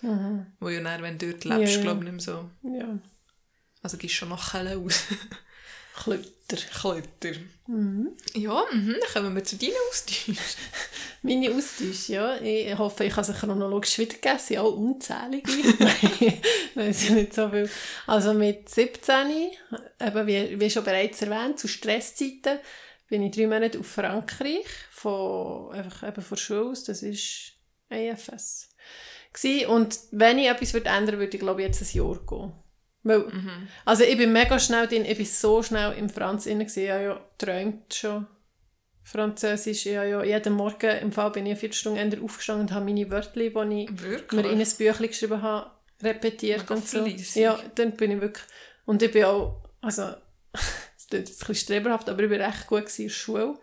wo 0.60 0.69
ja 0.69 0.82
dann, 0.82 1.02
wenn 1.02 1.17
du 1.17 1.32
dort 1.32 1.45
lebst, 1.45 1.78
Mhm. 1.78 1.78
Ja, 1.78 1.82
glaube 1.82 2.06
ich, 2.06 2.12
nicht 2.12 2.26
mehr 2.28 2.36
so. 2.36 2.50
Ja. 2.78 3.00
Also 3.84 3.97
gehst 3.97 4.13
schon 4.15 4.30
noch 4.30 4.52
Kelle 4.52 4.78
aus. 4.78 5.04
Klötter. 5.95 6.58
Klötter. 6.74 7.34
Ja, 8.34 8.63
mhm, 8.71 8.95
dann 9.00 9.13
kommen 9.13 9.36
wir 9.36 9.43
zu 9.43 9.56
deinen 9.58 9.74
Austauschen. 9.89 10.38
Meine 11.21 11.52
Austausche, 11.52 12.13
ja. 12.13 12.38
Ich 12.41 12.78
hoffe, 12.78 13.04
ich 13.06 13.13
kann 13.13 13.24
sie 13.24 13.34
chronologisch 13.34 13.97
wiedergeben. 14.00 14.36
Es 14.38 14.47
sind 14.47 14.58
auch 14.60 14.76
unzählige. 14.76 15.52
Nein, 16.76 16.93
sind 16.93 17.15
nicht 17.15 17.34
so 17.34 17.50
viel. 17.50 17.69
Also 18.08 18.34
mit 18.34 18.67
17, 18.69 19.52
eben 20.02 20.28
wie, 20.28 20.60
wie 20.60 20.69
schon 20.69 20.84
bereits 20.84 21.21
erwähnt, 21.21 21.60
zu 21.60 21.67
Stresszeiten, 21.67 22.60
bin 23.12 23.24
ich 23.24 23.36
drei 23.36 23.45
Monate 23.45 23.78
auf 23.78 23.88
Frankreich, 23.88 24.65
von, 24.89 25.71
einfach 25.74 26.08
eben 26.08 26.21
von 26.21 26.38
Schule 26.38 26.71
aus. 26.71 26.86
Das 26.86 27.04
ist 27.04 27.52
AFS. 27.89 28.69
Gsi. 29.34 29.65
Und 29.65 30.00
wenn 30.12 30.39
ich 30.39 30.47
etwas 30.47 30.74
würde 30.74 30.89
ändern 30.89 31.19
würde, 31.19 31.36
ich 31.36 31.41
glaube 31.41 31.62
ich 31.62 31.67
jetzt 31.67 31.82
ein 31.82 31.97
Jahr 31.97 32.17
gehen. 32.26 32.54
Weil, 33.04 33.26
Also 33.84 34.04
ich 34.04 34.17
bin 34.17 34.32
mega 34.32 34.58
schnell 34.60 34.88
drin, 34.88 35.04
ich 35.04 35.17
bin 35.17 35.26
so 35.26 35.62
schnell 35.62 35.91
im 35.97 36.10
Franz 36.10 36.45
inne 36.45 36.65
gewesen, 36.65 36.84
ich 36.84 36.89
habe 36.91 37.04
ja 37.04 37.26
geträumt 37.38 37.93
schon. 37.93 38.28
Französisch, 39.04 39.88
ich 39.88 39.97
habe 39.97 40.08
ja 40.10 40.24
jeden 40.24 40.54
Morgen, 40.54 40.97
im 41.00 41.12
Fall 41.12 41.32
bin 41.32 41.45
ich 41.47 41.52
eine 41.52 41.60
Viertelstunde 41.60 42.00
eher 42.00 42.24
aufgestanden 42.24 42.67
und 42.67 42.74
habe 42.74 42.86
meine 42.86 43.10
Wörter, 43.10 43.32
die 43.34 43.47
ich 43.84 44.02
Wirklich? 44.02 44.41
mir 44.43 44.50
in 44.50 44.62
ein 44.62 44.67
Büchlein 44.78 45.08
geschrieben 45.10 45.41
habe, 45.41 45.71
repetiert 46.02 46.62
Mega 46.62 46.74
und 46.76 46.88
so. 46.88 47.04
fleissig. 47.04 47.36
Ja, 47.41 47.60
dann 47.76 47.91
bin 47.97 48.12
ich 48.12 48.21
wirklich, 48.21 48.45
und 48.86 49.02
ich 49.04 49.12
bin 49.12 49.26
auch, 49.26 49.63
also, 49.82 50.13
ein 51.13 51.24
bisschen 51.24 51.56
streberhaft, 51.56 52.10
aber 52.10 52.24
ich 52.24 52.30
bin 52.30 52.41
recht 52.41 52.67
gut 52.67 53.00
in 53.00 53.06
der 53.06 53.13
Schule. 53.13 53.60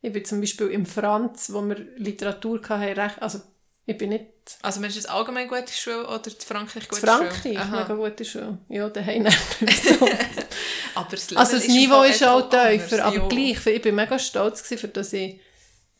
Ich 0.00 0.12
bin 0.12 0.24
zum 0.24 0.40
Beispiel 0.40 0.68
im 0.68 0.86
Franz, 0.86 1.52
wo 1.52 1.62
wir 1.62 1.76
Literatur 1.96 2.60
hatten, 2.68 2.98
recht, 2.98 3.22
also 3.22 3.40
ich 3.86 3.98
bin 3.98 4.10
nicht 4.10 4.26
Also 4.62 4.80
meinst 4.80 4.96
du 4.96 5.02
das 5.02 5.10
allgemein 5.10 5.48
gute 5.48 5.72
Schule 5.72 6.06
oder 6.06 6.30
die 6.30 6.44
Frankreich 6.44 6.88
gute 6.88 7.00
in 7.00 7.06
Frankreich, 7.06 7.42
Schule? 7.42 7.60
Aha. 7.60 7.80
mega 7.82 7.94
gute 7.94 8.24
Schule. 8.24 8.58
Ja, 8.68 8.88
daheim 8.88 9.22
nicht 9.22 9.84
so. 9.84 10.08
Aber 10.94 11.10
das 11.10 11.36
Also 11.36 11.56
das 11.56 11.64
ist 11.64 11.68
Niveau 11.68 12.02
ist 12.02 12.22
auch 12.24 12.44
anders, 12.44 12.88
tiefer, 12.88 13.04
aber 13.04 13.16
ja. 13.16 13.28
gleich, 13.28 13.66
ich 13.66 13.82
bin 13.82 13.94
mega 13.94 14.18
stolz 14.18 14.62
gewesen, 14.62 14.80
für 14.80 14.88
dass 14.88 15.12
ich 15.12 15.40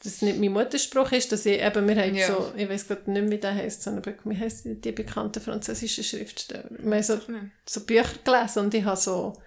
dass 0.03 0.15
es 0.15 0.23
nicht 0.23 0.41
mein 0.41 0.53
Mutterspruch 0.53 1.12
ist, 1.12 1.31
dass 1.31 1.47
ich 1.47 1.62
eben, 1.62 1.87
wir 1.87 1.95
haben 1.97 2.15
Ja. 2.17 2.27
so, 2.27 2.53
ich 2.57 2.69
weiß 2.69 2.88
gerade 2.88 3.09
nicht, 3.09 3.31
wie 3.31 3.38
der 3.38 3.55
heisst, 3.55 3.83
sondern 3.85 4.17
wie 4.25 4.37
heisst 4.37 4.65
die, 4.65 4.91
bekannten 4.91 5.41
französischen 5.41 6.03
Schriftsteller. 6.03 6.65
Wir 6.71 6.93
haben 6.97 7.03
so, 7.05 7.21
so 7.65 7.81
Bücher 7.87 8.19
gelesen 8.25 8.65
und 8.65 8.75
ich 8.75 8.85
habe 8.85 8.97
so, 8.97 9.41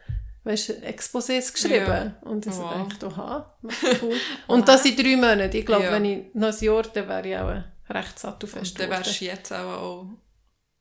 weißt 0.45 0.69
du, 0.69 0.73
Exposés 0.73 1.51
geschrieben. 1.51 1.85
Ja. 1.87 2.15
Und 2.21 2.45
ich 2.45 2.53
Wow. 2.53 2.87
dachte, 2.87 3.07
oha, 3.07 3.57
cool. 4.01 4.13
und 4.47 4.67
das 4.67 4.85
in 4.85 4.95
drei 4.95 5.15
Monaten. 5.17 5.55
Ich 5.57 5.65
glaube, 5.65 5.83
Ja. 5.85 5.91
wenn 5.91 6.05
ich 6.05 6.33
noch 6.33 6.53
ein 6.53 6.63
Jahr, 6.63 6.83
dann 6.83 7.07
wäre 7.09 7.27
ich 7.27 7.37
auch 7.37 7.93
recht 7.93 8.17
sattelfest 8.19 8.71
Und 8.71 8.79
dann 8.79 8.89
wärst 8.91 9.19
du 9.21 9.25
jetzt 9.25 9.51
auch, 9.51 9.57
auch 9.81 10.05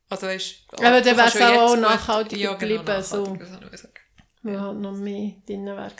also 0.09 0.27
weißt, 0.27 0.55
Aber 0.73 0.83
dann 0.83 1.03
du 1.03 1.15
kannst 1.15 1.35
wär's 1.35 1.39
ja 1.39 1.49
auch 1.61 1.61
jetzt 1.71 1.73
gut- 1.73 1.81
nachhaltiger 1.81 2.41
ja, 2.41 2.53
genau, 2.53 2.81
geblieben, 2.83 3.03
so. 3.03 3.37
weil 4.43 4.61
halt 4.61 4.77
noch 4.77 4.91
mehr 4.93 5.33
drin 5.47 5.65
wäre. 5.65 5.91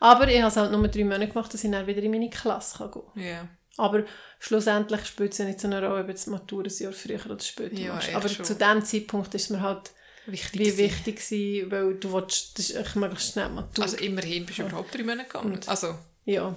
Aber 0.00 0.28
ich 0.28 0.38
habe 0.38 0.48
es 0.48 0.56
halt 0.56 0.70
nur 0.72 0.86
drei 0.88 1.04
Monate 1.04 1.28
gemacht, 1.28 1.52
dass 1.54 1.64
ich 1.64 1.70
dann 1.70 1.86
wieder 1.86 2.02
in 2.02 2.10
meine 2.10 2.28
Klasse 2.28 2.78
kann 2.78 2.90
gehen 2.90 3.02
kann. 3.14 3.22
Ja. 3.22 3.48
Aber 3.78 4.04
schlussendlich 4.38 5.06
spielt 5.06 5.32
es 5.32 5.38
ja 5.38 5.46
nicht 5.46 5.60
so 5.60 5.68
eine 5.68 5.80
Rolle, 5.86 6.00
ob 6.02 6.06
du 6.08 6.12
das 6.12 6.26
Matura 6.26 6.64
ein 6.68 6.74
Jahr 6.78 6.92
früher 6.92 7.24
oder 7.24 7.40
später 7.40 7.74
Ja, 7.74 7.94
machst. 7.94 8.14
Aber 8.14 8.28
schon. 8.28 8.44
zu 8.44 8.54
dem 8.54 8.84
Zeitpunkt 8.84 9.34
ist 9.34 9.48
mir 9.50 9.62
halt 9.62 9.90
Wichtig 10.26 10.60
wie 10.60 10.76
wichtig 10.76 11.16
gewesen, 11.16 11.70
weil 11.70 11.94
du 11.94 12.12
willst, 12.12 12.58
das 12.58 12.70
ist 12.70 12.96
möglichst 12.96 13.32
schnell 13.32 13.48
Matura. 13.48 13.84
Also 13.84 13.96
immerhin 13.96 14.46
bist 14.46 14.58
du 14.58 14.62
überhaupt 14.62 14.94
drei 14.94 15.02
Monate 15.02 15.28
gegangen. 15.28 15.60
Also, 15.66 15.98
ja. 16.24 16.54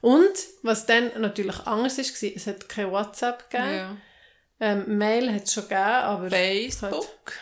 Und, 0.00 0.32
was 0.62 0.86
dann 0.86 1.20
natürlich 1.20 1.58
anders 1.66 1.98
ist, 1.98 2.22
war, 2.22 2.30
es 2.34 2.46
hat 2.46 2.68
kein 2.68 2.90
WhatsApp 2.90 3.50
gegeben. 3.50 3.74
ja. 3.74 3.96
Ähm, 4.62 4.98
Mail 4.98 5.32
hat 5.32 5.44
es 5.44 5.54
schon 5.54 5.64
gegeben, 5.64 5.80
aber... 5.80 6.30
Facebook? 6.30 7.32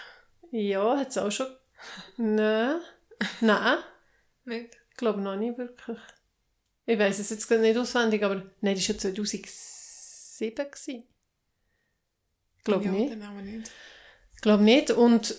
Ja, 0.53 0.99
hat 0.99 1.11
es 1.11 1.19
auch 1.19 1.31
schon... 1.31 1.49
Nein. 2.17 2.81
Nein. 3.41 3.79
Nicht? 4.45 4.77
Ich 4.91 4.97
glaube 4.97 5.21
noch 5.21 5.37
nicht 5.37 5.59
wirklich. 5.59 5.99
Ich 6.87 6.99
weiß 6.99 7.19
es 7.19 7.31
jetzt 7.31 7.51
nicht 7.51 7.77
auswendig, 7.77 8.23
aber 8.23 8.37
nein, 8.61 8.75
das 8.75 8.89
war 8.89 8.95
ja 8.95 9.01
2007. 9.01 10.55
gewesen. 10.55 11.05
Ich 12.57 12.65
glaube 12.65 12.85
ja, 12.85 12.91
nicht. 12.93 13.13
Dann 13.13 13.23
auch 13.25 13.43
nicht. 13.43 13.71
Ich 14.39 14.43
glaube 14.43 14.63
nicht. 14.63 14.93
Und 14.93 15.35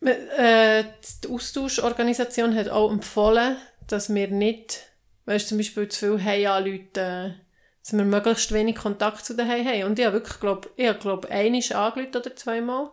äh, 0.00 0.84
die 1.22 1.28
Austauschorganisation 1.28 2.56
hat 2.56 2.70
auch 2.70 2.90
empfohlen, 2.90 3.58
dass 3.86 4.12
wir 4.12 4.28
nicht, 4.28 4.80
weißt 5.26 5.44
du, 5.44 5.48
zum 5.50 5.58
Beispiel 5.58 5.88
zu 5.88 6.16
viel 6.16 6.24
Hey 6.24 6.46
anrufen, 6.46 6.88
dass 6.94 7.92
wir 7.92 8.04
möglichst 8.04 8.50
wenig 8.52 8.76
Kontakt 8.76 9.26
zu 9.26 9.34
den 9.34 9.46
Hey 9.46 9.62
haben. 9.62 9.90
Und 9.90 9.98
ich 9.98 10.06
habe 10.06 10.14
wirklich, 10.14 10.40
glaube 10.40 10.70
ich, 10.76 10.88
habe, 10.88 10.98
glaube 10.98 11.30
einmal 11.30 11.60
angerufen 11.74 12.16
oder 12.16 12.34
zweimal 12.34 12.90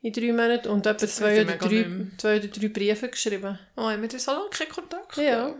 in 0.00 0.14
drei 0.14 0.32
Monaten 0.32 0.68
und 0.68 0.86
etwa 0.86 0.94
Das 0.94 1.16
zwei 1.16 1.42
oder, 1.42 1.56
drei, 1.56 1.86
zwei 2.16 2.38
oder 2.38 2.48
drei 2.48 2.68
Briefe 2.68 3.08
geschrieben. 3.10 3.58
Oh, 3.76 3.82
haben 3.82 4.00
wir 4.00 4.08
da 4.08 4.18
so 4.18 4.32
lange 4.32 4.48
keinen 4.48 4.70
Kontakt? 4.70 5.14
Ja, 5.18 5.54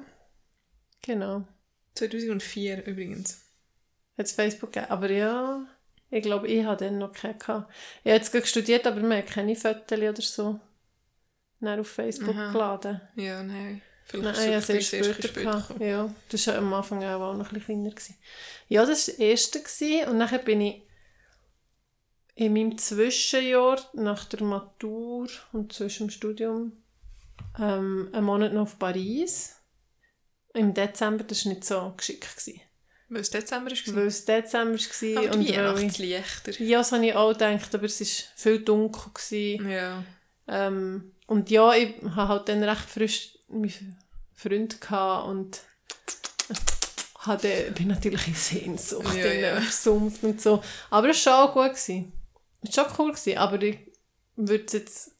genau. 1.02 1.46
2004 1.94 2.86
übrigens. 2.86 3.42
Hat 4.16 4.24
es 4.24 4.32
Facebook 4.32 4.72
gegeben. 4.72 4.90
Aber 4.90 5.10
ja, 5.10 5.66
ich 6.10 6.22
glaube, 6.22 6.48
ich 6.48 6.64
hatte 6.64 6.86
dann 6.86 6.98
noch 6.98 7.12
keinen. 7.12 7.38
gehabt. 7.38 7.72
Ich 8.02 8.10
habe 8.10 8.16
jetzt 8.16 8.32
gerade 8.32 8.46
studiert, 8.46 8.86
aber 8.86 9.00
wir 9.00 9.16
haben 9.16 9.26
keine 9.26 9.56
Fotos 9.56 9.98
oder 9.98 10.22
so 10.22 10.60
dann 11.60 11.80
auf 11.80 11.88
Facebook 11.88 12.34
Aha. 12.34 12.52
geladen. 12.52 13.00
Ja, 13.16 13.42
nein. 13.42 13.82
Vielleicht 14.04 14.38
Nein, 14.40 14.52
ist 14.54 14.68
ich 14.70 14.92
es 14.92 14.92
habe 14.92 15.04
erst 15.06 15.28
später 15.28 15.64
später. 15.68 15.84
Ja, 15.84 16.14
das 16.30 16.46
war 16.48 16.56
am 16.56 16.74
Anfang 16.74 17.04
auch 17.04 17.36
noch 17.36 17.52
ein 17.52 17.54
bisschen 17.54 17.82
kleiner. 17.82 17.90
Gewesen. 17.90 18.16
Ja, 18.68 18.84
das 18.84 18.88
war 19.08 19.14
das 19.14 19.20
erste. 19.20 19.60
Gewesen. 19.60 20.08
Und 20.08 20.18
dann 20.18 20.44
bin 20.44 20.60
ich 20.62 20.82
in 22.34 22.52
meinem 22.54 22.78
Zwischenjahr 22.78 23.78
nach 23.92 24.24
der 24.24 24.42
Matur 24.42 25.28
und 25.52 25.72
zwischen 25.72 26.06
dem 26.06 26.10
Studium 26.10 26.72
ähm, 27.58 28.08
einen 28.12 28.24
Monat 28.24 28.52
noch 28.52 28.62
auf 28.62 28.78
Paris. 28.78 29.56
Im 30.54 30.74
Dezember, 30.74 31.22
das 31.22 31.44
war 31.44 31.52
nicht 31.52 31.64
so 31.64 31.94
geschickt. 31.96 32.26
Gewesen. 32.36 32.60
Weil 33.10 33.22
es 33.22 33.30
Dezember 33.30 33.70
war. 33.72 33.94
Weil 33.96 34.06
es 34.06 34.24
Dezember 34.24 34.78
war 34.78 35.24
Aber 35.24 35.36
und 35.36 35.40
die 35.42 35.48
weil 35.48 35.54
ich, 35.54 35.58
Weihnachtslichter. 35.58 36.62
Ja, 36.62 36.78
das 36.78 36.92
habe 36.92 37.06
ich 37.06 37.14
auch 37.14 37.32
gedacht, 37.32 37.74
aber 37.74 37.84
es 37.84 38.00
war 38.00 38.06
viel 38.36 38.58
dunkel. 38.60 39.12
Gewesen. 39.12 39.68
Ja. 39.68 40.04
Ähm, 40.46 41.12
und 41.26 41.50
ja, 41.50 41.74
ich 41.74 41.94
hatte 42.02 42.28
halt 42.28 42.48
dann 42.48 42.62
recht 42.62 42.88
frisch 42.88 43.38
meinen 43.48 43.98
Freund 44.34 44.80
gehabt 44.80 45.28
und 45.28 45.60
hatte, 47.18 47.72
bin 47.74 47.88
natürlich 47.88 48.28
in 48.28 48.34
Sehnsucht 48.34 49.14
Ja, 49.16 49.26
ja, 49.26 49.54
ja. 49.54 49.60
versumpft 49.60 50.22
und 50.22 50.40
so. 50.40 50.62
Aber 50.88 51.10
es 51.10 51.26
war 51.26 51.44
auch 51.44 51.52
gut. 51.52 51.70
Gewesen. 51.70 52.12
Es 52.62 52.76
war 52.76 52.84
schon 52.88 52.94
cool, 52.98 53.12
gewesen, 53.12 53.38
aber 53.38 53.60
ich 53.62 53.78
würde 54.36 54.64
es 54.64 54.72
jetzt 54.72 55.10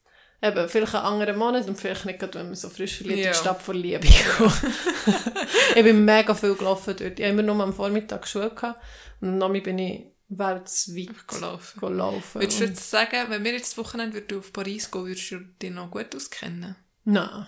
eben, 0.43 0.69
vielleicht 0.69 0.95
einen 0.95 1.05
anderen 1.05 1.37
Monat 1.37 1.69
und 1.69 1.77
vielleicht 1.79 2.07
nicht 2.07 2.19
gerade, 2.19 2.39
wenn 2.39 2.47
man 2.47 2.55
so 2.55 2.69
frisch 2.69 2.99
verliebt 2.99 3.19
in 3.19 3.25
Ja. 3.25 3.31
die 3.33 3.39
Stadt 3.39 3.63
vor 3.63 3.75
Liebe 3.75 4.07
kommt. 4.37 4.63
ich 5.77 5.83
bin 5.83 6.05
mega 6.05 6.35
viel 6.35 6.55
gelaufen 6.55 6.95
dort. 6.99 7.01
Ich 7.01 7.07
hatte 7.11 7.23
immer 7.23 7.43
nur 7.43 7.61
am 7.63 7.73
Vormittag 7.73 8.27
Schule 8.27 8.51
gehabt 8.51 8.81
und 9.21 9.29
am 9.29 9.39
Nachmittag 9.39 9.65
bin 9.65 9.79
ich 9.79 10.07
weltweit 10.29 11.29
gelaufen. 11.29 11.81
gelaufen. 11.81 12.41
Würdest 12.41 12.61
du 12.61 12.65
jetzt 12.65 12.91
sagen, 12.91 13.17
wenn 13.29 13.45
wir 13.45 13.53
jetzt 13.53 13.73
das 13.73 13.79
Wochenende 13.79 14.15
würden 14.15 14.39
auf 14.39 14.53
Paris 14.53 14.91
gehen, 14.91 15.07
würdest 15.07 15.31
du 15.31 15.39
dich 15.41 15.71
noch 15.71 15.91
gut 15.91 16.15
auskennen? 16.15 16.77
Nein. 17.05 17.47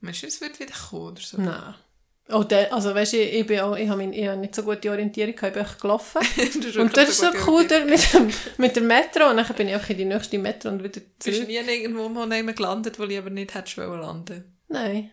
Meinst 0.00 0.22
du, 0.22 0.26
es 0.26 0.40
wird 0.40 0.58
wieder 0.60 0.74
kommen 0.74 1.12
oder 1.12 1.20
so? 1.20 1.40
Nein. 1.40 1.74
Oh, 2.32 2.44
der, 2.44 2.72
also 2.72 2.94
weißt 2.94 3.12
du, 3.12 3.16
ich, 3.18 3.40
ich, 3.40 3.46
bin 3.46 3.60
auch, 3.60 3.76
ich 3.76 3.88
habe 3.88 4.02
ich 4.04 4.26
habe 4.26 4.40
nicht 4.40 4.54
so 4.54 4.62
gute 4.62 4.90
Orientierung, 4.90 5.34
ich 5.34 5.40
bin 5.40 5.54
einfach 5.54 5.78
gelaufen. 5.78 6.22
Das 6.62 6.76
und 6.76 6.96
das 6.96 7.08
ist 7.10 7.20
so 7.20 7.26
cool 7.46 7.66
dort 7.66 7.88
mit, 7.88 8.12
dem, 8.12 8.30
mit 8.58 8.76
der 8.76 8.82
Metro. 8.82 9.30
Und 9.30 9.36
dann 9.36 9.46
bin 9.56 9.68
ich 9.68 9.74
einfach 9.74 9.90
in 9.90 9.98
die 9.98 10.04
nächste 10.04 10.38
Metro 10.38 10.68
und 10.70 10.82
wieder 10.82 11.00
Bist 11.00 11.26
du 11.26 11.32
zurück. 11.32 11.48
nie 11.48 11.56
irgendwo 11.56 12.08
mal 12.08 12.28
gelandet, 12.54 12.98
wo 12.98 13.04
ich 13.04 13.18
aber 13.18 13.30
nicht 13.30 13.54
hättest 13.54 13.76
landen? 13.76 14.44
Nein. 14.68 15.10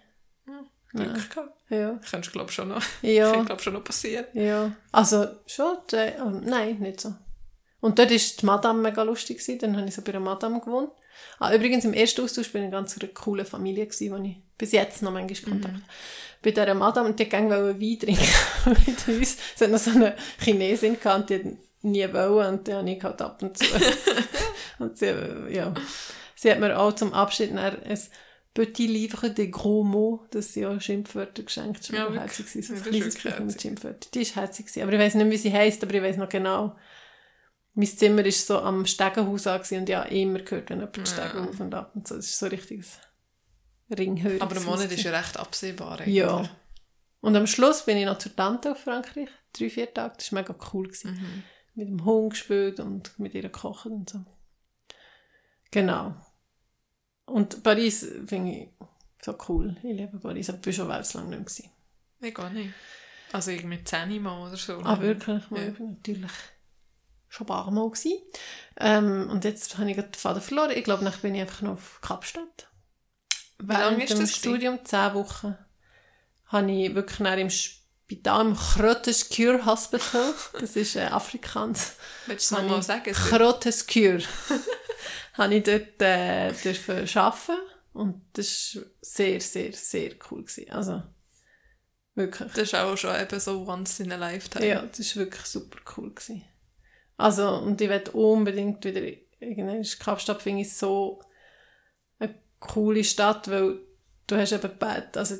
Glück 0.91 1.29
gehabt. 1.29 1.53
Ja. 1.69 1.99
Könntest 2.09 2.33
glaube 2.33 2.51
schon 2.51 2.69
noch. 2.69 2.83
Ja. 3.01 3.31
Kann, 3.33 3.45
glaub, 3.45 3.61
schon 3.61 3.73
noch 3.73 3.83
passieren. 3.83 4.25
Ja. 4.33 4.71
Also 4.91 5.27
schon, 5.45 5.77
äh, 5.93 6.13
oh, 6.19 6.29
nein, 6.29 6.79
nicht 6.79 7.01
so. 7.01 7.13
Und 7.81 7.97
dort 7.97 8.11
war 8.11 8.17
die 8.17 8.45
Madame 8.45 8.81
mega 8.81 9.03
lustig. 9.03 9.37
Gewesen. 9.37 9.59
Dann 9.59 9.77
habe 9.77 9.87
ich 9.87 9.95
so 9.95 10.01
bei 10.01 10.11
einer 10.11 10.19
Madame 10.19 10.59
gewohnt. 10.59 10.91
Ah, 11.39 11.53
übrigens, 11.53 11.85
im 11.85 11.93
ersten 11.93 12.21
Austausch 12.21 12.51
bin 12.51 12.63
ich 12.63 12.67
in 12.69 12.73
einer 12.73 12.81
ganz 12.81 12.97
coolen 13.13 13.45
Familie, 13.45 13.85
gewesen, 13.85 14.11
wo 14.11 14.23
ich 14.23 14.37
bis 14.57 14.71
jetzt 14.71 15.01
noch 15.01 15.11
manchmal 15.11 15.53
Kontakt 15.53 15.73
habe. 15.73 15.83
Bei 16.41 16.51
dieser 16.51 16.73
Madame, 16.73 17.09
und 17.09 17.19
die 17.19 17.31
wollte 17.31 17.79
Wein 17.79 17.99
trinken 17.99 18.25
mit 18.85 19.07
uns. 19.07 19.37
Es 19.55 19.61
hat 19.61 19.69
noch 19.69 19.79
so 19.79 19.91
eine 19.91 20.15
Chinesin 20.39 20.99
gehabt, 20.99 21.29
die 21.29 21.57
nie 21.81 22.13
wollen, 22.13 22.53
und 22.53 22.67
die 22.67 22.73
habe 22.73 22.89
ich 22.89 23.03
halt 23.03 23.21
ab 23.21 23.41
und 23.41 23.57
zu. 23.57 23.65
und 24.79 24.97
sie, 24.97 25.13
ja. 25.49 25.73
Sie 26.35 26.51
hat 26.51 26.59
mir 26.59 26.77
auch 26.79 26.93
zum 26.93 27.13
Abschied 27.13 27.51
ein 27.51 27.99
Petit 28.53 28.89
Livre 28.89 29.31
de 29.31 29.47
Gros 29.47 29.85
Mots, 29.85 30.27
das 30.31 30.53
sind 30.53 30.63
ja 30.63 30.79
Schimpfwörter 30.79 31.43
geschenkt. 31.43 31.91
War 31.93 32.13
Ja, 32.13 32.21
herzig. 32.21 32.47
So 32.65 32.73
ein 32.73 32.79
Ja, 32.79 32.85
das 32.85 32.85
ist 32.85 32.89
kleines 32.89 33.15
wirklich 33.15 33.35
Buch 33.35 33.45
mit. 33.45 33.61
Schimpfwörtern. 33.61 34.11
Die 34.13 34.19
war 34.19 34.35
herzig. 34.43 34.83
Aber 34.83 34.93
ich 34.93 34.99
weiß 34.99 35.15
nicht, 35.15 35.29
wie 35.29 35.37
sie 35.37 35.53
heisst, 35.53 35.83
aber 35.83 35.93
ich 35.93 36.01
weiß 36.01 36.17
noch 36.17 36.29
genau. 36.29 36.75
Mein 37.75 37.87
Zimmer 37.87 38.25
war 38.25 38.31
so 38.31 38.59
am 38.59 38.85
Stegenhaus 38.85 39.47
an 39.47 39.61
und 39.61 39.89
habe 39.89 40.09
immer 40.09 40.39
gehört, 40.39 40.69
wenn 40.69 40.79
jemand 40.79 40.97
die 40.97 41.05
Stege 41.05 41.41
auf 41.41 41.59
und 41.59 41.73
ab 41.73 41.91
und 41.95 42.07
so. 42.07 42.15
Das 42.15 42.25
ist 42.25 42.39
so 42.39 42.47
ein 42.47 42.51
richtiges 42.51 42.99
Ringhören. 43.89 44.41
Aber 44.41 44.53
der 44.55 44.63
Monat 44.63 44.91
ist 44.91 45.03
ja 45.03 45.11
recht 45.17 45.37
absehbar. 45.37 45.99
eigentlich. 45.99 46.15
Ja. 46.15 46.49
Und 47.21 47.35
am 47.35 47.47
Schluss 47.47 47.85
bin 47.85 47.97
ich 47.97 48.05
noch 48.05 48.17
zur 48.17 48.35
Tante 48.35 48.71
auf 48.71 48.79
Frankreich. 48.83 49.29
Drei, 49.53 49.69
vier 49.69 49.93
Tage. 49.93 50.15
Das 50.17 50.31
war 50.31 50.41
mega 50.41 50.55
cool. 50.73 50.87
Gewesen. 50.87 51.13
Mhm. 51.13 51.43
Mit 51.75 51.87
dem 51.87 52.05
Hund 52.05 52.31
gespielt 52.31 52.79
und 52.79 53.17
mit 53.19 53.33
ihr 53.33 53.43
gekocht 53.43 53.85
und 53.85 54.09
so. 54.09 54.25
Genau. 55.71 56.15
Und 57.25 57.63
Paris 57.63 58.05
finde 58.25 58.51
ich 58.51 58.69
so 59.21 59.37
cool. 59.47 59.75
Ich 59.83 59.95
liebe 59.95 60.17
Paris, 60.19 60.49
aber 60.49 60.59
ich 60.59 60.65
war 60.65 60.73
schon 60.73 60.87
weit 60.87 61.13
lang 61.13 61.29
nicht 61.29 61.69
mehr. 62.19 62.31
Gar 62.31 62.49
nicht. 62.49 62.73
Also 63.31 63.51
irgendwie 63.51 63.83
10 63.83 64.21
Mal 64.21 64.47
oder 64.47 64.57
so. 64.57 64.79
Ah, 64.83 64.99
wirklich? 64.99 65.49
Mal, 65.51 65.67
Ja. 65.67 65.85
Natürlich 65.85 66.31
schon 67.29 67.45
ein 67.45 67.47
paar 67.47 67.71
Mal 67.71 67.89
gewesen. 67.89 68.17
Ähm, 68.77 69.29
und 69.29 69.45
jetzt 69.45 69.77
habe 69.77 69.89
ich 69.89 69.95
den 69.95 70.13
Faden 70.13 70.41
verloren. 70.41 70.71
Ich 70.71 70.83
glaube, 70.83 71.03
nachher 71.03 71.21
bin 71.21 71.35
ich 71.35 71.41
einfach 71.41 71.61
noch 71.61 71.73
auf 71.73 71.99
Kapstadt. 72.01 72.67
Wie 73.59 73.73
lange 73.73 74.03
ist 74.03 74.17
das? 74.19 74.35
Studium, 74.35 74.79
zehn 74.85 75.13
Wochen, 75.13 75.57
habe 76.45 76.71
ich 76.71 76.95
wirklich 76.95 77.19
nachher 77.19 77.37
im 77.39 77.49
Spital, 77.49 78.47
im 78.47 78.55
Crottes 78.55 79.29
Cure 79.29 79.65
Hospital, 79.65 80.33
das 80.59 80.75
ist 80.75 80.95
äh, 80.95 81.01
Afrikaans, 81.01 81.93
Willst 82.25 82.49
du 82.51 82.55
es 82.55 82.61
nochmal 82.61 82.81
sagen? 82.81 83.09
Es- 83.09 83.17
Crottes 83.17 83.85
Cure, 83.85 84.21
habe 85.33 85.55
ich 85.55 85.63
dort 85.63 86.01
äh, 86.01 86.51
dürfen 86.53 87.07
arbeiten 87.17 87.57
und 87.93 88.21
das 88.33 88.75
war 88.77 88.83
sehr, 89.01 89.41
sehr, 89.41 89.73
sehr 89.73 90.13
cool. 90.31 90.43
Gewesen. 90.45 90.71
Also, 90.71 91.03
wirklich. 92.15 92.49
Das 92.53 92.63
ist 92.63 92.75
auch 92.75 92.95
schon 92.97 93.19
eben 93.19 93.39
so 93.41 93.67
once 93.67 93.99
in 93.99 94.11
a 94.11 94.15
lifetime. 94.15 94.65
Ja, 94.65 94.81
das 94.83 95.15
war 95.17 95.25
wirklich 95.25 95.45
super 95.45 95.79
cool. 95.97 96.13
Gewesen. 96.13 96.45
Also, 97.19 97.49
und 97.49 97.81
ich 97.81 97.89
werde 97.89 98.11
unbedingt 98.11 98.85
wieder, 98.85 99.01
irgendwann 99.41 99.81
ist 99.81 99.99
Kapstadt, 99.99 100.41
finde 100.41 100.61
ich, 100.61 100.73
so 100.73 101.21
eine 102.17 102.33
coole 102.61 103.03
Stadt, 103.03 103.51
weil 103.51 103.79
du 104.27 104.37
hast 104.37 104.53
eben 104.53 104.71
Bad, 104.79 105.17
also 105.17 105.35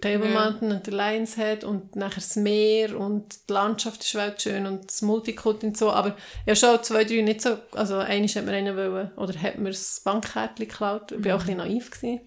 Table. 0.00 0.30
Mountain 0.30 0.72
und 0.72 0.84
der 0.84 0.94
Lions 0.94 1.36
Head 1.36 1.62
und 1.62 1.94
nachher 1.94 2.16
das 2.16 2.34
Meer 2.34 2.98
und 2.98 3.48
die 3.48 3.52
Landschaft 3.52 4.02
ist 4.02 4.16
weltschön 4.16 4.66
und 4.66 4.90
das 4.90 5.00
Multikult 5.02 5.62
und 5.62 5.76
so, 5.76 5.92
aber 5.92 6.16
ja 6.44 6.56
schon 6.56 6.82
zwei, 6.82 7.04
drei 7.04 7.20
nicht 7.20 7.40
so, 7.40 7.56
also 7.70 7.98
eines 7.98 8.34
hat 8.34 8.44
mir 8.44 8.50
einen 8.50 8.76
wollen, 8.76 9.12
oder 9.12 9.40
hat 9.40 9.58
mir 9.58 9.70
das 9.70 10.00
Bankkärtchen 10.00 10.66
geklaut, 10.66 11.12
ich 11.12 11.24
war 11.24 11.36
auch 11.36 11.40
ein 11.42 11.46
bisschen 11.46 11.58
naiv 11.58 11.90
gewesen, 11.92 12.20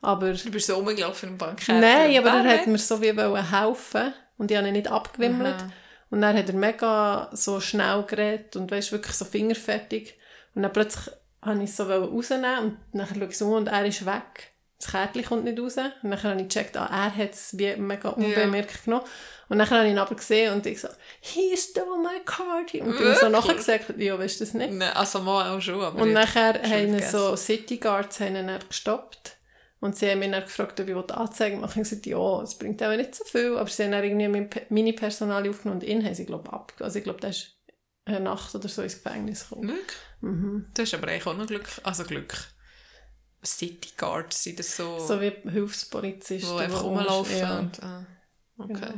aber 0.00 0.32
Du 0.32 0.50
bist 0.50 0.66
so 0.66 0.74
rumgelaufen 0.74 1.28
im 1.28 1.38
Bankkärtchen. 1.38 1.78
Nein, 1.78 2.18
aber 2.18 2.30
er 2.30 2.58
hat 2.58 2.66
mir 2.66 2.78
so 2.78 3.00
wie 3.00 3.16
wollen 3.16 3.48
helfen 3.48 4.12
und 4.36 4.50
ich 4.50 4.56
habe 4.56 4.66
ihn 4.66 4.72
nicht 4.72 4.90
abgewimmelt. 4.90 5.54
Aha. 5.54 5.72
Und 6.10 6.22
dann 6.22 6.36
hat 6.36 6.48
er 6.48 6.54
mega 6.54 7.30
so 7.32 7.60
schnell 7.60 8.02
geredet 8.04 8.56
und 8.56 8.70
weißt, 8.70 8.92
wirklich 8.92 9.14
so 9.16 9.24
fingerfertig. 9.24 10.14
Und 10.54 10.62
dann 10.62 10.72
plötzlich 10.72 11.14
habe 11.42 11.62
ich 11.62 11.70
es 11.70 11.76
so 11.76 11.84
rausnehmen 11.84 12.58
und 12.58 12.76
dann 12.92 13.06
schaue 13.06 13.24
ich 13.28 13.38
so 13.38 13.46
um 13.46 13.52
und 13.54 13.68
er 13.68 13.86
ist 13.86 14.04
weg. 14.04 14.50
Das 14.78 14.90
Kärtchen 14.90 15.24
kommt 15.24 15.44
nicht 15.44 15.60
raus. 15.60 15.76
Und 16.02 16.10
dann 16.10 16.22
habe 16.22 16.40
ich 16.40 16.48
gecheckt, 16.48 16.76
ah, 16.76 16.88
er 16.90 17.14
hat 17.14 17.32
es 17.34 17.56
wie 17.58 17.76
mega 17.76 18.08
unbemerkt 18.10 18.84
genommen. 18.84 19.04
Und 19.48 19.58
dann 19.58 19.68
habe 19.70 19.84
ich 19.84 19.90
ihn 19.92 19.98
aber 19.98 20.14
gesehen 20.14 20.52
und 20.54 20.64
ich 20.66 20.80
so, 20.80 20.88
he 21.20 21.56
stole 21.56 21.98
my 21.98 22.20
card. 22.24 22.74
Und 22.74 22.96
bin 22.96 23.14
so 23.20 23.28
nachher 23.28 23.54
gesagt, 23.54 23.94
ja, 23.98 24.18
weißt 24.18 24.40
du 24.40 24.44
das 24.44 24.54
nicht? 24.54 24.72
Nein, 24.72 24.92
also 24.94 25.18
mal 25.20 25.54
auch 25.56 25.60
schon, 25.60 25.80
aber 25.82 26.00
Und 26.00 26.08
ich- 26.08 26.14
nachher 26.14 26.54
haben 26.62 27.00
so 27.02 27.36
City 27.36 27.76
Guards 27.76 28.20
haben 28.20 28.36
ihn 28.36 28.50
gestoppt. 28.68 29.36
Und 29.80 29.96
sie 29.96 30.10
haben 30.10 30.18
mich 30.18 30.30
dann 30.30 30.42
gefragt, 30.42 30.78
ob 30.78 30.88
ich 30.88 30.94
Anzeigen 30.94 31.60
machen 31.60 31.76
will. 31.76 31.82
Ich 31.82 31.90
habe 31.90 32.00
gesagt, 32.00 32.06
ja, 32.06 32.42
es 32.42 32.58
bringt 32.58 32.82
auch 32.82 32.94
nicht 32.96 33.14
so 33.14 33.24
viel. 33.24 33.56
Aber 33.56 33.68
sie 33.68 33.84
haben 33.84 33.92
dann 33.92 34.04
irgendwie 34.04 34.64
meine 34.68 34.92
Personal 34.92 35.48
aufgenommen 35.48 35.80
und 35.80 35.86
ihn 35.86 36.04
haben 36.04 36.14
sie, 36.14 36.26
glaube 36.26 36.44
ich, 36.48 36.52
ab. 36.52 36.74
Also 36.80 36.98
ich 36.98 37.04
glaube, 37.04 37.20
der 37.20 37.30
ist 37.30 37.56
eine 38.04 38.20
Nacht 38.20 38.54
oder 38.54 38.68
so 38.68 38.82
ins 38.82 39.02
Gefängnis 39.02 39.48
gekommen. 39.48 39.68
Wirklich? 39.68 39.96
Mhm. 40.20 40.66
Du 40.74 40.82
hast 40.82 40.94
aber 40.94 41.08
eigentlich 41.08 41.26
auch 41.26 41.36
noch 41.36 41.46
Glück. 41.46 41.66
Also 41.82 42.04
Glück. 42.04 42.34
City 43.42 43.90
Guards 43.96 44.42
sind 44.42 44.58
das 44.58 44.76
so, 44.76 44.98
So 44.98 45.18
wie 45.20 45.32
Hilfspolizisten. 45.48 46.56
die 46.56 46.62
einfach 46.62 46.84
rumlaufen. 46.84 47.38
Ja. 47.38 47.58
Und, 47.58 47.82
ah, 47.82 48.06
okay. 48.58 48.72
Genau. 48.74 48.92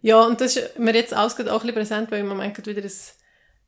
ja, 0.00 0.20
und 0.24 0.40
das 0.40 0.56
ist 0.56 0.78
mir 0.78 0.94
jetzt 0.94 1.10
gerade 1.10 1.52
auch 1.52 1.60
ein 1.62 1.66
bisschen 1.66 1.74
präsent, 1.74 2.10
weil 2.12 2.20
im 2.20 2.28
Moment 2.28 2.64
wieder 2.64 2.82
ein 2.82 2.90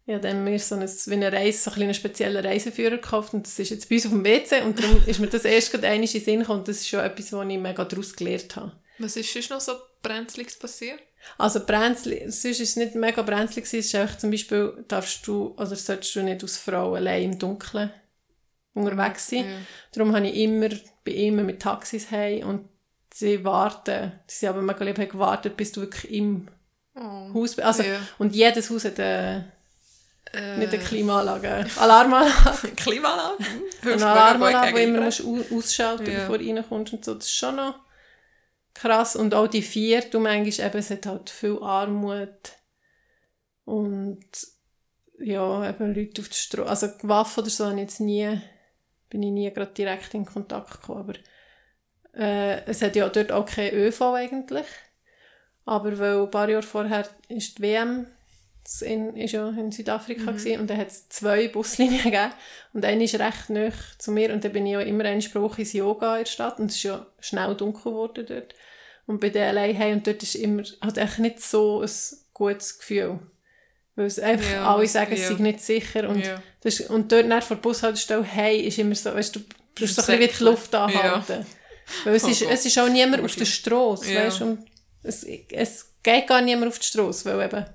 ja, 0.07 0.19
dann 0.19 0.39
haben 0.39 0.47
wir 0.47 0.59
so 0.59 0.75
ein, 0.75 0.83
wie 0.83 1.13
eine 1.13 1.33
Reise, 1.33 1.59
so 1.59 1.71
ein 1.71 1.83
einen 1.83 1.95
speziellen 1.95 2.45
Reiseführer 2.45 2.97
gekauft 2.97 3.35
und 3.35 3.47
das 3.47 3.59
ist 3.59 3.71
jetzt 3.71 3.89
bei 3.89 3.97
uns 3.97 4.07
auf 4.07 4.13
dem 4.13 4.25
WC 4.25 4.63
und 4.63 4.79
darum 4.79 5.03
ist 5.07 5.21
mir 5.21 5.29
das 5.29 5.45
erst 5.45 5.71
gerade 5.71 5.87
einmal 5.87 6.07
in 6.07 6.13
den 6.13 6.25
Sinn 6.25 6.41
gekommen 6.41 6.61
und 6.61 6.69
das 6.69 6.79
ist 6.79 6.89
schon 6.89 7.01
etwas, 7.01 7.33
wo 7.33 7.43
ich 7.43 7.59
mega 7.59 7.85
daraus 7.85 8.15
gelernt 8.17 8.57
habe. 8.57 8.73
Was 8.99 9.17
ist 9.17 9.33
sonst 9.33 9.51
noch 9.51 9.61
so 9.61 9.73
brenzliges 10.03 10.59
passiert? 10.59 10.99
Also 11.37 11.61
Brenzli, 11.65 12.21
sonst 12.31 12.45
ist 12.45 12.61
es 12.61 12.77
nicht 12.77 12.95
mega 12.95 13.21
brenzlig 13.23 13.67
es 13.67 13.75
ist 13.75 13.95
einfach 13.95 14.17
zum 14.17 14.31
Beispiel, 14.31 14.85
darfst 14.89 15.27
du, 15.27 15.55
oder 15.57 15.77
solltest 15.77 16.15
du 16.17 16.23
nicht 16.23 16.43
als 16.43 16.57
Frau 16.57 16.95
allein 16.95 17.33
im 17.33 17.39
Dunkeln 17.39 17.91
unterwegs 18.73 19.29
sein. 19.29 19.45
Ja. 19.45 19.59
Darum 19.93 20.15
habe 20.15 20.29
ich 20.29 20.37
immer 20.37 20.69
bei 21.05 21.13
immer 21.13 21.43
mit 21.43 21.61
Taxis 21.61 22.11
heim 22.11 22.49
und 22.49 22.69
sie 23.13 23.45
warten, 23.45 24.13
sie 24.27 24.49
haben 24.49 24.65
mega 24.65 24.83
lieb 24.85 24.97
gewartet, 24.97 25.57
bis 25.57 25.73
du 25.73 25.83
wirklich 25.83 26.11
im 26.13 26.49
Oh. 26.95 27.35
Haus 27.35 27.55
bist. 27.55 27.67
Also, 27.67 27.83
Ja. 27.85 28.01
Und 28.19 28.35
jedes 28.35 28.69
Haus 28.69 28.85
hat 28.85 28.99
eine, 28.99 29.53
Äh, 30.33 30.59
nicht 30.59 30.73
eine 30.73 30.83
Klimaanlage, 30.83 31.67
Alarmanlage. 31.77 32.69
Klimaanlage? 32.77 33.45
eine 33.83 34.07
Alarmanlage, 34.07 34.75
die 34.77 34.83
immer 34.85 35.01
musst. 35.03 35.25
musst 35.25 35.51
au- 35.53 35.57
ausschalten 35.57 36.07
Ja. 36.13 36.19
bevor 36.21 36.39
du 36.39 36.45
reinkommst 36.47 36.93
und 36.93 37.05
so. 37.05 37.15
Das 37.15 37.25
ist 37.27 37.35
schon 37.35 37.57
noch 37.57 37.75
krass. 38.75 39.17
Und 39.17 39.35
auch 39.35 39.49
die 39.49 39.63
vier, 39.63 40.03
du 40.03 40.21
manchmal 40.21 40.69
eben, 40.69 40.79
es 40.79 40.91
hat 40.91 41.07
halt 41.07 41.31
viel 41.31 41.59
Armut 41.61 42.53
und 43.65 44.25
ja, 45.19 45.69
eben 45.69 45.95
Leute 45.95 46.23
auf 46.23 46.29
der 46.29 46.35
Straße. 46.37 46.69
Also 46.69 46.89
Waffen 47.03 47.41
oder 47.43 47.51
so 47.51 47.65
habe 47.67 47.75
ich 47.77 47.81
jetzt 47.83 48.01
nie, 48.01 48.41
bin 49.11 49.23
ich 49.23 49.31
nie 49.33 49.51
gerade 49.53 49.73
direkt 49.73 50.15
in 50.15 50.25
Kontakt 50.25 50.81
gekommen, 50.81 51.01
aber 51.01 51.15
äh, 52.23 52.65
es 52.67 52.83
hat 52.83 52.97
ja 52.97 53.09
dort 53.09 53.33
auch 53.33 53.47
kein 53.47 53.73
ÖV 53.75 54.01
eigentlich. 54.15 54.67
Aber 55.67 55.99
weil 55.99 56.21
ein 56.23 56.31
paar 56.31 56.49
Jahre 56.49 56.63
vorher 56.63 57.07
ist 57.29 57.59
die 57.59 57.63
WM 57.63 58.07
in, 58.83 59.17
ist 59.17 59.33
ja 59.33 59.49
in 59.51 59.73
Südafrika 59.73 60.31
gewesen, 60.31 60.61
und 60.61 60.69
dann 60.71 60.79
hat 60.79 60.89
es 60.89 61.09
zwei 61.09 61.49
Buslinien 61.49 62.03
gegeben 62.03 62.33
und 62.73 62.85
eine 62.85 63.05
ist 63.05 63.15
recht 63.19 63.51
nah 63.51 63.71
zu 63.99 64.13
mir 64.13 64.33
und 64.33 64.45
dann 64.45 64.53
bin 64.53 64.67
ich 64.67 64.73
ja 64.73 64.81
immer 64.81 65.05
einen 65.05 65.23
Spruch 65.23 65.59
ins 65.59 65.73
Yoga 65.73 66.17
in 66.19 66.25
der 66.25 66.31
Stadt 66.31 66.59
und 66.59 66.67
es 66.71 66.77
ist 66.77 66.83
ja 66.85 67.07
schnell 67.21 67.55
dunkel 67.57 67.93
geworden 67.93 68.25
dort. 68.29 68.55
Und 69.07 69.21
bei 69.21 69.29
der 69.31 69.49
allein 69.49 69.75
hey, 69.75 69.93
und 69.93 70.07
dort 70.07 70.23
ist 70.23 70.35
immer, 70.37 70.63
hat 70.81 70.99
echt 70.99 71.19
nicht 71.19 71.41
so 71.43 71.81
ein 71.83 71.91
gutes 72.33 72.79
Gefühl. 72.79 73.19
Weil 73.97 74.07
es 74.07 74.19
einfach 74.21 74.51
Ja, 74.53 74.75
alle 74.75 74.87
sagen, 74.87 75.13
es 75.15 75.23
ja. 75.29 75.37
sei 75.37 75.43
nicht 75.43 75.61
sicher 75.61 76.09
und, 76.09 76.25
Ja. 76.25 76.41
das 76.63 76.79
ist, 76.81 76.91
und 76.91 77.11
dort 77.11 77.27
nach 77.27 77.43
vor 77.43 77.57
der 77.57 77.63
Bushaltestelle 77.63 78.23
hey 78.23 78.61
ist 78.61 78.79
immer 78.79 78.95
so, 78.95 79.13
weißt 79.15 79.35
du, 79.37 79.41
musst 79.81 79.97
so 79.97 80.13
ein 80.13 80.19
bisschen 80.21 80.39
die. 80.39 80.45
Luft 80.45 80.75
anhalten. 80.75 81.45
Weil 82.05 82.15
es, 82.15 82.25
Oh 82.25 82.29
ist, 82.29 82.43
Gott. 82.43 82.51
es 82.53 82.67
ist 82.67 82.79
auch 82.79 82.89
niemand 82.89 83.25
auf 83.25 83.35
der 83.35 83.45
Straße, 83.47 84.13
Ja. 84.13 84.25
weißt 84.27 84.43
und 84.43 84.65
es, 85.03 85.25
es 85.25 85.93
geht 86.05 86.27
gar 86.29 86.41
niemand 86.41 86.69
auf 86.69 86.79
die 86.79 86.87
Straße, 86.87 87.25
weil 87.25 87.47
eben, 87.47 87.67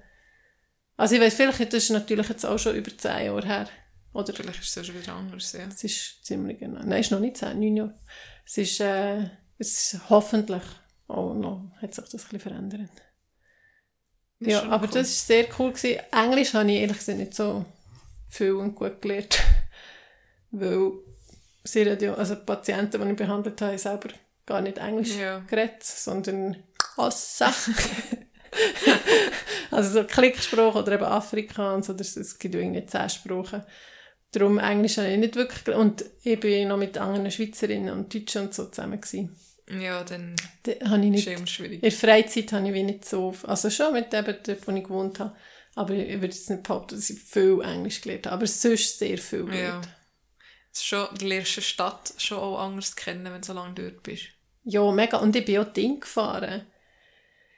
also 0.98 1.16
ich 1.16 1.22
weiß, 1.22 1.34
vielleicht, 1.36 1.60
das 1.74 1.84
ist 1.84 1.90
natürlich 1.92 2.30
jetzt 2.30 2.46
auch 2.46 2.58
schon 2.60 2.76
über 2.76 2.96
zehn 2.98 3.26
Jahre 3.26 3.46
her, 3.46 3.70
oder 4.14 4.34
Vielleicht 4.34 4.60
ist 4.62 4.70
es 4.70 4.76
ja 4.76 4.84
schon 4.84 5.02
wieder 5.02 5.14
anders, 5.14 5.52
ja. 5.54 5.66
es 5.68 5.84
ist 5.84 6.26
ziemlich 6.26 6.60
genau, 6.60 6.80
nein, 6.80 7.00
es 7.02 7.08
ist 7.08 7.12
noch 7.12 7.20
nicht 7.20 7.38
zehn, 7.38 7.60
neun 7.60 7.76
Jahre. 7.78 7.98
Es 8.46 8.58
ist, 8.58 8.80
äh, 8.80 9.24
es 9.58 9.94
ist 9.94 10.10
hoffentlich 10.10 10.64
auch 11.08 11.34
noch, 11.34 11.70
hat 11.82 11.94
sich 11.94 12.04
das 12.06 12.14
ein 12.14 12.18
bisschen 12.20 12.40
verändert. 12.40 12.90
Das 14.40 14.52
Ja, 14.54 14.64
aber 14.64 14.86
cool. 14.88 14.94
das 14.94 14.96
war 14.96 15.04
sehr 15.36 15.48
cool. 15.60 15.72
Gewesen. 15.74 16.00
Englisch 16.12 16.54
habe 16.54 16.72
ich 16.72 16.78
ehrlich 16.80 16.98
gesagt 16.98 17.18
nicht 17.18 17.34
so 17.34 17.66
viel 18.30 18.54
und 18.54 18.76
gut 18.76 19.02
gelernt. 19.02 19.40
Weil 20.52 20.92
sie 21.64 21.84
ja, 21.84 22.14
also 22.16 22.36
die 22.36 22.46
Patienten, 22.46 23.02
die 23.02 23.10
ich 23.12 23.16
behandelt 23.16 23.62
habe, 23.62 23.78
selber 23.78 24.10
gar 24.46 24.62
nicht 24.62 24.78
Englisch 24.78 25.16
Ja. 25.16 25.40
geredet, 25.40 25.84
sondern 25.84 26.64
Ossa. 26.98 27.54
also 29.76 30.02
so 30.02 30.04
Klicksprache 30.08 30.78
oder 30.80 30.94
eben 30.94 31.04
Afrikaans 31.04 31.90
oder 31.90 32.04
so, 32.04 32.20
es 32.20 32.40
gibt 32.40 32.56
irgendwie 32.56 32.86
zehn 32.86 33.10
Sprachen. 33.10 33.64
Darum 34.32 34.58
Englisch 34.60 34.98
habe 34.98 35.10
ich 35.10 35.18
nicht 35.18 35.36
wirklich 35.36 35.64
gelernt. 35.64 36.02
Und 36.02 36.10
ich 36.24 36.40
bin 36.40 36.68
noch 36.68 36.78
mit 36.78 36.98
anderen 36.98 37.32
Schweizerinnen 37.32 37.94
und 37.94 38.14
Deutschen 38.14 38.44
und 38.44 38.54
so 38.54 38.66
zusammen. 38.66 39.00
Gewesen. 39.00 39.36
Ja, 39.70 40.04
dann 40.04 40.36
Da 40.64 40.74
habe 40.90 41.04
ich 41.04 41.10
nicht 41.12 41.50
schwierig. 41.50 41.76
in 41.76 41.82
der 41.82 41.92
Freizeit 41.92 42.52
habe 42.52 42.68
ich 42.68 42.74
wie 42.74 42.84
nicht 42.84 43.06
so, 43.06 43.34
also 43.44 43.70
schon 43.70 43.94
mit 43.94 44.14
eben 44.14 44.38
dort, 44.44 44.68
wo 44.68 44.72
ich 44.72 44.84
gewohnt 44.84 45.20
habe, 45.20 45.36
Aber 45.76 45.94
ich 45.94 46.14
würde 46.22 46.28
jetzt 46.28 46.50
nicht 46.50 46.64
behaupten, 46.64 46.96
dass 46.96 47.10
ich 47.10 47.20
viel 47.20 47.62
Englisch 47.64 48.02
gelernt 48.02 48.28
habe. 48.28 48.36
Aber 48.36 48.48
sonst 48.48 49.00
sehr 49.00 49.18
viel 49.18 49.48
Ja. 49.54 49.82
Es 50.72 50.80
ist 50.82 50.86
schon, 50.86 51.08
du 51.18 51.26
lernst 51.26 51.58
eine 51.58 51.64
Stadt 51.64 52.14
schon 52.18 52.38
auch 52.38 52.60
anders 52.60 52.96
kennen, 52.96 53.26
wenn 53.26 53.42
du 53.42 53.48
so 53.48 53.54
lange 53.54 53.74
dort 53.74 54.04
bist. 54.04 54.26
Ja, 54.66 54.92
mega. 54.92 55.18
Und 55.18 55.36
ich 55.36 55.46
bin 55.46 55.60
auch 55.60 55.72
Ding 55.72 56.00
gefahren. 56.00 56.66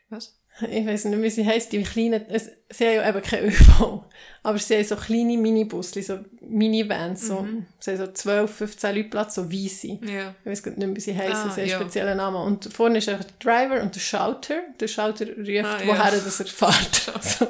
Was? 0.09 0.36
Ich 0.61 0.87
weiß 0.87 1.05
nicht, 1.05 1.21
wie 1.21 1.29
sie 1.29 1.45
heisst, 1.45 1.71
die 1.71 1.83
kleinen, 1.83 2.25
es, 2.29 2.49
sie 2.69 2.87
haben 2.87 2.95
ja 2.95 3.09
eben 3.09 3.21
kein 3.21 3.45
ÖV, 3.45 4.01
aber 4.41 4.57
sie 4.57 4.75
haben 4.77 4.83
so 4.85 4.95
kleine 4.95 5.37
Minibusli, 5.37 6.01
so 6.01 6.17
Minivans, 6.41 7.27
so, 7.27 7.45
sie 7.79 7.91
haben 7.91 7.97
so 7.97 8.07
12, 8.11 8.51
15 8.55 8.95
Leute 8.95 9.09
Platz, 9.09 9.35
so 9.35 9.51
weisse. 9.51 9.99
Ja. 10.01 10.33
Ich 10.43 10.49
weiß 10.51 10.65
nicht, 10.65 10.95
wie 10.95 10.99
sie 10.99 11.15
heißen, 11.15 11.49
Ah, 11.49 11.49
sie 11.51 11.61
haben 11.61 11.67
ja. 11.69 11.75
einen 11.77 11.83
speziellen 11.85 12.17
Namen. 12.17 12.37
Und 12.41 12.73
vorne 12.73 12.97
ist 12.97 13.07
einfach 13.07 13.25
der 13.25 13.37
Driver 13.39 13.81
und 13.83 13.93
der 13.93 13.99
Shouter. 13.99 14.55
Der 14.79 14.87
Shouter 14.87 15.25
ruft, 15.27 15.39
Ah, 15.47 15.79
ja. 15.81 15.87
woher 15.87 16.11
dass 16.11 16.39
er 16.39 16.45
fährt. 16.47 17.11
So. 17.21 17.45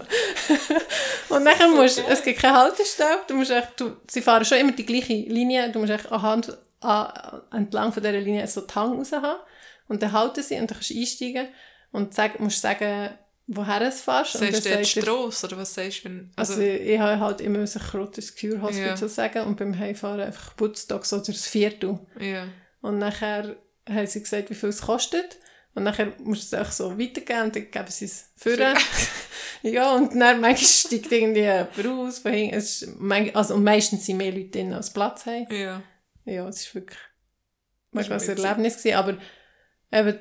und 1.36 1.46
dann 1.46 1.76
musst 1.76 2.02
es 2.10 2.24
gibt 2.24 2.40
keine 2.42 2.58
Haltestelle, 2.58 3.20
du 3.28 3.36
musst 3.36 3.52
echt, 3.52 3.80
du, 3.80 3.98
sie 4.10 4.22
fahren 4.22 4.44
schon 4.46 4.58
immer 4.60 4.72
die 4.72 4.86
gleiche 4.86 5.14
Linie, 5.14 5.72
du 5.72 5.80
musst 5.80 5.92
echt 5.92 6.12
anhand, 6.12 6.58
an, 6.82 7.42
entlang 7.54 7.92
von 7.94 8.02
dieser 8.04 8.20
Linie 8.20 8.48
so 8.48 8.62
die 8.62 8.74
Hang 8.76 8.98
raus 8.98 9.12
haben. 9.14 9.40
Und 9.88 10.02
dann 10.02 10.12
halten 10.12 10.44
sie 10.44 10.56
und 10.56 10.70
dann 10.70 10.78
kannst 10.78 10.90
du 10.90 10.98
einsteigen 11.00 11.48
und 11.92 12.14
sag, 12.14 12.40
musst 12.40 12.62
sagen, 12.62 13.10
woher 13.48 13.82
es 13.82 14.02
fährst. 14.02 14.36
und 14.36 14.42
Sagst 14.42 14.66
du 14.66 14.70
dann 14.70 14.80
jetzt 14.80 14.92
Strasse 14.92 15.48
oder 15.48 15.58
was 15.58 15.74
sagst 15.74 16.00
du? 16.04 16.10
Wenn, 16.10 16.32
also, 16.36 16.54
also, 16.54 16.64
ich 16.66 17.00
habe 17.00 17.20
halt 17.20 17.42
immer 17.42 17.60
ein 17.60 17.82
rotes 17.94 18.36
Kurhaus 18.36 18.78
Ja. 18.78 18.96
sagen 18.98 19.44
und 19.44 19.58
beim 19.58 19.78
Heimfahren 19.78 20.20
einfach 20.22 20.54
Woodstocks 20.58 21.14
oder 21.14 21.24
das 21.26 21.48
Viertel. 21.48 22.00
ja. 22.20 22.48
Und 22.82 23.00
nachher 23.00 23.56
haben 23.90 24.08
sie 24.08 24.20
gesagt, 24.22 24.50
wie 24.50 24.56
viel 24.56 24.70
es 24.70 24.82
kostet. 24.82 25.38
Und 25.74 25.84
nachher 25.84 26.14
musst 26.20 26.52
du 26.52 26.58
es 26.58 26.68
auch 26.68 26.72
so 26.72 26.98
weitergeben 27.00 27.44
und 27.44 27.56
dann 27.56 27.70
geben 27.72 27.88
sie 27.90 28.06
es 28.06 28.32
für. 28.36 28.58
ja, 29.62 29.96
und 29.96 30.12
dann 30.20 30.42
manchmal 30.42 30.58
steigt 30.58 31.12
irgendwie 31.12 31.42
jemand 31.42 31.86
aus. 31.86 32.20
von 32.20 32.32
hinten. 32.34 32.56
Es 32.56 32.82
ist, 32.82 32.90
also, 33.36 33.56
und 33.56 33.64
meistens 33.64 34.06
sind 34.06 34.18
mehr 34.18 34.32
Leute 34.32 34.50
drin, 34.50 34.74
als 34.74 34.92
Platz 34.92 35.26
haben. 35.26 35.48
Ja. 35.52 35.82
Ja, 36.26 36.48
es 36.48 36.62
ist 36.62 36.76
wirklich 36.76 36.98
mega 37.92 38.16
ein. 38.16 38.22
Erlebnis 38.28 38.78
gewesen. 38.78 38.96
Aber 38.96 39.18
eben, 39.92 40.20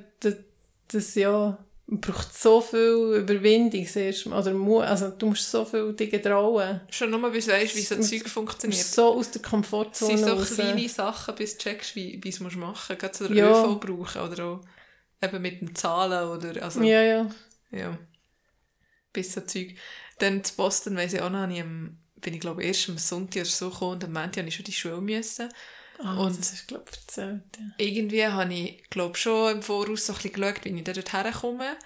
das, 0.88 1.14
ja, 1.14 1.58
man 1.86 2.00
braucht 2.00 2.36
so 2.36 2.60
viel 2.60 3.18
Überwindung. 3.22 3.86
zuerst. 3.86 4.26
Oder 4.26 4.52
Mut, 4.54 4.82
also 4.84 5.10
du 5.10 5.26
musst 5.26 5.50
so 5.50 5.64
viel 5.64 5.92
Dinge 5.94 6.20
trauen. 6.20 6.80
Schon 6.90 7.10
nur, 7.10 7.30
bis 7.30 7.46
du 7.46 7.52
weißt, 7.52 7.76
wie 7.76 7.80
so 7.82 7.96
musst- 7.96 8.10
Zeug 8.10 8.28
funktioniert. 8.28 8.84
so 8.84 9.14
aus 9.14 9.30
der 9.30 9.42
Es 9.42 9.48
Komfortzone 9.48 10.18
sind 10.18 10.26
so 10.28 10.34
raus. 10.34 10.54
kleine 10.54 10.88
Sachen, 10.88 11.34
bis 11.36 11.56
du 11.56 11.64
checkst, 11.64 11.94
wie, 11.96 12.14
wie 12.14 12.20
du 12.20 12.28
es 12.28 12.40
machen 12.40 12.60
musst. 12.60 12.88
Gerade 12.88 13.16
so 13.16 13.28
den 13.28 13.36
Ja. 13.36 13.50
ÖV 13.64 13.78
brauchen 13.80 14.22
oder 14.22 14.44
auch 14.44 14.60
eben 15.22 15.42
mit 15.42 15.60
dem 15.60 15.74
Zahlen 15.74 16.28
oder 16.28 16.62
also, 16.62 16.82
Ja, 16.82 17.02
ja. 17.02 17.30
ja. 17.70 17.98
Bis 19.12 19.32
so 19.32 19.40
Zeug. 19.42 19.74
Dann 20.18 20.42
zu 20.44 20.56
Boston, 20.56 20.96
weiss 20.96 21.12
ich 21.12 21.20
auch 21.20 21.30
noch, 21.30 21.48
ich 21.48 21.62
bin 21.62 22.34
ich 22.34 22.40
glaube 22.40 22.64
erst 22.64 22.88
am 22.88 22.98
Sonntag 22.98 23.42
oder 23.42 23.50
so 23.50 23.70
gekommen 23.70 23.92
und 23.92 24.04
am 24.04 24.12
Montag 24.12 24.38
habe 24.38 24.48
ich 24.48 24.54
schon 24.56 24.64
die 24.64 24.72
Schule 24.72 25.00
müssen. 25.00 25.48
Ah, 25.98 26.18
Und- 26.18 26.38
das 26.38 26.52
ist, 26.52 26.68
glaube 26.68 26.84
ich, 26.90 26.98
erzählt. 26.98 27.42
Ja. 27.58 27.64
Irgendwie 27.78 28.26
habe 28.26 28.52
ich, 28.52 28.82
glaube 28.90 29.16
schon 29.16 29.52
im 29.52 29.62
Voraus 29.62 30.06
so 30.06 30.12
ein 30.12 30.16
bisschen 30.16 30.32
geschaut, 30.40 30.64
wie 30.64 30.68
ich 30.76 30.84
da 30.84 30.92
dort 30.92 31.12
herkomme. 31.12 31.76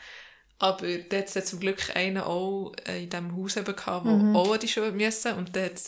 Aber 0.58 0.86
da 0.98 1.16
hat 1.18 1.34
es 1.34 1.46
zum 1.46 1.58
Glück 1.61 1.94
einen 1.96 2.18
auch 2.18 2.72
in 2.86 3.08
diesem 3.08 3.34
Haus 3.36 3.56
eben 3.56 3.74
gehabt, 3.76 4.04
der 4.06 4.12
Mhm. 4.12 4.36
auch 4.36 4.52
an 4.52 4.61
die 4.61 4.68
Schule 4.68 4.92
musste. 4.92 5.34
Und 5.34 5.56
dann 5.56 5.64
hat 5.66 5.80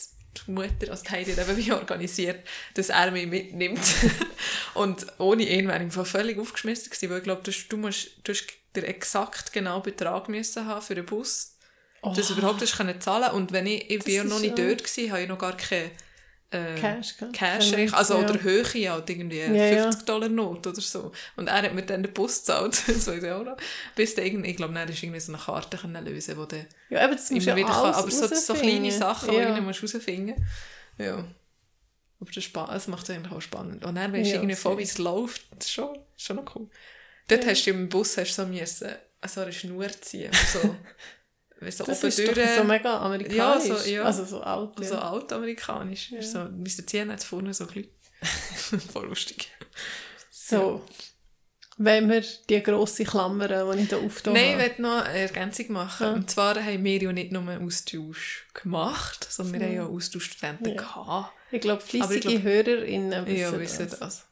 die 0.47 0.51
Mutter, 0.51 0.89
also 0.89 1.03
die 1.03 1.09
Heidi, 1.11 1.31
eben 1.33 1.57
wie 1.57 1.71
organisiert, 1.73 2.47
dass 2.73 2.89
er 2.89 3.11
mich 3.11 3.27
mitnimmt. 3.27 3.79
und 4.73 5.05
ohne 5.19 5.43
ihn 5.47 5.67
wäre 5.67 5.83
ich 5.85 5.93
völlig 6.07 6.39
aufgeschmissen 6.39 6.89
gewesen, 6.89 7.09
weil 7.11 7.17
ich 7.19 7.23
glaube, 7.23 7.41
du, 7.69 7.77
musst, 7.77 8.07
du 8.23 8.31
hast 8.31 8.45
den 8.75 8.83
exakt 8.85 9.53
genau 9.53 9.79
Betrag 9.81 10.27
müssen 10.29 10.65
haben 10.65 10.81
für 10.81 10.95
den 10.95 11.05
Bus, 11.05 11.55
dass 12.01 12.27
du 12.29 12.33
überhaupt 12.33 12.61
hast 12.61 12.75
können 12.75 12.99
zahlen 12.99 13.31
Und 13.31 13.51
wenn 13.51 13.67
ich, 13.67 13.89
ich 13.91 14.03
bin 14.03 14.15
ja 14.15 14.21
Oh. 14.23 14.25
noch 14.25 14.39
nicht 14.39 14.57
ja- 14.57 14.67
dort 14.67 14.83
gewesen, 14.83 15.11
habe 15.11 15.21
ich 15.21 15.27
noch 15.29 15.37
gar 15.37 15.55
keine 15.55 15.91
äh, 16.53 16.75
Cash, 16.75 17.17
gell? 17.17 17.31
Cash, 17.31 17.93
also 17.93 18.19
ja. 18.19 18.29
oder 18.29 18.41
Höhe 18.41 18.63
halt, 18.63 19.09
irgendwie 19.09 19.39
Ja, 19.39 19.51
ja. 19.53 19.83
50 19.83 20.05
Dollar 20.05 20.29
Not 20.29 20.65
oder 20.67 20.79
so. 20.81 21.11
Und 21.35 21.47
er 21.47 21.63
hat 21.63 21.73
mir 21.73 21.83
dann 21.83 22.03
den 22.03 22.13
Bus 22.13 22.39
gezahlt, 22.39 22.73
das 22.87 23.07
weiß 23.07 23.23
ich 23.23 23.31
auch 23.31 23.43
noch. 23.43 23.57
Bis 23.95 24.15
dann 24.15 24.25
irgendwie, 24.25 24.51
ich 24.51 24.57
glaube, 24.57 24.73
dann 24.73 24.87
ist 24.87 25.01
irgendwie 25.01 25.19
so 25.19 25.33
eine 25.33 25.41
Karte 25.41 25.77
können 25.77 26.05
lösen, 26.05 26.37
wo 26.37 26.45
dann 26.45 26.65
Ja, 26.89 27.03
eben, 27.03 27.13
das 27.13 27.31
musst 27.31 27.47
immer 27.47 27.55
wieder 27.55 27.69
kann, 27.69 27.93
aber 27.93 28.11
so, 28.11 28.27
so 28.27 28.53
kleine. 28.53 28.91
Sachen, 28.91 29.29
die 29.29 29.35
ja. 29.35 29.41
du 29.41 29.47
irgendwie 29.49 29.65
musst 29.65 29.81
herausfinden 29.81 30.47
Ja. 30.97 31.25
Aber 32.19 32.31
das, 32.33 32.51
das 32.53 32.87
macht 32.87 33.03
es 33.03 33.15
eigentlich 33.15 33.33
auch 33.33 33.41
spannend. 33.41 33.83
Und 33.83 33.95
dann 33.95 34.13
weißt 34.13 34.25
du 34.25 34.29
Ja, 34.29 34.35
irgendwie 34.35 34.55
voll, 34.55 34.77
wie 34.77 34.83
es 34.83 34.97
läuft. 34.97 35.41
Das 35.51 35.65
ist 35.65 35.73
schon, 35.73 35.97
schon 36.15 36.37
noch 36.37 36.55
cool. 36.55 36.69
Dort 37.27 37.45
hast 37.45 37.65
du 37.65 37.71
im 37.71 37.89
Bus 37.89 38.17
hast 38.17 38.37
du 38.37 38.43
so, 38.43 38.47
müssen, 38.47 38.91
so 39.27 39.41
eine 39.41 39.51
Schnur 39.51 39.87
ziehen. 40.01 40.31
So, 40.51 40.59
so 41.71 41.83
Das 41.85 42.03
ist 42.03 42.17
durch. 42.19 42.37
so 42.57 42.63
mega 42.63 42.97
amerikanisch. 42.99 43.65
Ja, 43.67 43.75
so- 43.77 43.89
ja. 43.89 44.03
Also 44.03 44.25
so 44.25 44.41
alt. 44.41 44.71
So 44.85 44.93
Ja. 44.95 45.11
altamerikanisch. 45.11 46.11
Ja. 46.11 46.21
So, 46.21 46.39
Mr. 46.45 46.85
Ziehen 46.87 47.11
hat 47.11 47.23
vorne 47.23 47.53
so 47.53 47.65
Leute. 47.65 47.89
Voll 48.91 49.07
lustig. 49.07 49.51
So. 50.31 50.81
Wenn 51.77 52.07
wir 52.07 52.23
die 52.49 52.61
grosse 52.61 53.03
Klammer, 53.03 53.47
die 53.47 53.81
ich 53.81 53.89
hier 53.89 53.97
aufgetan 53.97 54.33
Nein, 54.33 54.51
ich 54.51 54.57
möchte 54.57 54.81
noch 54.83 55.03
eine 55.05 55.17
Ergänzung 55.17 55.71
machen. 55.71 56.05
Ja. 56.05 56.13
Und 56.13 56.29
zwar 56.29 56.55
haben 56.63 56.83
wir 56.83 57.01
ja 57.01 57.11
nicht 57.11 57.31
nur 57.31 57.41
einen 57.41 57.65
Austausch 57.65 58.47
gemacht, 58.53 59.25
sondern 59.27 59.59
wir 59.59 59.67
haben 59.67 59.75
ja 59.75 59.85
Austauschstudenten 59.87 60.67
Ja. 60.75 60.75
gehabt. 60.75 61.33
Ich 61.51 61.61
glaube, 61.61 61.81
fleissige 61.81 62.15
ich 62.15 62.21
glaub- 62.21 62.43
HörerInnen 62.43 63.25
wissen 63.25 63.37
Ja, 63.39 63.59
wissen 63.59 63.89
das. 63.89 63.99
das. 63.99 64.25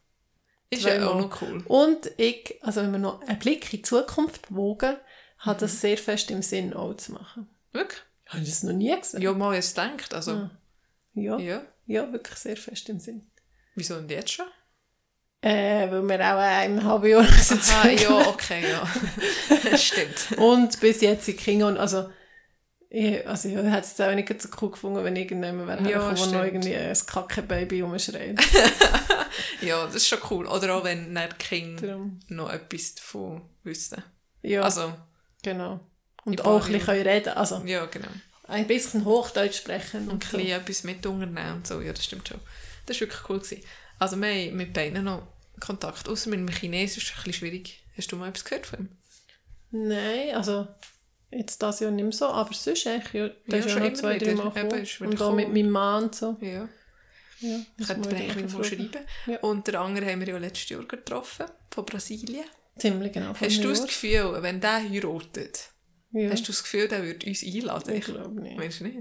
Ist 0.70 0.84
ja 0.84 1.06
auch 1.10 1.20
noch 1.20 1.42
cool. 1.42 1.64
Und 1.66 2.12
ich, 2.18 2.58
also 2.62 2.82
wenn 2.82 2.92
wir 2.92 3.00
noch 3.00 3.22
einen 3.24 3.40
Blick 3.40 3.66
in 3.74 3.80
die 3.80 3.82
Zukunft 3.82 4.54
wogen, 4.54 4.96
hat 5.42 5.62
das 5.62 5.80
sehr 5.82 5.98
fest 5.98 6.32
im 6.32 6.42
Sinn, 6.42 6.74
auch 6.74 6.94
zu 6.96 7.12
machen. 7.14 7.48
Wirklich? 7.72 8.02
Habe 8.28 8.42
ich 8.44 8.50
das 8.50 8.64
noch 8.64 8.74
nie 8.74 8.96
gesehen? 8.98 9.22
Ja, 9.22 9.34
mal 9.34 9.54
jetzt 9.56 9.78
denkt. 9.78 10.14
Also, 10.14 10.32
Ah. 10.32 10.52
Ja, 11.14 11.38
ja. 11.38 11.62
ja. 11.88 12.12
wirklich 12.14 12.38
sehr 12.38 12.56
fest 12.58 12.88
im 12.90 13.00
Sinn. 13.00 13.30
Wieso 13.76 13.96
denn 13.96 14.10
jetzt 14.10 14.32
schon? 14.32 14.46
Äh, 15.42 15.90
weil 15.92 16.04
wir 16.04 16.20
auch 16.22 16.66
im 16.66 16.84
halben 16.84 17.08
Jahr 17.08 17.22
Ah, 17.28 17.34
sitzen. 17.34 17.74
ja, 17.98 18.28
okay, 18.30 18.64
ja. 18.72 19.78
Stimmt. 19.78 20.38
Und 20.38 20.80
bis 20.80 21.02
jetzt 21.02 21.26
sind 21.26 21.38
die 21.40 21.44
Kinder, 21.44 21.68
und- 21.68 21.78
also, 21.78 22.10
ich, 22.90 23.28
also 23.28 23.50
ich 23.50 23.56
hätte 23.56 23.80
es 23.80 24.00
auch 24.02 24.14
nicht 24.14 24.42
so 24.42 24.50
cool 24.62 24.72
gefunden, 24.72 25.04
wenn 25.04 25.16
irgendjemand 25.16 25.68
wäre, 25.86 25.90
Ja, 25.92 26.18
wo 26.18 26.26
noch 26.28 26.44
irgendwie 26.44 26.76
ein 26.76 26.96
Kacke-Baby 27.06 27.82
rumschreit. 27.82 28.40
Ja, 29.62 29.86
das 29.86 29.96
ist 29.96 30.08
schon 30.08 30.20
cool. 30.30 30.46
Oder 30.48 30.76
auch 30.76 30.84
wenn 30.84 31.14
nicht 31.14 31.40
Kinder 31.40 31.88
Darum, 31.88 32.20
noch 32.28 32.52
etwas 32.52 32.96
davon 32.96 33.42
wissen. 33.64 34.04
ja, 34.42 34.62
Also, 34.64 34.94
genau. 35.44 35.80
Und 36.24 36.34
Ich 36.40 36.46
auch 36.46 36.66
ein 36.66 36.72
bisschen 36.72 36.86
können 36.86 37.08
reden, 37.08 37.34
also 37.34 37.62
ja, 37.66 37.86
genau. 37.86 38.08
ein 38.48 38.68
bisschen 38.68 39.06
Hochdeutsch 39.06 39.58
sprechen. 39.58 40.04
Und 40.04 40.14
Und 40.14 40.26
ein 40.26 40.40
bisschen 40.40 40.60
etwas 40.62 40.84
mit 40.84 41.06
unternehmen 41.06 41.54
und 41.56 41.68
so. 41.68 41.82
Ja, 41.82 41.94
das 41.94 42.06
stimmt 42.06 42.28
schon. 42.28 42.40
Das 42.86 42.98
war 42.98 43.08
wirklich 43.08 43.30
cool. 43.30 43.40
Gewesen. 43.40 43.64
Also 44.00 44.18
wir 44.18 44.28
haben 44.28 44.56
mit 44.58 44.74
beiden 44.74 45.04
noch 45.04 45.28
Kontakt. 45.60 46.08
Außer 46.08 46.30
mit 46.30 46.40
dem 46.40 46.48
Chinesisch 46.50 46.98
ist 46.98 47.10
es 47.10 47.12
ein 47.12 47.16
bisschen 47.24 47.34
schwierig. 47.34 47.84
Hast 47.98 48.12
du 48.12 48.16
mal 48.18 48.30
etwas 48.30 48.46
gehört 48.46 48.66
von 48.66 48.80
ihm? 48.80 48.90
Nein, 49.72 50.36
also 50.36 50.68
jetzt 51.32 51.62
das 51.62 51.80
Jahr 51.80 51.92
nicht 51.92 52.04
mehr 52.04 52.12
so, 52.12 52.28
aber 52.28 52.54
sonst 52.54 52.86
eigentlich, 52.88 53.14
ja, 53.14 53.28
der 53.30 53.36
Ja, 53.48 53.58
ist 53.58 53.66
ja 53.66 53.72
schon 53.72 53.84
noch 53.84 53.94
zwei, 53.94 54.18
drei. 54.18 54.36
Mal 54.36 54.52
gekommen. 54.52 54.88
Und 55.00 55.22
auch 55.22 55.34
mit 55.34 55.48
meinem 55.54 55.70
Mann 55.70 56.04
und 56.04 56.16
so. 56.16 56.38
Ja. 56.42 56.68
Ja, 57.40 57.60
Ich 57.78 57.88
könnte 57.88 58.10
ich 58.10 58.16
eigentlich 58.32 58.54
mal 58.54 58.64
schreiben. 58.64 59.06
Ja. 59.26 59.40
Und 59.40 59.66
der 59.68 59.82
andere 59.82 60.06
haben 60.12 60.20
wir 60.20 60.28
ja 60.28 60.38
letztes 60.38 60.70
Jahr 60.70 60.84
getroffen, 60.84 61.46
von 61.72 61.86
Brasilien. 61.86 62.46
Ziemlich 62.78 63.12
genau. 63.12 63.34
Hast 63.40 63.64
du 63.64 63.70
das. 63.70 63.86
Gefühl, 63.86 64.38
wenn 64.42 64.60
der 64.62 64.84
heiratet, 64.90 65.70
Ja. 66.12 66.32
hast 66.32 66.44
du 66.48 66.52
das 66.52 66.64
Gefühl, 66.64 66.88
der 66.88 67.04
würde 67.04 67.26
uns 67.28 67.44
einladen? 67.44 67.96
Ich 67.96 68.06
glaube 68.06 68.42
nicht. 68.42 68.58
Meinst 68.58 68.80
du 68.80 68.84
nicht? 68.86 69.00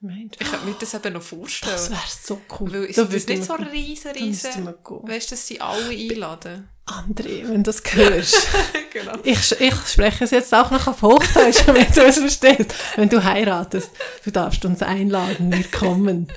Meinst 0.00 0.40
du? 0.40 0.44
Ich 0.44 0.50
könnte 0.50 0.66
mir 0.66 0.74
das 0.78 0.94
eben 0.94 1.12
noch 1.12 1.22
vorstellen. 1.22 1.72
Das 1.72 1.90
wäre 1.90 2.00
so 2.22 2.40
cool. 2.58 2.72
Weil 2.72 2.84
ist 2.86 2.98
Da 2.98 3.04
das 3.04 3.12
würden 3.12 3.38
nicht 3.38 3.46
so 3.46 3.54
riesen, 3.54 4.10
riesen... 4.10 4.66
Weißt 4.66 5.30
du, 5.30 5.34
dass 5.34 5.46
sie 5.46 5.60
alle 5.60 5.90
einladen? 5.90 6.68
André, 6.86 7.44
wenn 7.48 7.62
du 7.62 7.70
das 7.70 7.80
hörst. 7.94 8.48
genau. 8.92 9.12
ich, 9.22 9.52
ich 9.60 9.74
spreche 9.86 10.24
es 10.24 10.32
jetzt 10.32 10.52
auch 10.52 10.72
noch 10.72 10.88
auf 10.88 11.00
Hochdeutsch, 11.02 11.62
damit 11.66 11.96
du 11.96 12.00
es 12.02 12.18
verstehst. 12.18 12.74
Wenn 12.96 13.08
du 13.08 13.22
heiratest, 13.22 13.90
du 14.24 14.32
darfst 14.32 14.64
uns 14.64 14.82
einladen, 14.82 15.52
wir 15.52 15.64
kommen. 15.64 16.26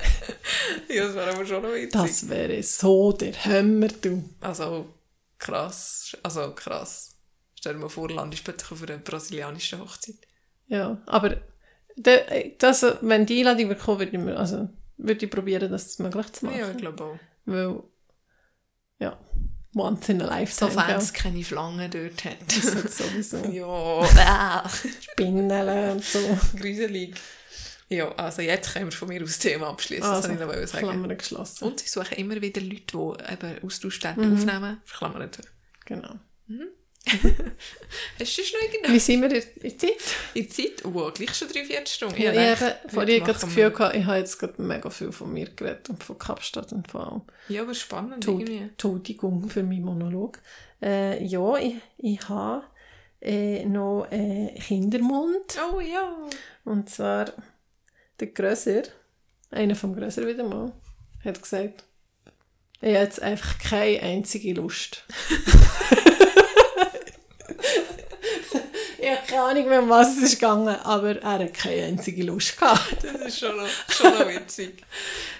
Ja, 0.88 1.06
das 1.06 1.16
wäre 1.16 1.32
aber 1.32 1.44
schon 1.44 1.62
noch 1.62 1.72
witzig. 1.72 1.90
Das 1.90 2.28
wäre 2.28 2.62
so 2.62 3.10
der 3.10 3.32
Hammer, 3.44 3.88
du. 3.88 4.22
Also 4.40 4.86
krass. 5.38 6.16
Also 6.22 6.52
krass. 6.52 7.16
Stell 7.54 7.74
dir 7.74 7.80
mal 7.80 7.88
vor, 7.88 8.10
landest 8.10 8.44
plötzlich 8.44 8.70
auf 8.72 8.82
einer 8.82 8.98
brasilianischen 8.98 9.80
Hochzeit. 9.80 10.16
Ja, 10.66 11.00
aber 11.06 11.36
de, 11.96 12.54
das, 12.58 12.84
wenn 13.00 13.26
die 13.26 13.40
Einladung 13.40 13.68
wird 13.68 13.80
kommen, 13.80 13.98
würde 14.00 14.16
ich, 14.16 14.38
also, 14.38 14.68
würde 14.96 15.24
ich 15.24 15.30
probieren, 15.30 15.70
das 15.70 15.98
möglich 15.98 16.32
zu 16.32 16.46
machen. 16.46 16.58
Ja, 16.58 16.70
ich 16.70 16.76
glaube 16.76 17.04
auch. 17.04 17.18
Weil, 17.44 17.82
ja, 18.98 19.18
once 19.74 20.08
in 20.08 20.22
a 20.22 20.26
lifetime. 20.26 20.70
Fans 20.70 21.12
gell? 21.12 21.22
keine 21.22 21.44
Schlangen 21.44 21.90
dort 21.90 22.24
haben. 22.24 22.46
Das 22.46 22.98
sowieso 22.98 23.36
ja, 24.16 24.64
äh, 24.64 24.68
Spinnen 25.00 25.90
und 25.90 26.04
so. 26.04 26.18
gruselig. 26.58 27.14
Ja, 27.88 28.12
also 28.16 28.42
jetzt 28.42 28.72
können 28.72 28.86
wir 28.86 28.92
von 28.96 29.08
mir 29.08 29.22
aus 29.22 29.28
das 29.28 29.38
Thema 29.38 29.68
abschließen, 29.68 30.02
das 30.02 30.24
Also, 30.28 30.28
wollte 30.40 30.54
ich 30.54 30.60
noch 30.62 30.66
sagen. 30.68 30.84
Klammern 30.88 31.18
geschlossen. 31.18 31.64
Und 31.64 31.80
sie 31.80 31.88
suchen 31.88 32.16
immer 32.18 32.40
wieder 32.42 32.60
Leute, 32.60 32.82
die 32.92 33.32
eben 33.32 33.64
Austauschstätten 33.64 34.34
aufnehmen. 34.34 34.80
Klammern. 34.90 35.30
Genau. 35.84 36.14
Hast 37.06 38.38
du 38.38 38.42
schon 38.42 38.60
irgendeine 38.64 38.94
Wie 38.94 38.98
sind 38.98 39.20
wir 39.22 39.28
in 39.28 39.34
der 39.62 39.78
Zeit? 39.78 39.90
in 40.34 40.42
der 40.42 40.50
Zeit? 40.50 40.84
Oh, 40.84 41.10
gleich 41.14 41.34
schon 41.34 41.46
drei, 41.48 41.64
vier 41.64 41.86
Stunden. 41.86 42.20
Ja, 42.20 42.32
ich 42.32 42.60
habe 42.60 42.76
vorhin 42.88 43.24
das 43.24 43.40
Gefühl 43.42 43.70
gehabt, 43.70 43.94
ich 43.94 44.04
habe 44.04 44.18
jetzt 44.18 44.38
gerade 44.38 44.60
mega 44.60 44.90
viel 44.90 45.12
von 45.12 45.32
mir 45.32 45.48
geredet 45.50 45.88
und 45.88 46.02
von 46.02 46.18
Kapstadt 46.18 46.72
und 46.72 46.90
von 46.90 47.00
allem. 47.02 47.22
Ja, 47.48 47.62
aber 47.62 47.74
spannend 47.74 48.14
Entschuld- 48.24 48.40
irgendwie. 48.48 48.56
Entschuldigung 48.70 49.48
für 49.48 49.62
meinen 49.62 49.84
Monolog. 49.84 50.40
Äh, 50.82 51.22
ja, 51.24 51.56
ich, 51.58 51.76
ich 51.98 52.28
habe 52.28 52.64
äh, 53.20 53.64
noch 53.64 54.08
äh, 54.10 54.58
Kindermund. 54.58 55.56
Oh 55.72 55.78
ja. 55.80 56.16
Und 56.64 56.90
zwar 56.90 57.26
der 58.20 58.28
Grösser, 58.28 58.82
einer 59.50 59.76
vom 59.76 59.94
Grösser 59.94 60.26
wieder 60.26 60.44
mal, 60.44 60.72
hat 61.24 61.40
gesagt, 61.40 61.84
ich 62.80 62.88
habe 62.94 63.04
jetzt 63.04 63.22
einfach 63.22 63.58
keine 63.58 64.00
einzige 64.02 64.52
Lust. 64.54 65.04
ich 68.98 69.08
habe 69.08 69.26
keine 69.26 69.42
Ahnung 69.42 69.68
mehr, 69.68 69.82
um 69.82 69.88
was 69.88 70.16
es 70.16 70.22
ist 70.22 70.40
gegangen, 70.40 70.68
aber 70.68 71.20
er 71.20 71.38
hat 71.44 71.54
keine 71.54 71.84
einzige 71.84 72.22
Lust 72.24 72.58
gehabt. 72.58 72.96
Das 73.02 73.20
ist 73.22 73.38
schon 73.38 73.56
noch, 73.56 73.68
schon 73.88 74.12
noch 74.18 74.28
witzig. 74.28 74.82